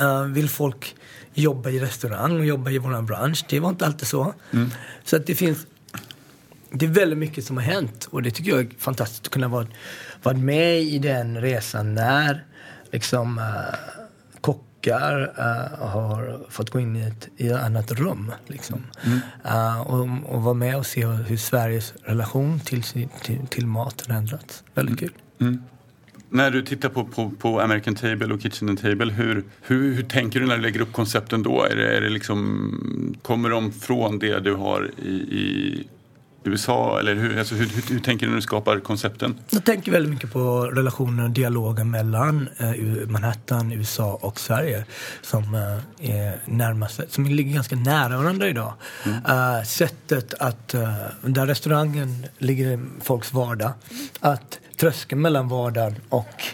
uh, 0.00 0.22
vill 0.22 0.48
folk 0.48 0.94
jobba 1.34 1.70
i 1.70 1.80
restaurang 1.80 2.38
och 2.38 2.46
jobba 2.46 2.70
i 2.70 2.78
vår 2.78 3.02
bransch. 3.02 3.44
Det 3.48 3.60
var 3.60 3.68
inte 3.68 3.86
alltid 3.86 4.08
så. 4.08 4.34
Mm. 4.52 4.70
Så 5.04 5.16
att 5.16 5.26
det 5.26 5.34
finns 5.34 5.66
det 6.76 6.86
är 6.86 6.90
väldigt 6.90 7.18
mycket 7.18 7.44
som 7.44 7.56
har 7.56 7.64
hänt 7.64 8.08
och 8.10 8.22
det 8.22 8.30
tycker 8.30 8.50
jag 8.50 8.60
är 8.60 8.68
fantastiskt 8.78 9.26
att 9.26 9.32
kunna 9.32 9.48
vara, 9.48 9.66
vara 10.22 10.36
med 10.36 10.82
i 10.82 10.98
den 10.98 11.40
resan 11.40 11.94
när 11.94 12.44
liksom 12.90 13.38
uh, 13.38 14.03
kockar 14.84 15.22
uh, 15.22 15.88
har 15.88 16.40
fått 16.48 16.70
gå 16.70 16.80
in 16.80 16.96
i 16.96 17.00
ett, 17.00 17.28
i 17.36 17.48
ett 17.48 17.62
annat 17.62 17.92
rum. 17.92 18.32
Liksom. 18.46 18.82
Mm. 19.04 19.18
Uh, 19.46 19.80
och, 19.80 20.34
och 20.34 20.42
vara 20.42 20.54
med 20.54 20.76
och 20.76 20.86
se 20.86 21.06
hur 21.06 21.36
Sveriges 21.36 21.94
relation 22.02 22.60
till, 22.60 22.82
till, 22.82 23.46
till 23.50 23.66
maten 23.66 24.16
ändrats. 24.16 24.64
Väldigt 24.74 25.00
mm. 25.00 25.10
kul. 25.10 25.20
Mm. 25.40 25.62
När 26.28 26.50
du 26.50 26.62
tittar 26.62 26.88
på, 26.88 27.04
på, 27.04 27.30
på, 27.30 27.60
American 27.60 27.94
Table 27.94 28.34
och 28.34 28.40
Kitchen 28.40 28.68
and 28.68 28.80
Table, 28.80 29.12
hur, 29.12 29.44
hur, 29.62 29.94
hur 29.94 30.02
tänker 30.02 30.40
du 30.40 30.46
när 30.46 30.56
du 30.56 30.62
lägger 30.62 30.80
upp 30.80 30.92
koncepten 30.92 31.42
då? 31.42 31.62
Är 31.62 31.76
det, 31.76 31.96
är 31.96 32.00
det 32.00 32.08
liksom, 32.08 33.16
kommer 33.22 33.50
de 33.50 33.72
från 33.72 34.18
det 34.18 34.40
du 34.40 34.54
har 34.54 34.90
i, 35.02 35.14
i 35.14 35.88
USA? 36.44 36.98
Eller 37.00 37.14
hur, 37.14 37.38
alltså 37.38 37.54
hur, 37.54 37.66
hur, 37.66 37.82
hur, 37.94 38.00
tänker 38.00 38.26
du 38.26 38.30
när 38.30 38.36
du 38.36 38.42
skapar 38.42 38.80
koncepten? 38.80 39.38
Jag 39.50 39.64
tänker 39.64 39.92
väldigt 39.92 40.12
mycket 40.12 40.32
på 40.32 40.64
relationen 40.64 41.24
och 41.24 41.30
dialogen 41.30 41.90
mellan 41.90 42.48
eh, 42.58 43.08
Manhattan, 43.08 43.72
USA 43.72 44.18
och 44.22 44.40
Sverige 44.40 44.84
som 45.22 45.54
eh, 45.54 46.16
är 46.16 46.38
närmast, 46.44 47.00
som 47.08 47.26
ligger 47.26 47.54
ganska 47.54 47.76
nära 47.76 48.16
varandra 48.16 48.48
idag. 48.48 48.74
Mm. 49.04 49.16
Uh, 49.16 49.64
sättet 49.64 50.34
att, 50.34 50.74
uh, 50.74 50.94
där 51.22 51.46
restaurangen 51.46 52.26
ligger 52.38 52.66
i 52.66 52.78
folks 53.02 53.32
vardag, 53.32 53.72
att 54.20 54.58
tröskeln 54.76 55.22
mellan 55.22 55.48
vardagen 55.48 55.94
och 56.08 56.44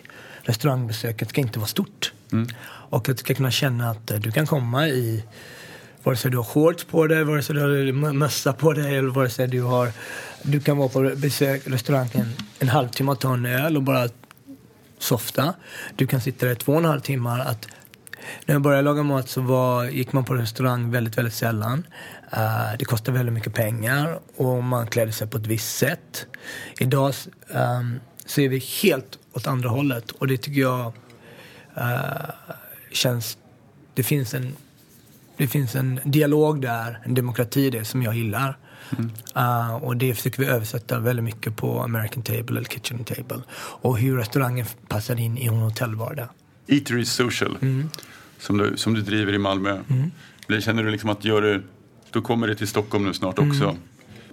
restaurangbesöket 0.42 1.28
ska 1.28 1.40
inte 1.40 1.58
vara 1.58 1.68
stort. 1.68 2.12
Mm. 2.32 2.48
Och 2.62 3.08
att 3.08 3.16
du 3.16 3.16
ska 3.16 3.34
kunna 3.34 3.50
känna 3.50 3.90
att 3.90 4.10
uh, 4.10 4.18
du 4.20 4.30
kan 4.30 4.46
komma 4.46 4.88
i 4.88 5.24
Vare 6.02 6.16
sig 6.16 6.30
du 6.30 6.36
har 6.36 6.44
shorts 6.44 6.84
på 6.84 7.06
dig, 7.06 7.24
vare 7.24 7.42
sig 7.42 7.54
du 7.54 7.60
har 7.60 8.12
mössa 8.12 8.52
på 8.52 8.72
dig 8.72 8.96
eller 8.96 9.08
vare 9.10 9.30
sig 9.30 9.48
du 9.48 9.62
har... 9.62 9.92
Du 10.42 10.60
kan 10.60 10.76
vara 10.76 10.88
på 10.88 11.12
besök 11.16 11.62
restaurangen 11.66 12.32
en 12.58 12.68
halvtimme 12.68 13.12
och 13.12 13.20
ta 13.20 13.34
en 13.34 13.46
öl 13.46 13.76
och 13.76 13.82
bara 13.82 14.08
softa. 14.98 15.54
Du 15.96 16.06
kan 16.06 16.20
sitta 16.20 16.46
där 16.46 16.54
två 16.54 16.72
och 16.72 16.78
en 16.78 16.84
halv 16.84 17.00
timmar. 17.00 17.40
Att, 17.40 17.68
när 18.46 18.54
jag 18.54 18.62
började 18.62 18.82
laga 18.82 19.02
mat 19.02 19.28
så 19.28 19.40
var, 19.40 19.84
gick 19.84 20.12
man 20.12 20.24
på 20.24 20.34
restaurang 20.34 20.90
väldigt, 20.90 21.18
väldigt 21.18 21.34
sällan. 21.34 21.86
Uh, 22.32 22.76
det 22.78 22.84
kostade 22.84 23.18
väldigt 23.18 23.32
mycket 23.32 23.54
pengar 23.54 24.18
och 24.36 24.64
man 24.64 24.86
klädde 24.86 25.12
sig 25.12 25.26
på 25.26 25.38
ett 25.38 25.46
visst 25.46 25.76
sätt. 25.76 26.26
Idag 26.78 27.14
um, 27.48 28.00
så 28.26 28.40
är 28.40 28.48
vi 28.48 28.58
helt 28.58 29.18
åt 29.32 29.46
andra 29.46 29.68
hållet 29.68 30.10
och 30.10 30.26
det 30.26 30.36
tycker 30.36 30.60
jag 30.60 30.92
uh, 31.76 32.30
känns... 32.92 33.38
Det 33.94 34.02
finns 34.02 34.34
en 34.34 34.56
det 35.40 35.46
finns 35.46 35.74
en 35.74 36.00
dialog 36.04 36.62
där, 36.62 36.98
en 37.04 37.14
demokrati 37.14 37.70
det 37.70 37.84
som 37.84 38.02
jag 38.02 38.16
gillar. 38.16 38.58
Mm. 38.98 39.10
Uh, 39.36 39.74
och 39.74 39.96
det 39.96 40.14
försöker 40.14 40.42
vi 40.42 40.48
översätta 40.48 40.98
väldigt 40.98 41.24
mycket 41.24 41.56
på 41.56 41.80
American 41.80 42.22
Table 42.22 42.58
eller 42.58 42.64
Kitchen 42.64 43.04
Table. 43.04 43.42
Och 43.54 43.98
hur 43.98 44.16
restaurangen 44.16 44.66
passar 44.88 45.20
in 45.20 45.38
i 45.38 45.46
en 45.46 45.54
hotellvardag. 45.54 46.28
Eatery 46.66 47.04
Social, 47.04 47.58
mm. 47.60 47.90
som, 48.38 48.58
du, 48.58 48.76
som 48.76 48.94
du 48.94 49.02
driver 49.02 49.32
i 49.32 49.38
Malmö. 49.38 49.78
Mm. 49.88 50.10
Känner 50.60 50.82
du 50.82 50.90
liksom 50.90 51.10
att 51.10 51.24
gör 51.24 51.42
du, 51.42 51.62
då 52.10 52.22
kommer 52.22 52.48
det 52.48 52.54
till 52.54 52.68
Stockholm 52.68 53.04
nu 53.04 53.12
snart 53.12 53.38
också. 53.38 53.64
Mm. 53.64 53.76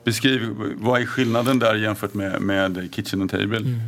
Beskriv, 0.03 0.55
vad 0.75 1.01
är 1.01 1.05
skillnaden 1.05 1.59
där 1.59 1.75
jämfört 1.75 2.13
med, 2.13 2.41
med 2.41 2.89
Kitchen 2.91 3.21
and 3.21 3.31
Table? 3.31 3.57
Mm. 3.57 3.79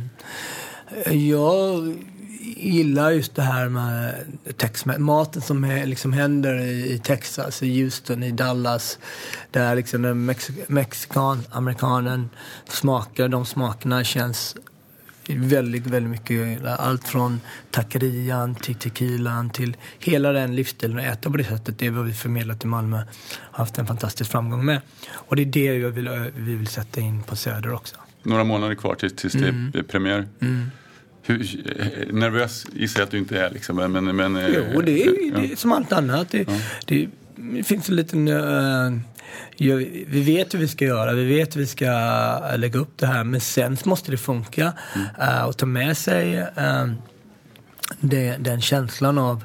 Gillar 2.42 3.10
just 3.10 3.34
det 3.34 3.42
här 3.42 3.68
med 3.68 4.14
tex 4.56 4.84
maten 4.86 5.42
som 5.42 5.64
är, 5.64 5.86
liksom 5.86 6.12
händer 6.12 6.60
i, 6.60 6.92
i, 6.92 6.98
Texas, 6.98 7.62
i 7.62 7.82
Houston, 7.82 8.22
i 8.22 8.30
Dallas. 8.30 8.98
Där 9.50 9.76
liksom 9.76 10.02
den 10.02 10.24
mex 10.24 10.50
mexikan, 10.66 11.42
amerikanen 11.50 12.30
smakar, 12.68 13.28
de 13.28 13.46
smakerna 13.46 14.04
känns 14.04 14.56
väldigt, 15.28 15.86
väldigt 15.86 16.10
mycket. 16.10 16.66
Allt 16.66 17.08
från 17.08 17.40
taquerian 17.70 18.54
till 18.54 18.74
tequilan 18.74 19.50
till 19.50 19.76
hela 19.98 20.32
den 20.32 20.56
livsstilen. 20.56 20.98
Att 20.98 21.04
äta 21.04 21.30
på 21.30 21.36
det 21.36 21.44
sättet, 21.44 21.78
det 21.78 21.86
är 21.86 21.90
vad 21.90 22.04
vi 22.04 22.12
förmedlat 22.12 22.64
i 22.64 22.66
Malmö. 22.66 23.02
Haft 23.52 23.78
en 23.78 23.86
fantastisk 23.86 24.30
framgång 24.30 24.64
med. 24.64 24.80
Och 25.10 25.36
det 25.36 25.42
är 25.42 25.46
det 25.46 25.64
jag 25.64 25.90
vill, 25.90 26.30
vi 26.36 26.54
vill 26.54 26.66
sätta 26.66 27.00
in 27.00 27.22
på 27.22 27.36
Söder 27.36 27.72
också. 27.72 27.96
Några 28.22 28.44
månader 28.44 28.74
kvar 28.74 28.94
tills, 28.94 29.16
tills 29.16 29.34
mm. 29.34 29.70
det 29.72 29.78
är 29.78 29.82
premiär. 29.82 30.28
Mm. 30.40 30.70
Hur, 31.30 32.12
nervös 32.12 32.66
gissar 32.72 33.00
jag 33.00 33.04
att 33.04 33.10
du 33.10 33.18
inte 33.18 33.40
är. 33.40 33.50
Liksom, 33.50 33.76
men, 33.76 34.16
men, 34.16 34.38
jo, 34.74 34.80
det 34.80 35.02
är, 35.02 35.06
ja. 35.06 35.38
det 35.38 35.52
är 35.52 35.56
som 35.56 35.72
allt 35.72 35.92
annat. 35.92 36.30
Det, 36.30 36.48
ja. 36.48 36.58
det, 36.86 37.08
det 37.36 37.64
finns 37.64 37.88
en 37.88 37.96
liten... 37.96 38.28
Uh, 38.28 38.98
vi 39.56 40.22
vet 40.22 40.54
hur 40.54 40.58
vi 40.58 40.68
ska 40.68 40.84
göra, 40.84 41.12
vi 41.12 41.24
vet 41.24 41.56
hur 41.56 41.60
vi 41.60 41.66
ska 41.66 41.86
lägga 42.56 42.78
upp 42.78 42.98
det 42.98 43.06
här. 43.06 43.24
Men 43.24 43.40
sen 43.40 43.76
måste 43.84 44.10
det 44.10 44.16
funka 44.16 44.72
mm. 44.94 45.36
uh, 45.38 45.44
och 45.44 45.56
ta 45.56 45.66
med 45.66 45.96
sig 45.96 46.38
uh, 46.40 46.92
det, 48.00 48.36
den 48.36 48.60
känslan 48.60 49.18
av 49.18 49.44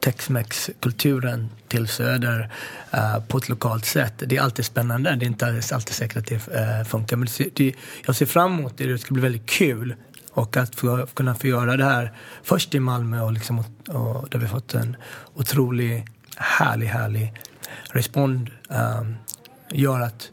Tex-Mex-kulturen 0.00 1.48
till 1.68 1.88
söder 1.88 2.50
uh, 2.94 3.24
på 3.28 3.38
ett 3.38 3.48
lokalt 3.48 3.84
sätt. 3.84 4.14
Det 4.16 4.36
är 4.36 4.42
alltid 4.42 4.64
spännande. 4.64 5.16
Det 5.16 5.24
är 5.24 5.28
inte 5.28 5.46
alltid 5.46 5.94
säkert 5.94 6.16
att 6.16 6.26
det 6.26 6.34
uh, 6.34 6.84
funkar. 6.84 7.16
Men 7.16 7.28
det, 7.38 7.48
det, 7.54 7.74
jag 8.06 8.16
ser 8.16 8.26
fram 8.26 8.58
emot 8.58 8.78
det. 8.78 8.86
Det 8.86 8.98
ska 8.98 9.14
bli 9.14 9.22
väldigt 9.22 9.46
kul. 9.46 9.94
Och 10.34 10.56
att 10.56 10.74
få, 10.74 11.06
kunna 11.06 11.34
få 11.34 11.46
göra 11.46 11.76
det 11.76 11.84
här 11.84 12.12
först 12.42 12.74
i 12.74 12.80
Malmö 12.80 13.20
och, 13.20 13.32
liksom, 13.32 13.58
och, 13.58 13.66
och 13.88 14.28
där 14.30 14.38
vi 14.38 14.46
fått 14.46 14.74
en 14.74 14.96
otrolig 15.34 16.06
härlig, 16.36 16.86
härlig 16.86 17.32
respond 17.92 18.50
um, 18.68 19.16
gör 19.70 20.00
att 20.00 20.30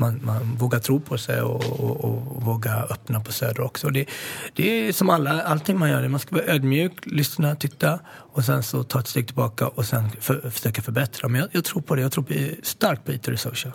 man, 0.00 0.20
man 0.24 0.56
vågar 0.56 0.78
tro 0.78 1.00
på 1.00 1.18
sig 1.18 1.40
och, 1.40 1.80
och, 1.80 2.04
och 2.04 2.42
våga 2.42 2.74
öppna 2.90 3.20
på 3.20 3.32
Söder 3.32 3.60
också. 3.60 3.88
Det, 3.88 4.06
det 4.54 4.88
är 4.88 4.92
som 4.92 5.10
alla, 5.10 5.42
allting 5.42 5.78
man 5.78 5.90
gör. 5.90 6.08
Man 6.08 6.20
ska 6.20 6.36
vara 6.36 6.44
ödmjuk, 6.44 6.92
lyssna, 7.06 7.54
titta 7.54 8.00
och 8.08 8.44
sen 8.44 8.62
så 8.62 8.82
ta 8.82 9.00
ett 9.00 9.08
steg 9.08 9.26
tillbaka 9.26 9.68
och 9.68 9.84
sen 9.84 10.10
för, 10.20 10.50
försöka 10.50 10.82
förbättra. 10.82 11.28
Men 11.28 11.40
jag, 11.40 11.50
jag, 11.52 11.64
tror 11.64 11.82
på 11.82 11.94
det. 11.94 12.02
Jag 12.02 12.12
tror 12.12 12.24
på, 12.24 12.34
starkt 12.62 13.04
på 13.04 13.12
IT 13.12 13.40
Social. 13.40 13.72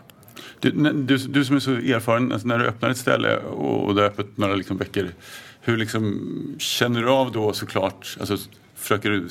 Du, 0.59 0.71
du, 0.93 1.17
du, 1.17 1.45
som 1.45 1.55
är 1.55 1.59
så 1.59 1.71
erfaren, 1.71 2.31
alltså 2.31 2.47
när 2.47 2.59
du 2.59 2.65
öppnar 2.65 2.89
ett 2.89 2.97
ställe 2.97 3.37
och, 3.37 3.83
och 3.83 3.95
det 3.95 4.01
är 4.01 4.07
öppet 4.07 4.37
några 4.37 4.55
liksom 4.55 4.77
veckor. 4.77 5.07
Hur 5.61 5.77
liksom, 5.77 6.55
känner 6.59 7.01
du 7.01 7.09
av 7.09 7.31
då 7.31 7.53
såklart? 7.53 8.17
Alltså, 8.19 8.37
försöker 8.75 9.09
du 9.09 9.29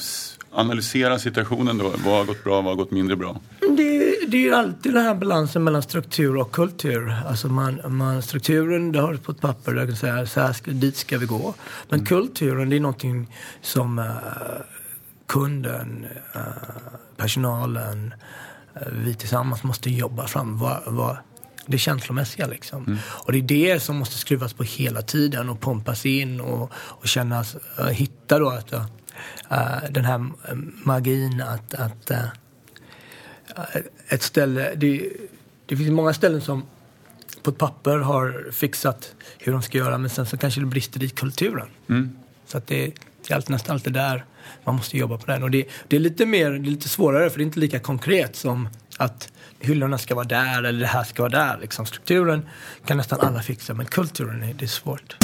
analysera 0.55 1.19
situationen 1.19 1.79
då? 1.79 1.93
Vad 2.05 2.19
har 2.19 2.25
gått 2.25 2.45
bra, 2.45 2.55
vad 2.55 2.65
har 2.65 2.75
gått 2.75 2.91
mindre 2.91 3.17
bra? 3.17 3.41
Det, 3.61 4.17
det 4.27 4.37
är 4.37 4.41
ju 4.41 4.55
alltid 4.55 4.95
den 4.95 5.05
här 5.05 5.15
balansen 5.15 5.65
mellan 5.65 5.83
struktur 5.83 6.37
och 6.37 6.53
kultur. 6.53 7.15
Alltså 7.29 7.49
man, 7.49 7.81
man, 7.89 8.23
strukturen, 8.23 8.93
det 8.93 9.01
har 9.01 9.13
du 9.13 9.19
på 9.19 9.33
ett 9.33 9.41
papper 9.41 9.73
där 9.73 9.81
du 9.81 9.87
kan 9.87 9.97
säga 9.97 10.27
så 10.27 10.41
här 10.41 10.53
ska, 10.53 10.71
dit 10.71 10.97
ska 10.97 11.19
vi 11.19 11.27
gå. 11.27 11.55
Men 11.89 11.99
mm. 11.99 12.07
kulturen, 12.07 12.71
det 12.71 12.77
är 12.77 12.81
någonting 12.81 13.37
som 13.63 13.99
uh, 13.99 14.07
kunden, 15.27 16.07
uh, 16.37 16.43
personalen, 17.17 18.15
vi 18.93 19.15
tillsammans 19.15 19.63
måste 19.63 19.91
jobba 19.91 20.27
fram. 20.27 20.59
Vad, 20.59 20.83
vad, 20.87 21.17
det 21.67 21.79
känslomässiga 21.79 22.47
liksom. 22.47 22.85
Mm. 22.87 22.99
Och 23.07 23.33
det 23.33 23.39
är 23.39 23.43
det 23.43 23.81
som 23.81 23.97
måste 23.97 24.19
skruvas 24.19 24.53
på 24.53 24.63
hela 24.63 25.03
tiden 25.03 25.49
och 25.49 25.61
pumpas 25.61 26.07
in 26.07 26.41
och, 26.41 26.73
och 26.75 27.09
kännas, 27.09 27.57
hitta 27.91 28.39
då 28.39 28.49
att 28.49 28.73
uh, 28.73 28.85
den 29.91 30.05
här 30.05 30.31
magin 30.87 31.43
att, 31.43 31.75
att 31.75 32.11
uh, 32.11 32.27
ett 34.09 34.23
ställe, 34.23 34.75
det, 34.77 35.11
det 35.67 35.77
finns 35.77 35.91
många 35.91 36.15
ställen 36.15 36.41
som 36.41 36.65
på 37.43 37.51
ett 37.51 37.59
papper 37.59 37.99
har 37.99 38.51
fixat 38.53 39.15
hur 39.39 39.53
de 39.53 39.63
ska 39.63 39.79
göra 39.79 39.99
men 39.99 40.11
sen 40.11 40.27
så 40.27 40.37
kanske 40.37 40.61
det 40.61 40.67
brister 40.67 41.03
i 41.03 41.09
kulturen. 41.09 41.69
Mm. 41.89 42.17
Så 42.47 42.59
att 42.59 42.67
det, 42.67 42.93
det 43.29 43.35
är 43.35 43.51
nästan 43.51 43.75
alltid 43.75 43.93
där 43.93 44.25
man 44.65 44.75
måste 44.75 44.99
jobba 44.99 45.19
på 45.19 45.27
den. 45.27 45.43
Och 45.43 45.51
det, 45.51 45.69
det, 45.89 45.97
är 45.97 46.01
lite 46.01 46.27
mer, 46.27 46.51
det 46.51 46.69
är 46.69 46.71
lite 46.71 46.89
svårare 46.89 47.31
för 47.31 47.39
det 47.39 47.43
är 47.43 47.47
inte 47.47 47.61
lika 47.61 47.79
konkret 47.79 48.37
som 48.37 48.69
att 48.99 49.33
hyllorna 49.61 49.99
ska 49.99 50.15
vara 50.15 50.25
där 50.25 50.63
eller 50.63 50.81
det 50.81 50.87
här 50.87 51.05
ska 51.05 51.23
vara 51.23 51.33
där. 51.33 51.59
Liksom. 51.61 51.87
Strukturen 51.87 52.47
kan 52.87 52.97
nästan 52.97 53.21
alla 53.21 53.43
fixa 53.43 53.75
men 53.75 53.87
kulturen 53.87 54.43
är, 54.43 54.55
det 54.55 54.65
är 54.65 54.67
svårt. 54.67 55.17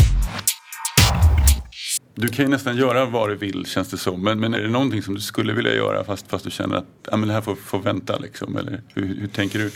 Du 2.14 2.28
kan 2.28 2.44
ju 2.44 2.50
nästan 2.50 2.76
göra 2.76 3.04
vad 3.04 3.28
du 3.28 3.36
vill 3.36 3.66
känns 3.66 3.90
det 3.90 3.98
som. 3.98 4.22
Men, 4.22 4.40
men 4.40 4.54
är 4.54 4.60
det 4.60 4.68
någonting 4.68 5.02
som 5.02 5.14
du 5.14 5.20
skulle 5.20 5.52
vilja 5.52 5.74
göra 5.74 6.04
fast, 6.04 6.28
fast 6.28 6.44
du 6.44 6.50
känner 6.50 6.76
att 6.76 6.86
ja, 7.10 7.16
men 7.16 7.28
det 7.28 7.34
här 7.34 7.40
får, 7.40 7.54
får 7.54 7.78
vänta 7.78 8.18
liksom? 8.18 8.56
Eller 8.56 8.82
hur, 8.94 9.20
hur 9.20 9.28
tänker 9.28 9.58
du? 9.58 9.70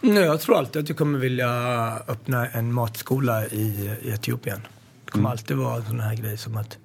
Nej, 0.00 0.22
jag 0.22 0.40
tror 0.40 0.58
alltid 0.58 0.82
att 0.82 0.88
jag 0.88 0.98
kommer 0.98 1.18
vilja 1.18 1.48
öppna 2.08 2.46
en 2.46 2.72
matskola 2.72 3.46
i, 3.46 3.96
i 4.02 4.10
Etiopien. 4.10 4.60
Det 5.04 5.10
kommer 5.10 5.22
mm. 5.22 5.32
alltid 5.32 5.56
vara 5.56 5.82
sådana 5.82 6.02
här 6.02 6.16
grejer 6.16 6.36
som 6.36 6.56
att 6.56 6.78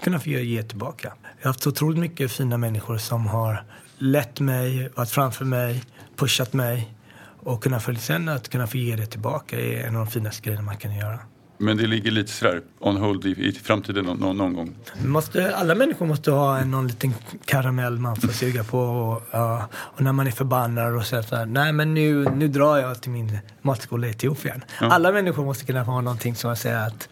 kunna 0.00 0.20
få 0.20 0.28
ge 0.28 0.62
tillbaka. 0.62 1.12
Jag 1.46 1.48
har 1.48 1.54
haft 1.54 1.62
så 1.62 1.70
otroligt 1.70 1.98
mycket 1.98 2.32
fina 2.32 2.58
människor 2.58 2.98
som 2.98 3.26
har 3.26 3.64
lett 3.98 4.40
mig, 4.40 4.90
varit 4.94 5.10
framför 5.10 5.44
mig, 5.44 5.82
pushat 6.16 6.52
mig. 6.52 6.94
Och 7.42 7.62
kunna 7.62 7.80
få, 7.80 7.94
sen 7.94 8.28
att 8.28 8.48
kunna 8.48 8.66
få 8.66 8.76
ge 8.76 8.96
det 8.96 9.06
tillbaka 9.06 9.60
är 9.60 9.86
en 9.86 9.96
av 9.96 10.04
de 10.04 10.10
finaste 10.10 10.42
grejerna 10.42 10.62
man 10.62 10.76
kan 10.76 10.96
göra. 10.96 11.18
Men 11.58 11.76
det 11.76 11.86
ligger 11.86 12.10
lite 12.10 12.32
sådär 12.32 12.62
on 12.78 12.96
hold 12.96 13.26
i, 13.26 13.30
i 13.30 13.52
framtiden 13.52 14.04
någon, 14.04 14.36
någon 14.36 14.54
gång? 14.54 14.74
Måste, 15.04 15.56
alla 15.56 15.74
människor 15.74 16.06
måste 16.06 16.30
ha 16.30 16.58
en, 16.58 16.70
någon 16.70 16.86
liten 16.86 17.14
karamell 17.44 17.98
man 17.98 18.16
får 18.16 18.28
suga 18.28 18.64
på. 18.64 18.78
Och, 18.78 19.22
ja, 19.30 19.68
och 19.74 20.00
när 20.00 20.12
man 20.12 20.26
är 20.26 20.30
förbannad 20.30 20.96
och 20.96 21.06
säger 21.06 21.22
såhär, 21.22 21.46
nej 21.46 21.72
men 21.72 21.94
nu, 21.94 22.24
nu 22.24 22.48
drar 22.48 22.76
jag 22.76 23.02
till 23.02 23.10
min 23.10 23.38
matskola 23.62 24.06
i 24.06 24.10
Etiopien. 24.10 24.64
Ja. 24.80 24.86
Alla 24.86 25.12
människor 25.12 25.44
måste 25.44 25.64
kunna 25.64 25.82
ha 25.82 26.00
någonting 26.00 26.34
som 26.34 26.48
man 26.48 26.56
säger 26.56 26.86
att, 26.86 27.08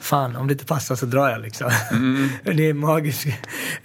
fan 0.00 0.36
om 0.36 0.46
det 0.46 0.52
inte 0.52 0.64
passar 0.64 0.96
så 0.96 1.06
drar 1.06 1.30
jag 1.30 1.40
liksom. 1.40 1.70
Mm. 1.90 2.28
det 2.44 2.66
är 2.66 2.70
en 2.70 2.78
magisk 2.78 3.28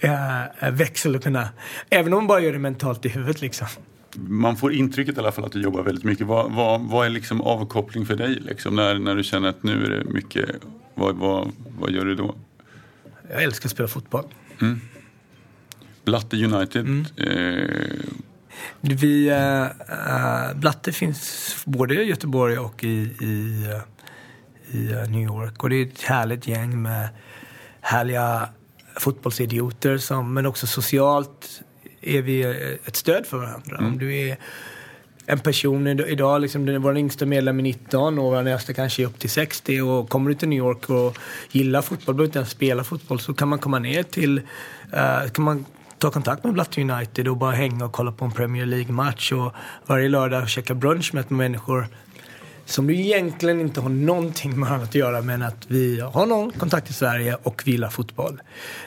äh, 0.00 0.70
växel 0.70 1.16
att 1.16 1.22
kunna, 1.22 1.48
även 1.90 2.12
om 2.12 2.18
man 2.18 2.26
bara 2.26 2.40
gör 2.40 2.52
det 2.52 2.58
mentalt 2.58 3.06
i 3.06 3.08
huvudet 3.08 3.40
liksom 3.40 3.66
man 4.16 4.56
får 4.56 4.72
intrycket 4.72 5.16
i 5.16 5.20
alla 5.20 5.32
fall 5.32 5.44
att 5.44 5.52
du 5.52 5.62
jobbar 5.62 5.82
väldigt 5.82 6.04
mycket. 6.04 6.26
Vad, 6.26 6.52
vad, 6.52 6.80
vad 6.80 7.06
är 7.06 7.10
liksom 7.10 7.40
avkoppling 7.40 8.06
för 8.06 8.16
dig? 8.16 8.34
Liksom, 8.34 8.76
när, 8.76 8.98
när 8.98 9.14
du 9.14 9.22
känner 9.22 9.48
att 9.48 9.62
nu 9.62 9.84
är 9.84 9.90
det 9.90 10.04
mycket, 10.04 10.48
vad, 10.94 11.16
vad, 11.16 11.52
vad 11.78 11.90
gör 11.90 12.04
du 12.04 12.14
då? 12.14 12.34
Jag 13.30 13.42
älskar 13.42 13.66
att 13.66 13.72
spela 13.72 13.88
fotboll. 13.88 14.24
Mm. 14.60 14.80
Blatte 16.04 16.44
United. 16.44 16.86
Mm. 16.86 17.06
Eh... 17.16 18.04
Vi, 18.80 19.28
äh, 19.28 20.58
Blatte 20.60 20.92
finns 20.92 21.56
både 21.64 21.94
i 21.94 22.04
Göteborg 22.04 22.58
och 22.58 22.84
i, 22.84 22.96
i, 23.20 23.66
i 24.70 24.78
New 25.08 25.22
York. 25.22 25.62
Och 25.62 25.70
det 25.70 25.76
är 25.76 25.86
ett 25.86 26.02
härligt 26.02 26.46
gäng 26.46 26.82
med 26.82 27.08
härliga 27.80 28.48
fotbollsidioter 28.96 29.98
som, 29.98 30.34
men 30.34 30.46
också 30.46 30.66
socialt 30.66 31.62
är 32.02 32.22
vi 32.22 32.42
ett 32.84 32.96
stöd 32.96 33.26
för 33.26 33.36
varandra. 33.36 33.76
Mm. 33.76 33.92
Om 33.92 33.98
du 33.98 34.18
är 34.18 34.36
en 35.26 35.38
person 35.38 35.86
idag, 35.86 36.40
liksom, 36.40 36.82
vår 36.82 36.98
yngsta 36.98 37.26
medlem 37.26 37.58
är 37.58 37.62
19 37.62 38.18
och 38.18 38.24
vår 38.24 38.42
nästa 38.42 38.72
kanske 38.72 39.02
är 39.02 39.06
upp 39.06 39.18
till 39.18 39.30
60 39.30 39.80
och 39.80 40.08
kommer 40.08 40.30
du 40.30 40.34
till 40.34 40.48
New 40.48 40.58
York 40.58 40.90
och 40.90 41.18
gillar 41.50 41.82
fotboll, 41.82 42.14
behöver 42.14 42.28
inte 42.28 42.38
ens 42.38 42.50
spela 42.50 42.84
fotboll, 42.84 43.20
så 43.20 43.34
kan 43.34 43.48
man 43.48 43.58
komma 43.58 43.78
ner 43.78 44.02
till, 44.02 44.38
uh, 44.38 45.30
kan 45.32 45.44
man 45.44 45.66
ta 45.98 46.10
kontakt 46.10 46.44
med 46.44 46.52
Blatte 46.52 46.80
United 46.80 47.28
och 47.28 47.36
bara 47.36 47.52
hänga 47.52 47.84
och 47.84 47.92
kolla 47.92 48.12
på 48.12 48.24
en 48.24 48.32
Premier 48.32 48.66
League-match 48.66 49.32
och 49.32 49.52
varje 49.86 50.08
lördag 50.08 50.48
käka 50.48 50.74
brunch 50.74 51.14
med 51.14 51.30
människor 51.30 51.86
som 52.64 52.86
du 52.86 52.94
egentligen 52.94 53.60
inte 53.60 53.80
har 53.80 53.88
någonting 53.88 54.50
med 54.50 54.68
varandra 54.68 54.84
att 54.84 54.94
göra 54.94 55.22
men 55.22 55.42
att 55.42 55.64
vi 55.68 56.00
har 56.00 56.26
någon 56.26 56.52
kontakt 56.52 56.90
i 56.90 56.92
Sverige 56.92 57.36
och 57.42 57.62
vi 57.64 57.72
gillar 57.72 57.90
fotboll. 57.90 58.42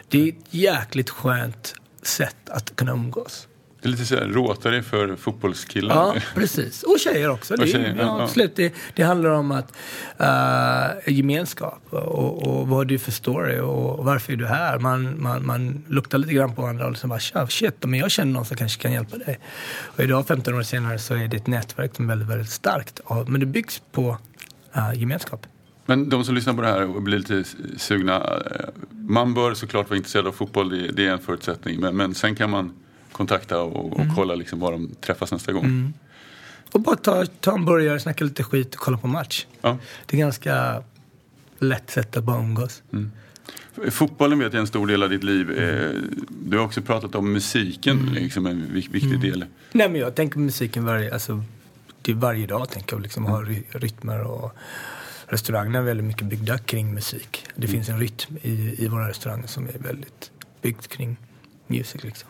Det 0.09 0.23
är 0.23 0.27
ett 0.27 0.53
jäkligt 0.53 1.09
skönt 1.09 1.75
sätt 2.07 2.49
att 2.49 2.75
kunna 2.75 2.91
umgås. 2.91 3.47
Det 3.85 3.89
är 3.89 3.91
lite 3.91 4.05
sådär 4.05 4.27
Rotary 4.27 4.81
för 4.81 5.15
fotbollskillar. 5.15 5.95
Ja, 5.95 6.15
precis. 6.35 6.83
Och 6.83 6.99
tjejer 6.99 7.29
också. 7.29 7.53
Och 7.53 7.67
tjejer, 7.67 7.93
det, 7.93 8.01
ja, 8.01 8.23
absolut. 8.23 8.55
Det, 8.55 8.73
det, 8.95 9.03
handlar 9.03 9.29
om 9.29 9.51
att 9.51 9.73
uh, 10.21 11.13
gemenskap 11.13 11.81
och, 11.89 12.47
och, 12.47 12.67
vad 12.67 12.87
du 12.87 12.99
för 12.99 13.11
story 13.11 13.59
och 13.59 14.05
varför 14.05 14.33
är 14.33 14.37
du 14.37 14.45
här. 14.45 14.79
Man, 14.79 15.21
man, 15.21 15.45
man 15.45 15.83
luktar 15.87 16.17
lite 16.17 16.33
grann 16.33 16.55
på 16.55 16.61
varandra 16.61 16.85
och 16.85 16.91
liksom 16.91 17.09
bara 17.09 17.47
shit, 17.47 17.73
men 17.85 17.99
jag 17.99 18.11
känner 18.11 18.33
någon 18.33 18.45
som 18.45 18.57
kanske 18.57 18.81
kan 18.81 18.91
hjälpa 18.91 19.17
dig. 19.17 19.39
Och 19.83 19.99
idag, 19.99 20.27
15 20.27 20.53
år 20.53 20.63
senare, 20.63 20.99
så 20.99 21.13
är 21.13 21.27
det 21.27 21.37
ett 21.37 21.47
nätverk 21.47 21.95
som 21.95 22.05
är 22.05 22.09
väldigt, 22.09 22.29
väldigt 22.29 22.49
starkt. 22.49 23.01
Men 23.27 23.39
det 23.39 23.45
byggs 23.45 23.81
på 23.91 24.17
uh, 24.77 24.99
gemenskap. 24.99 25.47
Men 25.85 26.09
de 26.09 26.25
som 26.25 26.35
lyssnar 26.35 26.53
på 26.53 26.61
det 26.61 26.67
här 26.67 26.95
och 26.95 27.01
blir 27.01 27.17
lite 27.17 27.43
sugna. 27.77 28.15
Eh, 28.15 28.69
man 28.91 29.33
bör 29.33 29.53
såklart 29.53 29.89
vara 29.89 29.97
intresserad 29.97 30.27
av 30.27 30.31
fotboll, 30.31 30.69
det 30.93 31.05
är 31.05 31.11
en 31.11 31.19
förutsättning. 31.19 31.79
Men, 31.79 31.97
men 31.97 32.15
sen 32.15 32.35
kan 32.35 32.49
man 32.49 32.73
kontakta 33.11 33.61
och, 33.61 33.93
och 33.93 33.99
mm. 33.99 34.15
kolla 34.15 34.35
liksom 34.35 34.59
var 34.59 34.71
de 34.71 34.95
träffas 35.01 35.31
nästa 35.31 35.51
gång. 35.51 35.65
Mm. 35.65 35.93
Och 36.71 36.81
bara 36.81 36.95
ta, 36.95 37.25
ta 37.25 37.55
en 37.55 37.65
burgare, 37.65 37.99
snacka 37.99 38.23
lite 38.23 38.43
skit 38.43 38.75
och 38.75 38.81
kolla 38.81 38.97
på 38.97 39.07
match. 39.07 39.45
Ja. 39.61 39.77
Det 40.05 40.17
är 40.17 40.19
ganska 40.19 40.83
lätt 41.59 41.91
sätt 41.91 42.17
att 42.17 42.23
bara 42.23 42.39
umgås. 42.39 42.83
Mm. 42.93 43.11
Fotbollen 43.91 44.39
vet 44.39 44.45
jag 44.45 44.55
är 44.55 44.59
en 44.61 44.67
stor 44.67 44.87
del 44.87 45.03
av 45.03 45.09
ditt 45.09 45.23
liv. 45.23 45.51
Mm. 45.51 46.25
Du 46.29 46.57
har 46.57 46.65
också 46.65 46.81
pratat 46.81 47.15
om 47.15 47.33
musiken, 47.33 47.99
mm. 47.99 48.13
liksom 48.13 48.45
en 48.45 48.73
viktig 48.73 49.03
mm. 49.03 49.21
del. 49.21 49.45
Nej 49.71 49.89
men 49.89 50.01
jag 50.01 50.15
tänker 50.15 50.33
på 50.33 50.39
musiken 50.39 50.85
varje, 50.85 51.13
alltså, 51.13 51.43
det 52.01 52.11
är 52.11 52.15
varje 52.15 52.47
dag. 52.47 52.69
Tänker 52.69 52.95
jag, 52.95 53.01
liksom, 53.01 53.25
ha 53.25 53.41
rytmer 53.71 54.21
och 54.21 54.55
restaurangerna 55.27 55.79
är 55.79 55.83
väldigt 55.83 56.05
mycket 56.05 56.25
byggda 56.25 56.57
kring 56.57 56.93
musik. 56.93 57.45
Det 57.55 57.67
mm. 57.67 57.71
finns 57.71 57.89
en 57.89 57.99
rytm 57.99 58.37
i, 58.41 58.75
i 58.83 58.87
våra 58.87 59.09
restauranger 59.09 59.47
som 59.47 59.67
är 59.67 59.77
väldigt 59.79 60.31
byggd 60.61 60.87
kring 60.87 61.17
musik. 61.67 62.03
Liksom. 62.03 62.29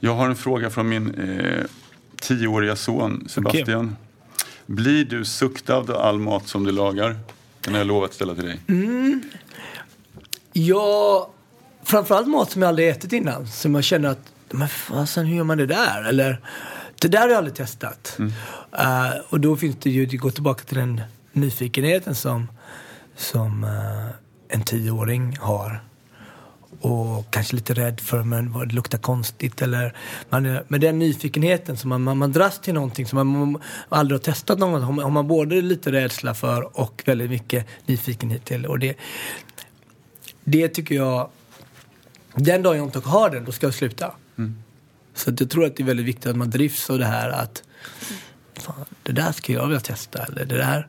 Jag 0.00 0.14
har 0.14 0.28
en 0.28 0.36
fråga 0.36 0.70
från 0.70 0.88
min 0.88 1.14
eh, 1.14 1.64
tioåriga 2.20 2.76
son 2.76 3.28
Sebastian. 3.28 3.84
Okay. 3.84 3.96
Blir 4.66 5.04
du 5.04 5.24
suktad 5.24 5.76
av 5.76 5.90
all 5.90 6.18
mat 6.18 6.48
som 6.48 6.64
du 6.64 6.72
lagar? 6.72 7.16
Den 7.60 7.72
har 7.72 7.80
jag 7.80 7.86
lovat 7.86 8.14
ställa 8.14 8.34
till 8.34 8.44
dig. 8.44 8.60
Mm. 8.68 9.22
Ja, 10.52 11.30
framförallt 11.82 12.28
mat 12.28 12.50
som 12.50 12.62
jag 12.62 12.68
aldrig 12.68 12.88
ätit 12.88 13.12
innan. 13.12 13.46
Som 13.46 13.74
jag 13.74 13.84
känner 13.84 14.08
att, 14.08 14.32
men 14.50 14.68
fasen 14.68 15.26
hur 15.26 15.36
gör 15.36 15.44
man 15.44 15.58
det 15.58 15.66
där? 15.66 16.04
Eller 16.08 16.40
det 17.00 17.08
där 17.08 17.20
har 17.20 17.28
jag 17.28 17.38
aldrig 17.38 17.54
testat. 17.54 18.16
Mm. 18.18 18.32
Uh, 18.80 19.12
och 19.28 19.40
då 19.40 19.56
finns 19.56 19.76
det 19.80 19.90
ju, 19.90 20.06
det 20.06 20.16
går 20.16 20.30
tillbaka 20.30 20.64
till 20.64 20.76
den 20.76 21.00
nyfikenheten 21.32 22.14
som, 22.14 22.48
som 23.16 23.64
uh, 23.64 24.10
en 24.48 24.62
tioåring 24.64 25.36
har 25.40 25.80
och 26.80 27.30
kanske 27.30 27.56
lite 27.56 27.74
rädd 27.74 28.00
för 28.00 28.22
men 28.22 28.52
vad 28.52 28.68
det 28.68 28.74
luktar 28.74 28.98
konstigt 28.98 29.62
eller 29.62 29.96
man, 30.28 30.46
eh, 30.46 30.60
men 30.68 30.80
den 30.80 30.98
nyfikenheten 30.98 31.76
som 31.76 31.88
man, 31.88 32.02
man, 32.02 32.18
man 32.18 32.32
dras 32.32 32.60
till 32.60 32.74
någonting 32.74 33.06
som 33.06 33.16
man, 33.16 33.26
man 33.50 33.62
aldrig 33.88 34.20
har 34.20 34.22
testat 34.24 34.58
någon 34.58 34.72
gång 34.72 34.82
har 34.82 34.92
man- 34.92 35.04
har 35.04 35.10
man 35.10 35.28
både 35.28 35.60
lite 35.60 35.92
rädsla 35.92 36.34
för 36.34 36.80
och 36.80 37.02
väldigt 37.06 37.30
mycket 37.30 37.66
nyfikenhet 37.86 38.44
till 38.44 38.66
och 38.66 38.78
det, 38.78 38.96
det 40.44 40.68
tycker 40.68 40.94
jag 40.94 41.28
den 42.34 42.62
dagen 42.62 42.76
jag 42.76 42.86
inte 42.86 42.98
har 43.08 43.30
den, 43.30 43.44
då 43.44 43.52
ska 43.52 43.66
jag 43.66 43.74
sluta. 43.74 44.14
Mm. 44.38 44.63
Så 45.14 45.32
jag 45.38 45.50
tror 45.50 45.64
att 45.64 45.76
det 45.76 45.82
är 45.82 45.86
väldigt 45.86 46.06
viktigt 46.06 46.26
att 46.26 46.36
man 46.36 46.50
drivs 46.50 46.90
av 46.90 46.98
det 46.98 47.06
här 47.06 47.30
att 47.30 47.62
fan, 48.54 48.84
det 49.02 49.12
där 49.12 49.32
ska 49.32 49.52
jag 49.52 49.66
vilja 49.66 49.80
testa 49.80 50.24
eller 50.24 50.44
det 50.44 50.56
där, 50.56 50.88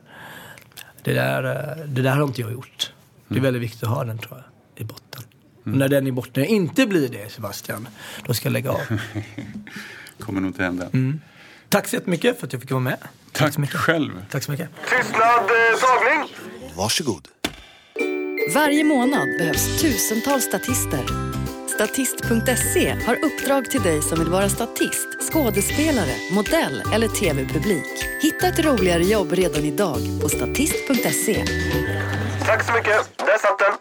det 1.02 1.12
där, 1.12 1.42
det 1.86 2.02
där 2.02 2.16
har 2.16 2.24
inte 2.24 2.40
jag 2.40 2.52
gjort. 2.52 2.92
Det 3.28 3.36
är 3.38 3.42
väldigt 3.42 3.62
viktigt 3.62 3.82
att 3.82 3.88
ha 3.88 4.04
den 4.04 4.18
tror 4.18 4.32
jag, 4.36 4.82
i 4.82 4.84
botten. 4.84 5.22
Och 5.64 5.66
när 5.66 5.88
den 5.88 6.06
i 6.06 6.12
botten 6.12 6.44
inte 6.44 6.86
blir 6.86 7.08
det 7.08 7.32
Sebastian, 7.32 7.88
då 8.26 8.34
ska 8.34 8.46
jag 8.46 8.52
lägga 8.52 8.70
av. 8.70 8.80
Kommer 10.20 10.40
nog 10.40 10.50
inte 10.50 10.62
hända. 10.62 10.88
Tack 11.68 11.88
så 11.88 11.96
jättemycket 11.96 12.40
för 12.40 12.46
att 12.46 12.52
jag 12.52 12.62
fick 12.62 12.70
vara 12.70 12.80
med. 12.80 12.98
Tack 13.32 13.54
så 13.54 13.60
mycket. 13.60 13.76
själv. 13.76 14.24
Tack 14.30 14.42
så 14.42 14.50
mycket. 14.50 14.68
Tystnad, 14.82 15.22
eh, 15.22 15.80
tagning. 15.80 16.36
Varsågod. 16.76 17.28
Varje 18.54 18.84
månad 18.84 19.28
behövs 19.38 19.80
tusentals 19.80 20.44
statister. 20.44 21.35
Statist.se 21.76 22.96
har 23.06 23.24
uppdrag 23.24 23.70
till 23.70 23.82
dig 23.82 24.02
som 24.02 24.18
vill 24.18 24.28
vara 24.28 24.48
statist, 24.48 25.08
skådespelare, 25.32 26.14
modell 26.32 26.82
eller 26.94 27.08
tv-publik. 27.08 28.04
Hitta 28.22 28.48
ett 28.48 28.64
roligare 28.64 29.02
jobb 29.02 29.32
redan 29.32 29.64
idag 29.64 29.98
på 30.22 30.28
statist.se. 30.28 31.44
Tack 32.44 32.64
så 32.64 32.72
mycket, 32.72 33.18
där 33.18 33.38
satt 33.38 33.58
den! 33.58 33.72